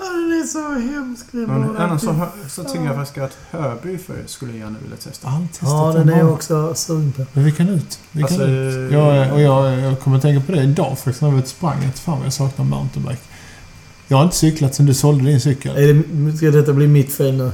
[0.00, 1.26] det är så hemskt.
[1.32, 5.28] Men annars så, så tycker jag faktiskt att Hörby för skulle jag gärna vilja testa.
[5.28, 7.26] Allt Ja, den är jag också sugen på.
[7.32, 7.98] Men vi kan ut.
[8.12, 8.92] Vi kan Alltså, ut.
[8.92, 11.44] Jag, och jag, jag kommer att tänka på det idag faktiskt när jag var ute
[11.46, 11.84] och sprang.
[11.88, 13.20] Att fan vad jag saknar mountainbike.
[14.08, 15.76] Jag har inte cyklat sen du sålde din cykel.
[15.76, 17.50] Är det, ska detta bli mitt fel nu?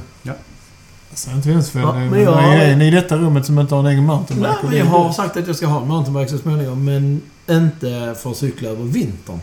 [1.09, 1.99] Alltså, inte ens för Ja, det.
[1.99, 4.49] men jag- är en i detta rummet som inte har en egen mountainbike.
[4.61, 8.15] Nej, men jag har sagt att jag ska ha en mountainbike så småningom, men inte
[8.21, 9.39] för att cykla över vintern.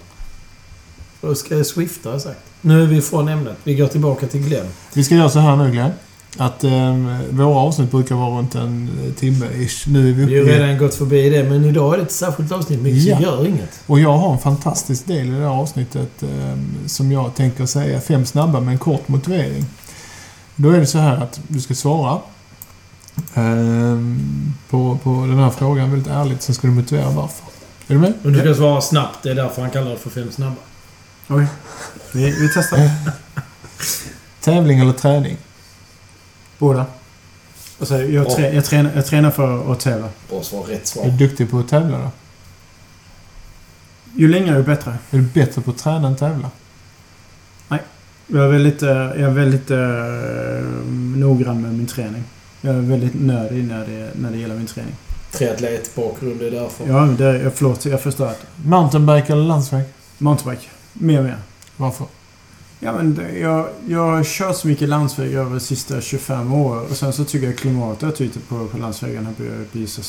[1.20, 2.40] Då ska jag swifta, har jag sagt.
[2.66, 3.56] Nu är vi från ämnet.
[3.64, 4.66] Vi går tillbaka till Glenn.
[4.92, 5.90] Vi ska göra så här nu Glenn.
[6.36, 6.96] Att eh,
[7.30, 9.86] våra avsnitt brukar vara runt en eh, timme ish.
[9.88, 12.12] Nu är vi uppe Vi har redan gått förbi det, men idag är det ett
[12.12, 12.80] särskilt avsnitt.
[12.82, 13.20] Men Ja.
[13.20, 13.80] gör inget.
[13.86, 16.28] Och jag har en fantastisk del i det här avsnittet eh,
[16.86, 19.64] som jag tänker säga fem snabba med en kort motivering.
[20.56, 22.18] Då är det så här att du ska svara
[23.34, 23.98] eh,
[24.70, 26.42] på, på den här frågan väldigt ärligt.
[26.42, 27.44] Sen ska du motivera varför.
[27.88, 28.12] Är du med?
[28.22, 29.18] Men du ska svara snabbt.
[29.22, 30.56] Det är därför han kallar det för fem snabba.
[31.28, 31.46] Okej.
[32.12, 32.90] Vi, vi testar.
[34.40, 35.36] Tävling eller träning?
[36.58, 36.86] Båda.
[37.78, 40.08] Alltså, jag, trä, jag, tränar, jag tränar för att tävla.
[40.30, 40.62] Bra svar.
[40.62, 41.08] Rätt Är du svar.
[41.08, 42.10] duktig på att tävla då?
[44.14, 44.90] Ju längre ju bättre.
[45.10, 46.50] Är du bättre på att träna än tävla?
[48.28, 49.78] Jag är väldigt, eh, jag är väldigt eh,
[51.16, 52.24] noggrann med min träning.
[52.60, 54.94] Jag är väldigt nördig när det, när det gäller min träning.
[55.30, 56.86] Triatletbakgrund är därför.
[56.88, 58.32] Ja, det, jag, förlåt, jag förstår.
[58.64, 59.84] Mountainbike eller landsväg?
[60.18, 60.66] Mountainbike.
[60.98, 61.38] Mer och mer.
[61.76, 62.06] Varför?
[62.80, 66.86] Ja, men jag, jag kört så mycket landsväg över de sista 25 åren.
[66.90, 70.02] Och sen så tycker jag klimatet ute på, på landsvägarna börjar bli så,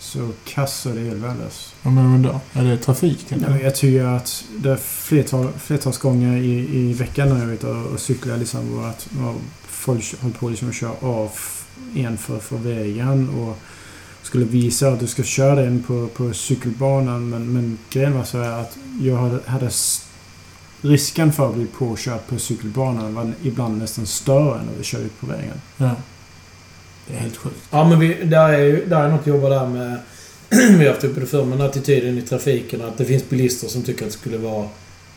[0.00, 1.74] så kass och det är helt värdelöst.
[1.82, 2.40] Vad menar du då?
[2.60, 3.44] Är det trafiken?
[3.48, 7.52] Ja, jag tycker att det är flertal, flertals gånger i, i veckan när jag är
[7.52, 11.30] ute och, och cyklar liksom och att och folk håller på liksom att köra av
[11.94, 13.58] en för, för vägen och
[14.22, 18.42] skulle visa att du ska köra den på, på cykelbanan men, men grejen var så
[18.42, 19.70] här att jag hade, hade
[20.82, 25.04] risken för att bli påkörd på cykelbanan var ibland nästan större än att vi körde
[25.04, 25.60] ut på vägen.
[25.76, 25.90] Ja.
[27.08, 27.56] Det är helt sjukt.
[27.70, 29.98] Ja, men vi, där, är, ju- där är något att jobba där med...
[30.78, 32.82] vi har haft uppe det förr, men attityden i trafiken.
[32.82, 34.64] Att det finns bilister som tycker att det skulle vara...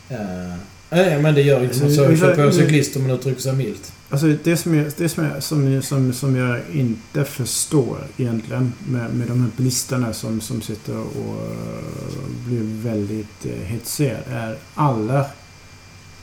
[0.08, 0.54] Eh,
[0.90, 1.90] nej, men det gör inte så.
[1.90, 3.92] Så kör på cyklister, men uttrycker sig milt.
[4.10, 9.14] Alltså det som jag, det som jag, som, som, som jag inte förstår egentligen med,
[9.14, 15.24] med de här bilisterna som, som sitter och eh, blir väldigt uh, hetsiga är alla,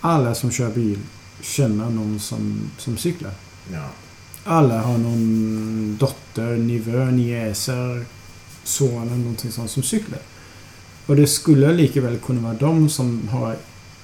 [0.06, 1.00] alla som kör bil
[1.42, 3.32] känner någon som, som cyklar.
[3.72, 3.90] Ja.
[4.44, 8.06] alla har någon dotter, nivå, niäser,
[8.64, 10.20] son eller någonting sånt som cyklar.
[11.06, 13.56] Och det skulle lika väl kunna vara de som har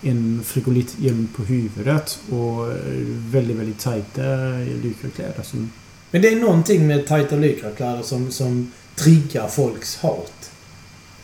[0.02, 2.68] en frigolithjälm på huvudet och
[3.32, 4.22] väldigt, väldigt tajta
[4.84, 5.72] lycrakläder som...
[6.12, 10.49] Men det är någonting med tajta lykrakläder som, som triggar folks hat.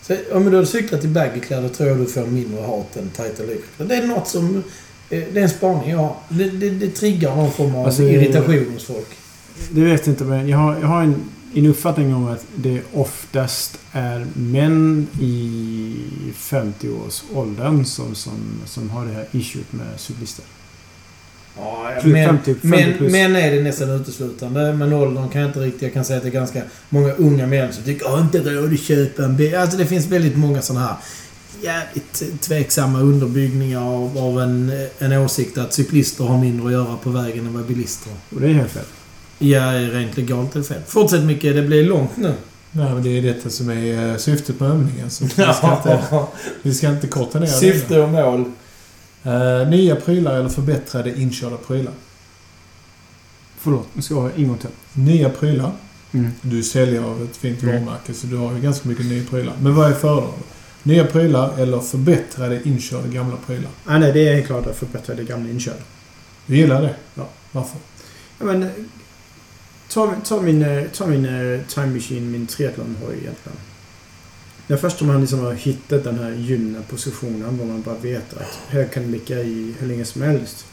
[0.08, 3.44] Så om du hade cyklat i baggykläder tror jag du får mindre hat än tajta
[3.44, 3.96] lykrakläder.
[3.96, 4.64] Det är något som...
[5.10, 6.16] eh, Det är en spaning jag har.
[6.30, 9.08] Det, det, det triggar någon form av Alltså, irritation hos folk.
[9.72, 11.16] Det vet jag inte, men jag har, jag har en,
[11.54, 15.96] en uppfattning om att det oftast är män i
[16.38, 20.46] 50-årsåldern som, som, som har det här issuet med cyklister.
[21.58, 24.74] Ja, Plus men, 50, 50 men, men är det nästan uteslutande.
[24.74, 25.82] Men åldern kan jag inte riktigt...
[25.82, 28.74] Jag kan säga att det är ganska många unga män som tycker att inte råd
[28.74, 29.56] att köpa en bil.
[29.56, 30.96] Alltså det finns väldigt många sådana här
[31.62, 37.10] jävligt tveksamma underbyggningar av, av en, en åsikt att cyklister har mindre att göra på
[37.10, 38.36] vägen än vad bilister har.
[38.36, 38.84] Och det är helt fel.
[39.40, 40.82] Ja, rent legalt är det fel.
[40.88, 42.34] Fortsätt Micke, det blir långt nu.
[42.72, 45.10] Nej, men det är detta som är eh, syftet med övningen.
[45.10, 46.26] Så vi, ska inte,
[46.62, 47.48] vi ska inte korta ner.
[47.48, 48.52] Syfte och mål.
[49.26, 51.94] Eh, nya prylar eller förbättrade inkörda prylar?
[53.58, 54.70] Förlåt, nu ska jag ha en gång till.
[54.94, 55.72] Nya prylar.
[56.14, 56.32] Mm.
[56.42, 57.76] Du säljer av ett fint Mm.
[57.76, 59.54] varumärke så du har ju ganska mycket nya prylar.
[59.62, 60.92] Men vad är föredrar du?
[60.92, 63.72] Nya prylar eller förbättrade inkörda gamla prylar?
[63.86, 65.78] Ah, nej, det är helt klart att förbättra det gamla inkörda.
[66.46, 66.96] Du gillar det?
[67.16, 67.28] Ja.
[67.52, 67.80] Varför?
[68.40, 68.70] Ja, men, eh,
[69.90, 73.58] ta, ta min, eh, ta min eh, Time Machine, min triathlon-hoj egentligen.
[74.68, 78.60] Det första man liksom har hittat den här gyllene positionen var man bara vet att
[78.70, 80.66] här kan det ligga i hur länge som helst.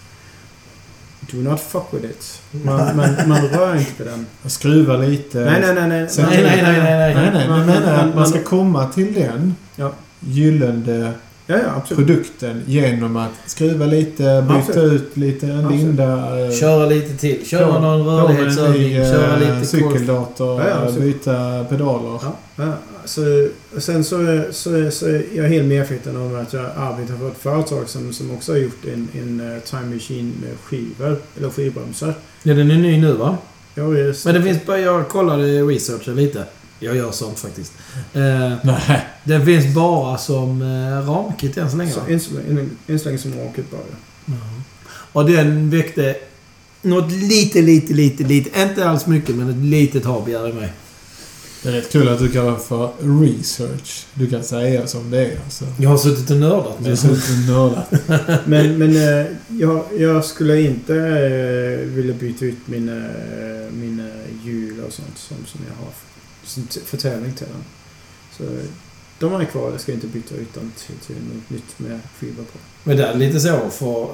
[1.30, 2.40] Do not fuck with it.
[2.64, 4.26] Man, man, man rör inte på den.
[4.46, 5.38] Skruva lite?
[5.40, 5.88] Nej, nej, nej.
[5.88, 6.08] nej.
[6.08, 7.48] Sen- Nej, nej, nej, nej, Nej, nej.
[7.48, 9.92] Man- Du menar man- att man ska komma till den Ja.
[10.20, 11.12] gyllene
[11.46, 15.02] Ja, ja, produkten genom att skruva lite, byta Absolut.
[15.02, 16.38] ut lite, en linda.
[16.46, 17.46] eh, Köra lite till.
[17.46, 18.92] Köra någon rörlighetsövning.
[18.94, 20.60] Köra lite cykeldator.
[20.60, 21.02] Ja, ja, eh, absolut.
[21.24, 22.20] byta pedaler.
[23.04, 27.28] Så, och sen så, så, så är jag helt medveten om att jag arbetar för
[27.30, 31.50] ett företag som, som också har gjort en, en eh, time machine med skivor, eller
[31.50, 32.14] skivbromsar.
[32.42, 33.36] Ja, den är ny nu va?
[33.74, 34.78] Jag är, Men det finns bara...
[34.78, 36.44] Jag kollade researchen lite.
[36.78, 37.72] Jag gör sånt faktiskt.
[38.12, 39.06] Eh, Nej.
[39.24, 42.00] den finns bara som eh, ramkit än så länge va?
[42.06, 43.80] så än så länge- än så länge som raket bara.
[44.26, 44.32] Ja.
[45.12, 46.14] Och den väckte
[46.82, 48.60] något lite, lite, lite, lite.
[48.62, 50.72] Inte alls mycket, men ett litet habegär i mig.
[51.62, 54.06] Det är rätt kul att du kallar det för research.
[54.14, 55.40] Du kan säga som det är.
[55.44, 55.64] Alltså.
[55.78, 57.92] Jag har suttit och nördat Du är med så nördat.
[58.46, 64.08] Men, men eh, jag, jag skulle inte eh, vilja byta ut mina, eh, mina
[64.44, 65.92] hjul och sånt som, som jag har
[66.84, 67.64] för, tävling till den.
[68.36, 68.44] Så
[69.18, 69.70] de är kvar.
[69.70, 72.58] Jag ska inte byta ut dem till, till något nytt med skivor på.
[72.84, 74.08] Men det är lite så för...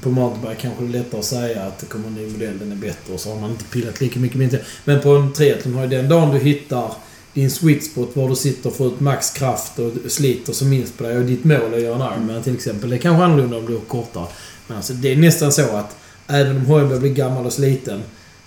[0.00, 2.72] På mountainbike kanske det är lättare att säga att det kommer en ny modell, den
[2.72, 4.60] är bättre och så har man inte pillat lika mycket med.
[4.84, 6.92] Men på en triathlon har ju den dagen du hittar
[7.34, 10.98] din sweet spot var du sitter och får ut max kraft och sliter som minst
[10.98, 12.90] på dig och ditt mål är att göra en Ironman till exempel.
[12.90, 14.26] Det är kanske annorlunda om du är kortare.
[14.66, 15.96] Men alltså det är nästan så att
[16.26, 18.02] även om hojen börjar bli gammal och sliten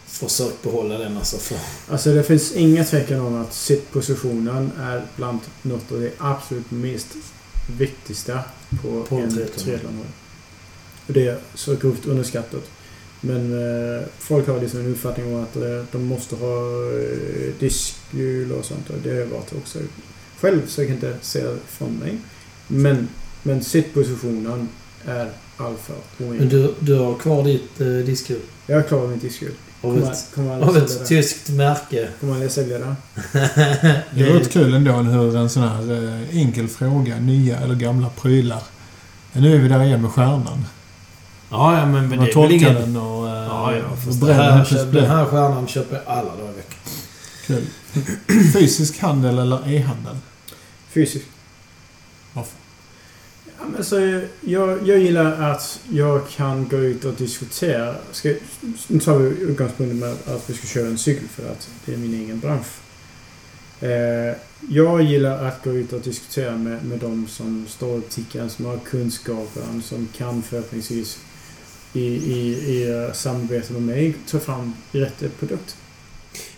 [0.08, 1.58] Försök behålla den alltså för...
[1.92, 7.08] Alltså det finns inga tvekan om att sittpositionen är bland något av det absolut mest
[7.78, 8.40] viktigaste
[8.82, 9.66] på, På en triathlon.
[9.66, 10.06] triathlonhoj.
[11.10, 12.64] Och det är så grovt underskattat.
[13.22, 16.56] Men eh, folk har liksom en uppfattning om att eh, de måste ha
[16.94, 18.90] eh, diskhjul och sånt.
[18.90, 19.80] Och det har jag varit också.
[20.42, 22.18] Själv så jag kan inte se från mig.
[22.68, 23.08] Men,
[23.44, 24.70] men sittpositionen
[25.06, 28.42] är alfa och Men du, du har kvar ditt eh, diskhjul?
[28.66, 29.54] Jag har klarat mitt diskhjul.
[29.82, 32.10] Av ett, kommer av ett tyskt märke.
[32.20, 32.96] Kommer aldrig sälja det.
[34.16, 38.10] Det är rätt kul ändå hur en sån här eh, enkel fråga, nya eller gamla
[38.10, 38.64] prylar.
[39.34, 40.66] Nu är vi där igen med stjärnan.
[41.52, 42.76] Ja, ja, men, men det är väl ingen...
[42.76, 43.86] den och, eh, Ja, ja.
[43.86, 46.80] och Fast det bränner här, den den här stjärnan köper jag alla dagar i veckan.
[47.46, 47.66] Kul.
[48.54, 50.18] Fysisk handel eller e-handel?
[50.90, 51.26] Fysiskt.
[52.34, 52.58] Varför?
[53.60, 57.96] Ja, men så jag, jag gillar att jag kan gå ut och diskutera.
[58.12, 58.34] Ska,
[58.88, 61.98] nu tar vi utgångspunkten med att vi ska köra en cykel för att det är
[61.98, 62.68] min egen bransch.
[63.82, 64.36] Eh,
[64.70, 68.66] jag gillar att gå ut och diskutera med, med de som står i butiken, som
[68.66, 71.18] har kunskapen, som kan förhoppningsvis
[71.94, 75.76] i, i, i eh, samarbete med mig ta fram rätt produkt.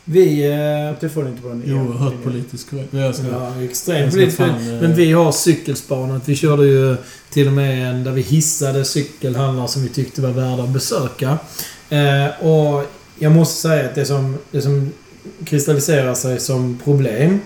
[0.04, 0.44] Vi...
[0.44, 2.94] Eh, Det får inte vara en Oerhört politiskt korrekt.
[2.94, 4.40] Jag ska, ja, extremt politiskt.
[4.40, 6.30] Men, eh, men vi har cykelspanat.
[6.30, 6.96] Vi körde ju
[7.30, 11.40] till och med en där vi hissade cykelhandlare som vi tyckte var värda att besöka.
[11.90, 12.86] Eh, och
[13.20, 14.92] jag måste säga att det som, det som
[15.46, 17.40] kristalliserar sig som problem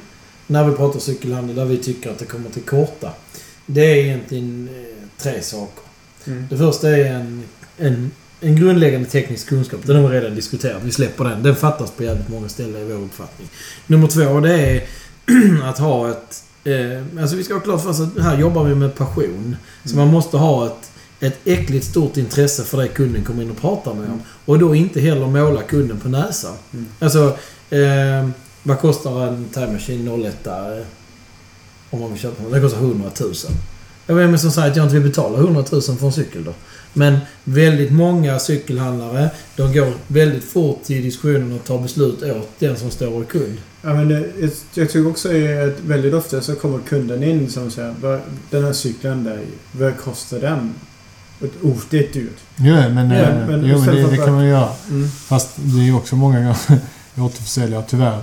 [0.48, 3.12] när vi pratar cykelhandel, där vi tycker att det kommer till korta.
[3.66, 5.84] Det är egentligen eh, tre saker.
[6.26, 6.48] Mm.
[6.50, 7.44] Det första är en,
[7.78, 8.12] en
[8.42, 9.80] en grundläggande teknisk kunskap.
[9.84, 10.82] Den har vi redan diskuterat.
[10.84, 11.44] Vi släpper den.
[11.44, 13.48] Den fattas på jävligt många ställen i vår uppfattning.
[13.88, 14.84] Nummer två, det är
[15.64, 16.44] att ha ett...
[16.64, 19.56] Eh, alltså vi ska ha klart för oss att här jobbar vi med passion.
[19.86, 20.06] Så Mm.
[20.06, 23.94] man måste ha ett, ett äckligt stort intresse för det kunden kommer in och pratar
[23.94, 24.22] med om.
[24.46, 26.54] Och då inte heller måla kunden på näsan.
[26.74, 26.86] Mm.
[27.00, 27.38] Alltså,
[27.70, 28.30] eh,
[28.64, 30.80] vad kostar en Time Machine 01 där?
[30.80, 30.86] eh,
[31.90, 32.52] Om man vill köpa den.
[32.52, 33.34] Den kostar 100 000.
[34.08, 36.44] Jag vet men som sagt att jag inte vill betala 100 000 för en cykel
[36.44, 36.54] då.
[36.98, 42.78] Men väldigt många cykelhandlare, de går väldigt fort i diskussionen och tar beslut åt den
[42.78, 43.58] som står och är kund.
[43.82, 44.24] Ja, men det,
[44.74, 48.74] jag, tycker också att väldigt ofta så kommer kunden in som säger "Vad- Den här
[48.74, 49.40] cykeln där,
[49.72, 50.74] vad kostar den?
[51.62, 52.38] Oh, det är dyrt.
[52.56, 54.70] Jo, men, Ja, eh, men jo, men det, det kan man göra.
[54.90, 55.10] Mm.
[55.10, 56.58] Fast det är ju också många gånger
[57.18, 58.22] återförsäljare, tyvärr.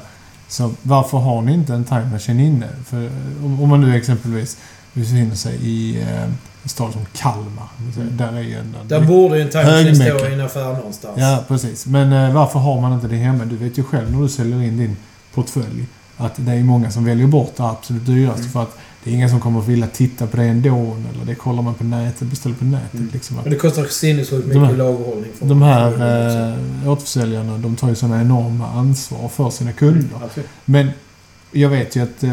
[0.49, 2.69] Så varför har ni inte en time machine inne?
[2.87, 3.11] För
[3.45, 4.57] om, om man nu exempelvis
[4.93, 6.23] befinner sig i eh,
[6.63, 7.69] en stad som Kalmar.
[7.97, 8.17] Mm.
[8.17, 8.75] Där är ju en...
[8.89, 11.15] Där borde ju en Machine stå i en affär någonstans.
[11.17, 11.87] Ja, precis.
[11.87, 13.45] Men eh, varför har man inte det hemma?
[13.45, 14.97] Du vet ju själv när du säljer in din
[15.35, 15.87] portfölj
[16.17, 18.53] att det är många som väljer bort det absolut dyraste Mm.
[18.53, 20.97] för att det är ingen som kommer att vilja titta på det ändå.
[21.15, 22.95] Eller det kollar man på nätet, beställer på nätet.
[22.95, 23.11] Mm.
[23.13, 25.31] Liksom, att Men det kostar sinnessjukt De här- mycket lagerhållning.
[25.39, 25.87] för- de här
[26.83, 30.09] eh, återförsäljarna, de tar ju sådana enorma ansvar för sina kunder.
[30.25, 30.49] Absolut.
[30.65, 30.91] Men
[31.53, 32.31] jag vet ju att eh,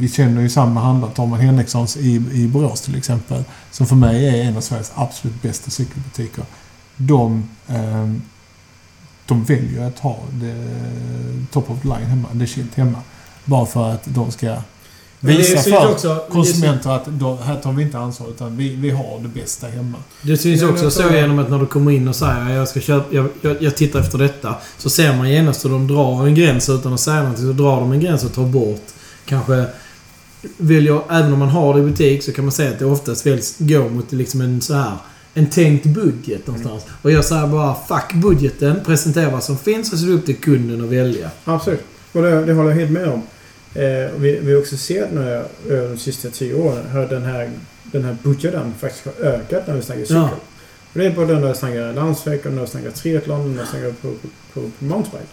[0.00, 3.44] vi känner ju samma handlare, Torman Henrikssons i, i Borås till exempel.
[3.70, 6.44] Som för mig är en av Sveriges absolut bästa cykelbutiker.
[6.96, 8.12] De, eh,
[9.26, 12.98] de väljer att ha det eh, top of the line hemma, det shit hemma.
[13.44, 14.56] Bara för att de ska
[15.20, 19.18] visa för också- konsumenter att då, här tar vi inte ansvar utan vi, vi har
[19.22, 19.98] det bästa hemma.
[20.22, 23.14] Det syns också så genom att när du kommer in och säger jag ska köpa,
[23.14, 24.54] jag, jag, jag tittar efter detta.
[24.78, 27.46] Så ser man genast hur de drar en gräns utan att säga någonting.
[27.46, 28.86] Så drar de en gräns och tar bort.
[29.26, 29.64] Kanske
[30.56, 33.26] väljer, även om man har det i butik så kan man säga att det oftast
[33.26, 34.92] väljs gå mot liksom en så här
[35.34, 36.82] en tänkt budget någonstans.
[37.02, 40.26] Och jag säger bara fuck budgeten, presentera vad som finns och så är det upp
[40.26, 41.30] till kunden att välja.
[41.44, 41.84] Absolut.
[42.12, 43.22] Och det, det håller jag helt med om.
[43.74, 47.50] Eh, vi, vi har också sett nu de sista tio åren hur den här,
[47.82, 50.16] den här budgeten faktiskt har ökat när vi snackar cykel.
[50.16, 50.30] Ja.
[50.92, 53.62] Och det är både när vi snackar landsväg och när vi snackar triathlon och när
[53.62, 54.14] vi snackar på,
[54.52, 55.32] på, på, mountainbike.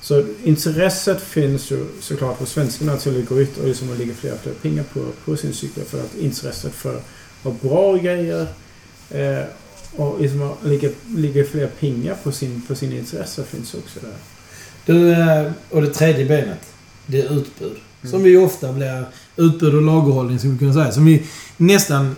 [0.00, 4.32] Så intresset finns ju såklart hos svenskarna till att gå ut och liksom lägga fler
[4.32, 5.84] och fler pengar på, på sin cykel.
[5.84, 7.04] För att intresset för att
[7.42, 8.46] ha bra grejer
[9.10, 9.44] eh,
[9.96, 14.16] och liksom att lägga, lägga fler pengar på sin, på sin intresse finns också där.
[14.86, 16.71] Du, eh, och det tredje benet.
[17.06, 17.70] Det är utbud.
[18.02, 18.10] Mm.
[18.10, 19.04] Som vi ofta blir...
[19.36, 20.92] Utbud och lagerhållning, som vi kunna säga.
[20.92, 21.22] Som vi
[21.56, 22.16] nästan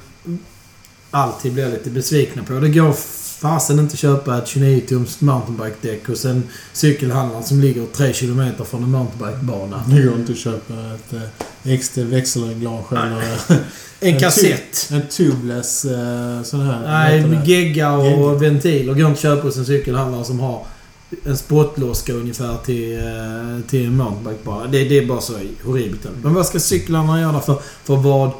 [1.10, 2.52] alltid blir lite besvikna på.
[2.52, 2.92] Det går
[3.40, 6.42] fasen inte att köpa ett 29-tums mountainbike-däck hos en
[6.72, 9.82] cykelhandlare som ligger 3 km från en mountainbikebana.
[9.88, 11.12] Det går inte att köpa ett
[11.64, 13.22] eh, XT växelreglage eller
[14.00, 14.88] En En kassett.
[14.92, 16.80] en tubeless eh, sån här.
[16.82, 18.34] Nej, gegga och Gegga.
[18.34, 20.66] ventiler går inte att köpa hos en cykelhandlare som har
[21.24, 24.66] en spottloska ungefär till, eh, till en mountainbikebana.
[24.66, 25.32] Det, det är bara så
[25.64, 26.08] horribelt.
[26.22, 27.62] Men vad ska cyklarna göra för?
[27.84, 28.30] För vad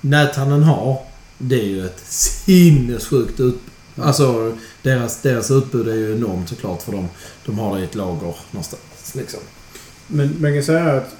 [0.00, 0.98] näthandeln har,
[1.38, 3.58] det är ju ett sinnessjukt utbud.
[3.96, 7.08] Alltså, deras, deras utbud är ju enormt såklart för de,
[7.46, 9.14] de har det i ett lager någonstans.
[9.14, 9.40] Liksom.
[10.06, 11.14] Men man kan säga att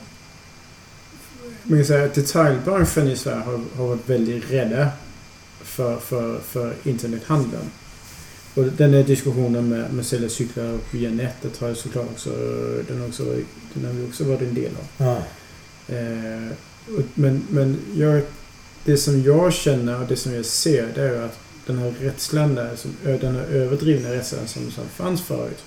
[1.62, 4.88] man kan säga att detaljbranschen i Sverige har, har varit väldigt rädda
[5.62, 7.70] för, för, för internethandeln.
[8.54, 12.30] Och den här diskussionen med, med att sälja cyklar via nätet har ju såklart också,
[12.88, 13.24] den har, också,
[13.74, 15.06] den har vi också varit en del av.
[15.06, 15.16] Ja.
[15.94, 16.48] Eh,
[16.98, 18.22] och- men men jag,
[18.84, 21.94] det som jag känner och det som jag ser det är ju att den här
[22.00, 25.64] rädslan där, som, den här överdrivna rädslan som, som fanns förut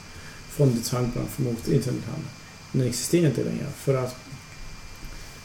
[0.49, 2.27] från detaljbranschen mot internethandeln.
[2.71, 3.65] Den existerar inte längre.
[3.77, 4.15] För att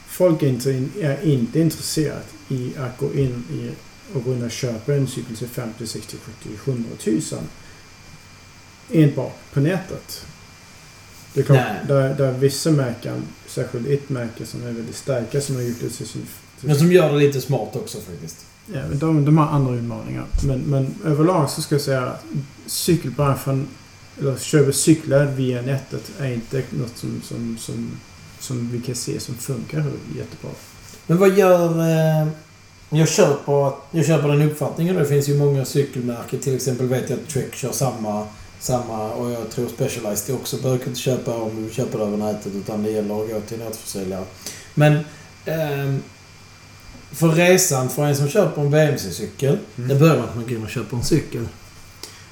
[0.07, 3.71] folk är inte, in- är inte intresserade i att gå in i
[4.15, 7.49] och gå in och köpa en cykel till 50, 60, 70, 100 tusen.
[8.93, 10.25] Enbart på nätet.
[11.35, 11.81] Det är klart, Nej.
[11.89, 15.89] där, där vissa märken, särskilt ett märke som är väldigt starka som har gjort det
[15.89, 16.27] till sin...
[16.61, 18.47] Men som gör det lite smart också faktiskt.
[18.67, 20.25] Ja, men de, de har andra utmaningar.
[20.47, 22.25] Men, men överlag så ska jag säga att
[22.67, 23.69] cykelbranschen,
[24.21, 27.91] eller köpa cyklar via nätet, är inte något som, som, som,
[28.39, 29.85] som vi kan se som funkar
[30.17, 30.51] jättebra.
[31.07, 31.81] Men vad gör...
[31.81, 32.29] Eh,
[32.99, 34.97] jag, köper, jag köper den uppfattningen.
[34.97, 36.41] Det finns ju många cykelmärken.
[36.41, 38.27] Till exempel vet jag att Trek kör samma,
[38.61, 40.57] samma och jag tror Specialized också.
[40.57, 43.59] Behöver inte köpa om du köper det över nätet utan det gäller att gå till
[43.59, 44.25] nätförsäljare.
[44.75, 44.93] Men...
[45.45, 45.95] Eh,
[47.13, 49.59] för resan för en som köper en BMC-cykel.
[49.77, 49.89] Mm.
[49.89, 51.49] Det börjar med att man går in och köper en cykel.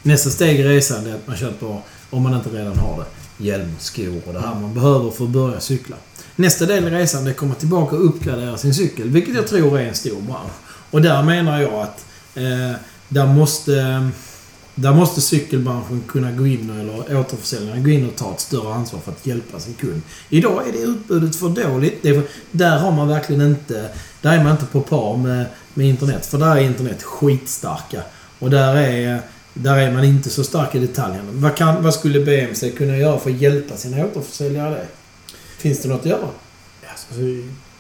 [0.03, 1.77] Nästa steg i resan är att man köper,
[2.11, 5.31] om man inte redan har det, hjälm, skor och det här man behöver för att
[5.31, 5.97] börja cykla.
[6.41, 9.79] Nästa del i resan är att komma tillbaka och uppgradera sin cykel, vilket jag tror
[9.79, 10.53] är en stor bransch.
[10.91, 12.05] Och där menar jag att
[12.35, 12.77] eh,
[13.09, 14.09] där måste...
[14.75, 19.01] Där måste cykelbranschen kunna gå in, eller återförsäljarna gå in och ta ett större ansvar
[19.01, 20.03] för att hjälpa sin kund.
[20.29, 22.03] Idag är det utbudet för dåligt.
[22.03, 23.89] Det för, där har man verkligen inte...
[24.23, 26.27] Där är man inte på par med, med internet.
[26.27, 28.03] För där är internet skitstarka.
[28.39, 29.21] Och där är,
[29.55, 31.29] där är man inte så stark i detaljerna.
[31.33, 34.87] Vad, kan, vad skulle BMC kunna göra för att hjälpa sina återförsäljare det?
[35.61, 36.29] Finns det något att göra?
[36.91, 37.15] Alltså,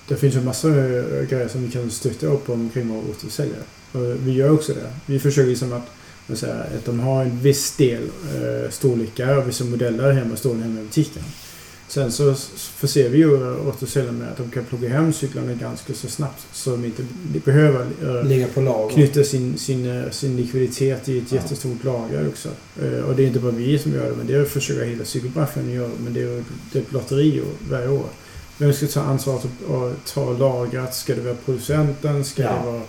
[0.08, 3.62] det finns ju massor av eh, grejer som vi kan stötta upp omkring våra återförsäljare.
[3.92, 4.92] Och vi gör också det.
[5.06, 5.86] Vi försöker liksom att,
[6.38, 10.80] Säga, att de har en viss del eh, storlekar och vissa modeller hemma stående hemma
[10.80, 11.22] i butiken.
[11.90, 16.08] Sen så förser vi ju återförsäljare med att de kan plocka hem cyklarna ganska så
[16.08, 17.02] snabbt så de inte
[17.44, 18.94] behöver eh, Ligga på lager.
[18.94, 22.48] knyta sin, sin, eh, sin likviditet i ett jättestort lager också.
[22.82, 25.70] Eh, Och det är inte bara vi som gör det, men det försöker hela cykelbranschen
[25.70, 25.90] göra.
[26.04, 28.06] Men det är ju det är ett lotteri varje år.
[28.58, 30.94] Vem ska ta ansvaret att ta lagret?
[30.94, 32.24] Ska det vara producenten?
[32.24, 32.52] Ska, Ja.
[32.64, 32.82] det, vara,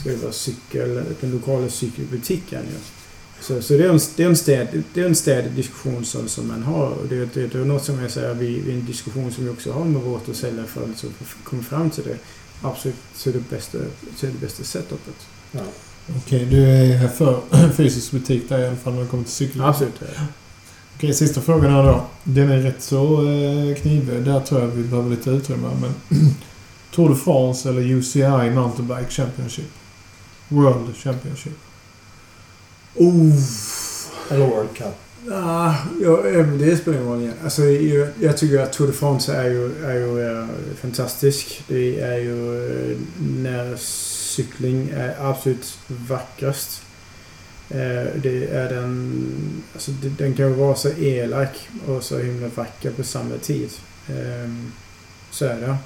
[0.00, 2.62] ska det vara cykel, den lokala cykelbutiken?
[2.66, 2.78] Ja.
[3.40, 6.28] Så, så det är en, det är en, städ, det är en städig diskussion som,
[6.28, 6.86] som man har.
[6.86, 9.50] Och det, det, det är något som jag säger, vi, vi en diskussion som vi
[9.50, 11.10] också har med vårt säljare för att liksom
[11.44, 12.16] komma fram till det.
[12.62, 13.78] Absolut till det bästa,
[14.18, 15.26] till det bästa setupet.
[15.52, 15.60] Ja.
[16.16, 17.40] Okej, du är för
[17.76, 19.60] fysisk butik där i alla fall när det kommer till cykel.
[19.60, 20.02] Absolut.
[20.96, 22.06] Okej, sista frågan här då.
[22.24, 24.22] Den är rätt så eh, knivig.
[24.22, 25.68] Där tror jag vi behöver lite utrymme.
[25.80, 25.94] Men
[26.94, 29.70] Tour de France eller UCI Mountainbike Championship?
[30.48, 31.69] World Championship.
[34.30, 34.94] Eller World Cup.
[35.32, 36.16] Ah, ja,
[36.58, 37.34] det spelar ingen roll igen.
[37.44, 40.46] Alltså, jag, jag tycker att Tour de France är ju, är ju eh,
[40.80, 41.62] fantastisk.
[41.68, 46.82] Det är ju eh, när cykling är absolut vackrast.
[47.70, 49.22] Eh, det är den...
[49.72, 53.70] Alltså, den kan ju vara så elak och så himla vacker på samma tid.
[54.08, 54.50] Eh,
[55.30, 55.76] så är det.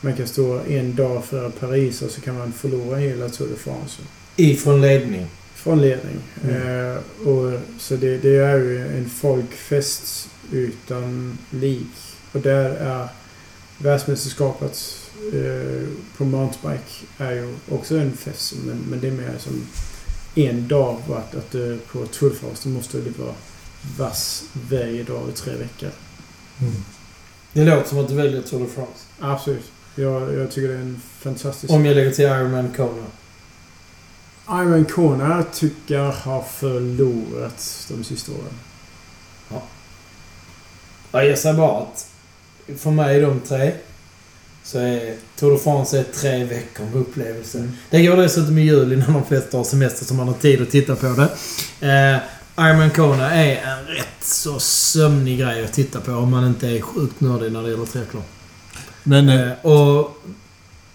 [0.00, 3.56] Man kan stå en dag före Paris och så kan man förlora hela Tour de
[3.56, 4.02] France.
[4.36, 5.26] Ifrån ledning.
[5.62, 6.16] Från ledning.
[6.44, 6.90] Mm.
[6.92, 6.96] Eh,
[7.28, 12.16] och, så det, det är ju en folkfest utan lik.
[12.32, 13.08] Och där är
[13.78, 14.96] världsmästerskapet
[15.32, 18.54] eh, på mountainbike är ju också en fest.
[18.66, 19.66] Men, men det är mer som
[20.34, 20.96] en dag.
[21.08, 22.06] Och att, att eh, på
[22.62, 23.34] då måste det vara
[23.98, 25.90] vass varje dag i tre veckor.
[26.60, 26.72] Mm.
[27.52, 29.04] Det låter som att du väljer Tour de France.
[29.18, 29.72] Absolut.
[29.94, 31.72] Jag, jag tycker det är en fantastisk...
[31.72, 33.06] Om jag lägger till Ironman Kona.
[34.52, 38.54] Iron Kona tycker jag har förlorat de sista åren.
[41.12, 42.06] Ja, jag säger bara att
[42.78, 43.72] för mig de tre
[44.62, 47.58] så är Tour de France är tre veckor med upplevelse.
[47.58, 47.72] Mm.
[47.90, 50.70] Det går dessutom i juli när de flesta har semester så man har tid att
[50.70, 51.28] titta på det.
[51.88, 52.20] Eh,
[52.66, 56.80] Ironman Kona är en rätt så sömnig grej att titta på om man inte är
[56.80, 58.22] sjukt nördig när det gäller triathlon.
[59.02, 60.22] Men eh, Eh, och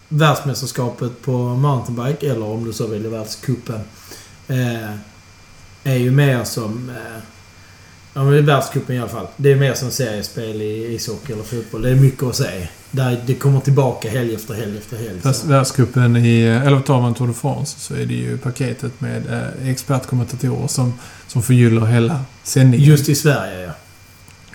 [0.10, 3.80] världsmästerskapet på mountainbike, eller om du så vill världscupen,
[4.48, 4.90] eh,
[5.84, 6.90] är ju mer som...
[6.90, 7.22] Eh,
[8.14, 9.27] ja, men världscupen i alla fall.
[9.38, 11.82] Det är mer som seriespel i ishockey eller fotboll.
[11.82, 12.68] Det är mycket att se.
[12.91, 15.22] Där det kommer tillbaka helg efter helg efter helg.
[15.22, 16.41] fast världscupen i...
[16.41, 20.94] Eller tar man Tour de France så är det ju paketet med eh, expertkommentatorer som,
[21.27, 22.88] som förgyller hela sändningen.
[22.88, 23.72] Just i Sverige, ja.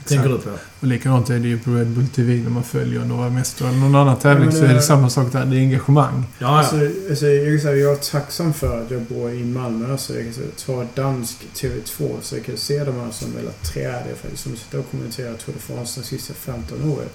[0.08, 0.50] Tänker du på?
[0.80, 3.78] Och likadant är det ju på Red Bull TV när man följer några mästare eller
[3.78, 5.44] någon annan tävling Ja, så är det- samma sak där.
[5.44, 6.24] Det är engagemang.
[6.38, 6.90] Ja, Alltså, ja.
[7.10, 10.24] alltså, jag, kan säga, jag är tacksam för att jag bor i Malmö så jag
[10.24, 14.36] kan säga, ta dansk TV2 så jag kan se de här som eller träder för
[14.36, 17.08] som sitter och kommenterar Tour de France de sista 15 åren.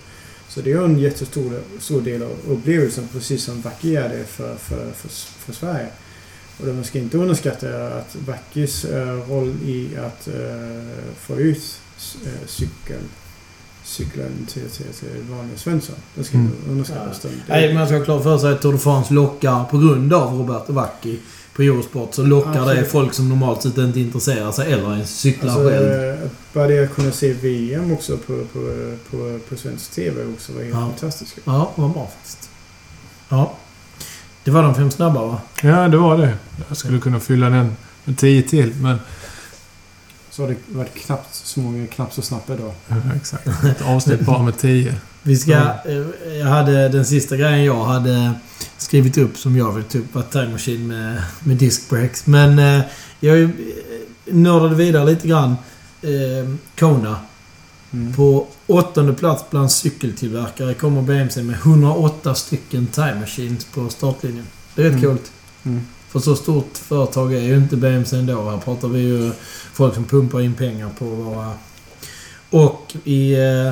[0.49, 4.55] Så det är en jättestor stor del av upplevelsen precis som Backe är det för,
[4.55, 5.09] för, för,
[5.45, 5.87] för Sverige.
[6.59, 10.33] Och det man ska inte underskatta är att Backes eh, roll i att eh,
[11.19, 11.79] få ut
[12.47, 12.99] cykel
[13.83, 15.95] cykeln till, till, till vanliga Svensson.
[16.15, 16.51] Det ska Mm.
[16.69, 17.19] underskattas.
[17.21, 20.13] Det- Nej, man ska ha klart för sig att Tour de France lockar, på grund
[20.13, 21.19] av Roberto Vacchi
[21.55, 22.87] på Eurosport, så lockar det Absolut.
[22.91, 25.91] folk som normalt sett inte intresserar sig eller ens cyklar Alltså, själv.
[26.23, 28.59] eh, bara det att kunna se VM också på, på,
[29.11, 30.79] på, på svensk TV också var helt Ja.
[30.79, 31.35] fantastiskt.
[31.45, 32.49] Ja, vad bra faktiskt.
[33.29, 33.53] Ja.
[34.43, 35.41] Det var de fem snabba va?
[35.63, 36.33] Ja, det var det.
[36.67, 38.97] Jag skulle kunna fylla den med tio till, men...
[40.35, 42.73] Så har det varit knappt så många, knappt så snabbt idag.
[42.87, 43.47] Ja, exakt.
[43.47, 44.95] Ett avsnitt bara med tio.
[45.23, 45.51] Vi ska...
[45.53, 48.33] Eh, Jag hade den sista grejen jag hade
[48.77, 52.27] skrivit upp som jag vill ta upp var Time Machine med, med disc breaks.
[52.27, 52.81] Men eh,
[53.19, 53.49] jag eh,
[54.25, 55.55] nördade vidare lite grann.
[56.01, 56.49] Eh,
[56.79, 57.19] Kona.
[57.93, 58.13] Mm.
[58.13, 64.45] På åttonde plats bland cykeltillverkare kommer BMC med 108 stycken Time Machines på startlinjen.
[64.75, 65.03] Det är rätt Mm.
[65.09, 65.31] coolt.
[65.63, 65.81] Mm.
[66.15, 68.49] För så stort företag är ju inte BMC ändå.
[68.49, 69.31] Här pratar vi ju
[69.73, 71.51] folk som pumpar in pengar på våra...
[72.49, 73.33] Och i...
[73.33, 73.71] Eh,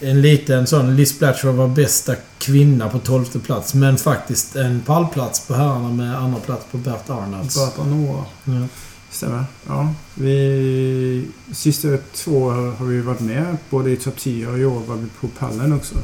[0.00, 0.96] en liten sån...
[0.96, 3.74] Liz Blatcher var bästa kvinna på tolfte plats.
[3.74, 7.54] Men faktiskt en pallplats på herrarna med andra plats på Bert Arnalds.
[7.54, 8.28] Bert Arnault.
[8.44, 8.52] Ja.
[9.10, 9.44] Stämmer.
[9.66, 9.94] Ja.
[10.14, 13.56] Vi, sista två har vi varit med.
[13.70, 15.94] Både i topp 10 och i år var vi på pallen också.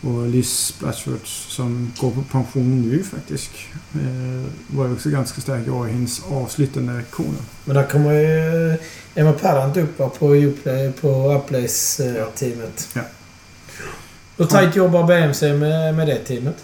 [0.00, 3.50] Och Liz Blatchford som går på pension nu faktiskt.
[3.94, 7.38] Eh, var ju också ganska stark i hennes avslutande kona.
[7.64, 8.78] Men där kommer ju eh,
[9.14, 12.88] Emma Pallant upp va, på Uplay, på Uplays-teamet.
[12.94, 13.02] Ja.
[14.36, 16.56] Hur tajt jobbar BMC med, med det teamet?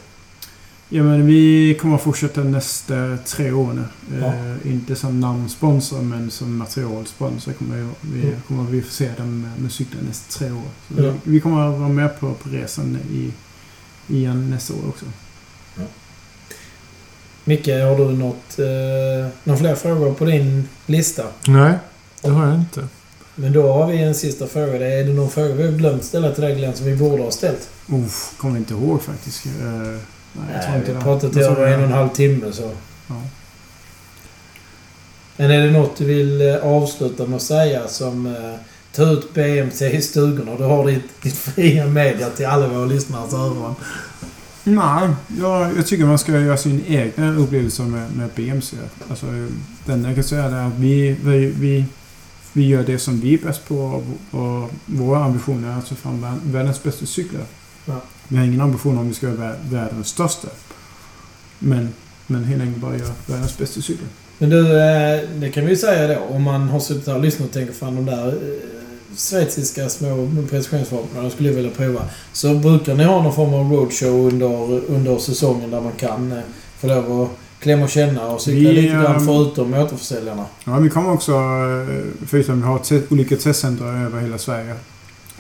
[0.96, 3.84] Ja men vi kommer att fortsätta nästa tre år nu.
[4.20, 4.26] Ja.
[4.26, 7.88] Eh, inte som namnsponsor men som materialsponsor kommer vi,
[8.20, 8.40] vi, Mm.
[8.48, 10.62] kommer vi förse dem med, med cyklar nästa tre år.
[10.96, 11.12] Så Ja.
[11.24, 13.30] vi, vi kommer att vara med på, på resan i,
[14.14, 15.04] igen nästa år också.
[17.44, 21.22] Micke, har du något, eh, några fler frågor på din lista?
[21.48, 21.74] Nej,
[22.22, 22.88] det har jag inte.
[23.34, 24.78] Men då har vi en sista fråga.
[24.78, 27.22] Det är det någon fråga vi har glömt ställa till dig Glenn som vi borde
[27.22, 27.68] ha ställt?
[27.88, 29.46] Uff, kommer inte ihåg faktiskt.
[29.46, 30.00] Eh,
[30.34, 31.02] nej, jag tror inte vi det.
[31.04, 32.70] pratat i över en och en halv timme så.
[33.08, 33.14] Ja.
[35.36, 38.54] Men är det något du vill eh, avsluta med att säga som eh,
[38.92, 40.56] ta ut BMC i stugorna?
[40.56, 43.74] Du har ditt, ditt fria media till alla våra lyssnares öron.
[44.64, 45.08] Nej,
[45.40, 48.76] jag, jag tycker man ska göra sin egna upplevelse med, med BMC.
[49.10, 49.26] Alltså,
[49.84, 51.84] den jag kan säga är att vi, vi, vi,
[52.52, 56.24] vi gör det som vi är bäst på och våra ambitioner är att ta fram
[56.24, 57.42] vär- världens bästa cyklar.
[57.86, 58.00] Ja.
[58.28, 60.48] Vi har ingen ambition om vi ska vara vär- världens största.
[61.58, 61.88] Men,
[62.26, 64.08] men helt enkelt bara göra världens bästa cyklar.
[64.38, 66.34] Men du, eh, det kan vi ju säga då.
[66.36, 68.34] Om man har suttit här och lyssnat och tänker fan de där eh,
[69.16, 72.00] schweiziska små precisionsvapnen de skulle jag vilja prova.
[72.32, 76.38] Så brukar ni ha någon form av roadshow under, under säsongen där man kan eh,
[76.80, 77.30] få lov att
[77.60, 80.44] klämma och känna och cykla Vi, lite grann ehm, förutom återförsäljarna.
[80.64, 81.32] Ja, vi kommer också,
[82.26, 82.80] förutom vi har
[83.10, 84.74] olika testcenter över hela Sverige,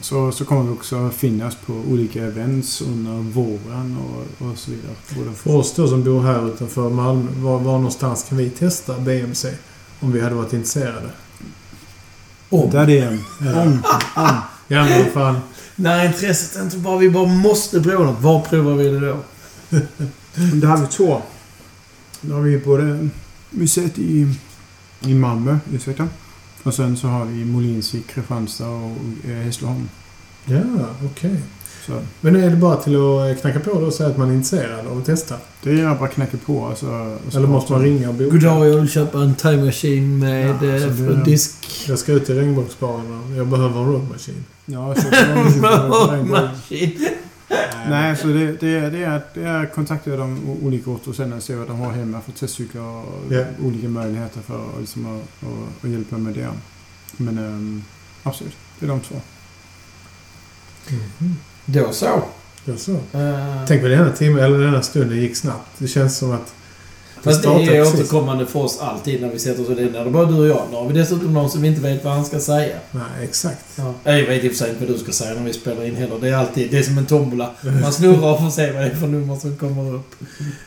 [0.04, 4.92] så, så kommer vi också finnas på olika events under våren och, och så vidare.
[5.16, 8.98] Både För oss då som bor här utanför Malmö, var, var någonstans kan vi testa
[8.98, 9.54] BMC?
[10.00, 11.10] Om vi hade varit intresserade.
[12.48, 12.70] Om.
[12.70, 13.24] Där är en.
[13.54, 13.82] Om.
[14.16, 14.36] Om.
[14.68, 15.40] Ja, men fan.
[15.76, 18.22] När intresset inte bara vi bara måste prova något.
[18.22, 19.16] Var provar vi det då?
[20.34, 21.22] Där har vi två.
[22.20, 23.08] Då har vi både
[23.50, 24.34] museet i,
[25.00, 26.08] i Malmö, ursäkta.
[26.64, 28.96] Och sen så har vi Molins i Kristianstad och
[29.30, 29.88] eh, Hässleholm.
[30.44, 30.60] Ja,
[31.12, 31.36] okej.
[31.86, 34.34] Så Men är det bara till att knacka på då och säga att man är
[34.34, 35.34] intresserad av att testa?
[35.62, 36.66] det är bara att knacka på.
[36.66, 38.30] Alltså, Eller måste man ringa och boka?
[38.30, 41.54] Goddag, jag vill köpa en time machine med Ja, eh, det- disk.
[41.88, 43.36] Jag ska ut i regnbågsbanan.
[43.36, 44.44] Jag behöver en roadmaskin.
[44.66, 47.08] Ja, så det Maskin.
[47.88, 51.08] Nej, så det, det, är, det, är, det är att kontakta de o- olika orter
[51.10, 53.44] och sen se vad de har hemma för testcyklar och Ja.
[53.62, 56.48] olika möjligheter för att, liksom, att, att, att hjälpa med det.
[57.16, 57.84] Men um,
[58.22, 59.14] absolut, det är de två.
[60.90, 61.36] Mhm.
[61.64, 62.22] Då så.
[62.64, 62.92] Ja, så.
[62.92, 65.68] Eh, Tänk vad denna timme, eller denna stunden gick snabbt.
[65.78, 66.54] Det känns som att...
[67.24, 67.94] Fast det är precis.
[67.94, 70.62] återkommande för oss alltid när vi sätter oss och det är bara du och jag.
[70.70, 72.76] Nu har vi dessutom någon som vi inte vet vad han ska säga.
[72.90, 73.64] Nej, exakt.
[73.76, 73.94] Ja.
[74.04, 75.96] Jag vet i och för sig inte vad du ska säga när vi spelar in
[75.96, 76.18] heller.
[76.20, 76.70] Det är alltid...
[76.70, 77.50] Det är som en tombola.
[77.82, 80.14] Man snurrar och får se vad det är för nummer som kommer upp.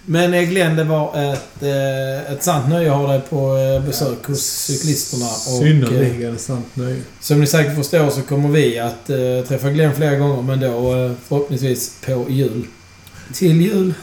[0.05, 3.85] Men eh, Glenn, det var ett, eh, ett sant nöje att ha dig på eh,
[3.85, 5.25] besök hos cyklisterna.
[5.25, 7.01] Och, Synnerligen sant nöje.
[7.19, 9.05] Som ni säkert förstår så kommer vi att
[9.47, 10.91] träffa Glenn flera gånger, men då
[11.27, 12.67] förhoppningsvis på jul.
[13.33, 13.93] Till jul.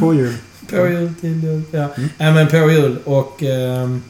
[0.00, 0.34] På jul.
[0.70, 1.62] På jul, till jul.
[1.70, 1.88] Ja.
[1.96, 2.08] Mm.
[2.18, 2.96] Nej, men på jul.
[3.04, 4.02] Och ehm,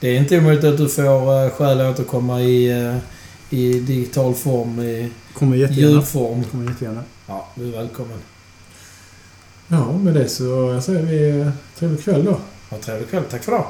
[0.00, 2.96] det är inte omöjligt att du får uh, skäl att återkomma i, eh,
[3.50, 5.92] i digital form, i Kommer jättegärna.
[5.92, 6.44] ljudform.
[6.44, 7.02] Kommer jättegärna.
[7.26, 8.18] Ja, du är välkommen.
[9.68, 11.48] Ja, med det så säger vi eh,
[11.78, 12.38] trevlig kväll då.
[12.70, 13.22] Ha trevlig kväll.
[13.30, 13.66] Tack för idag.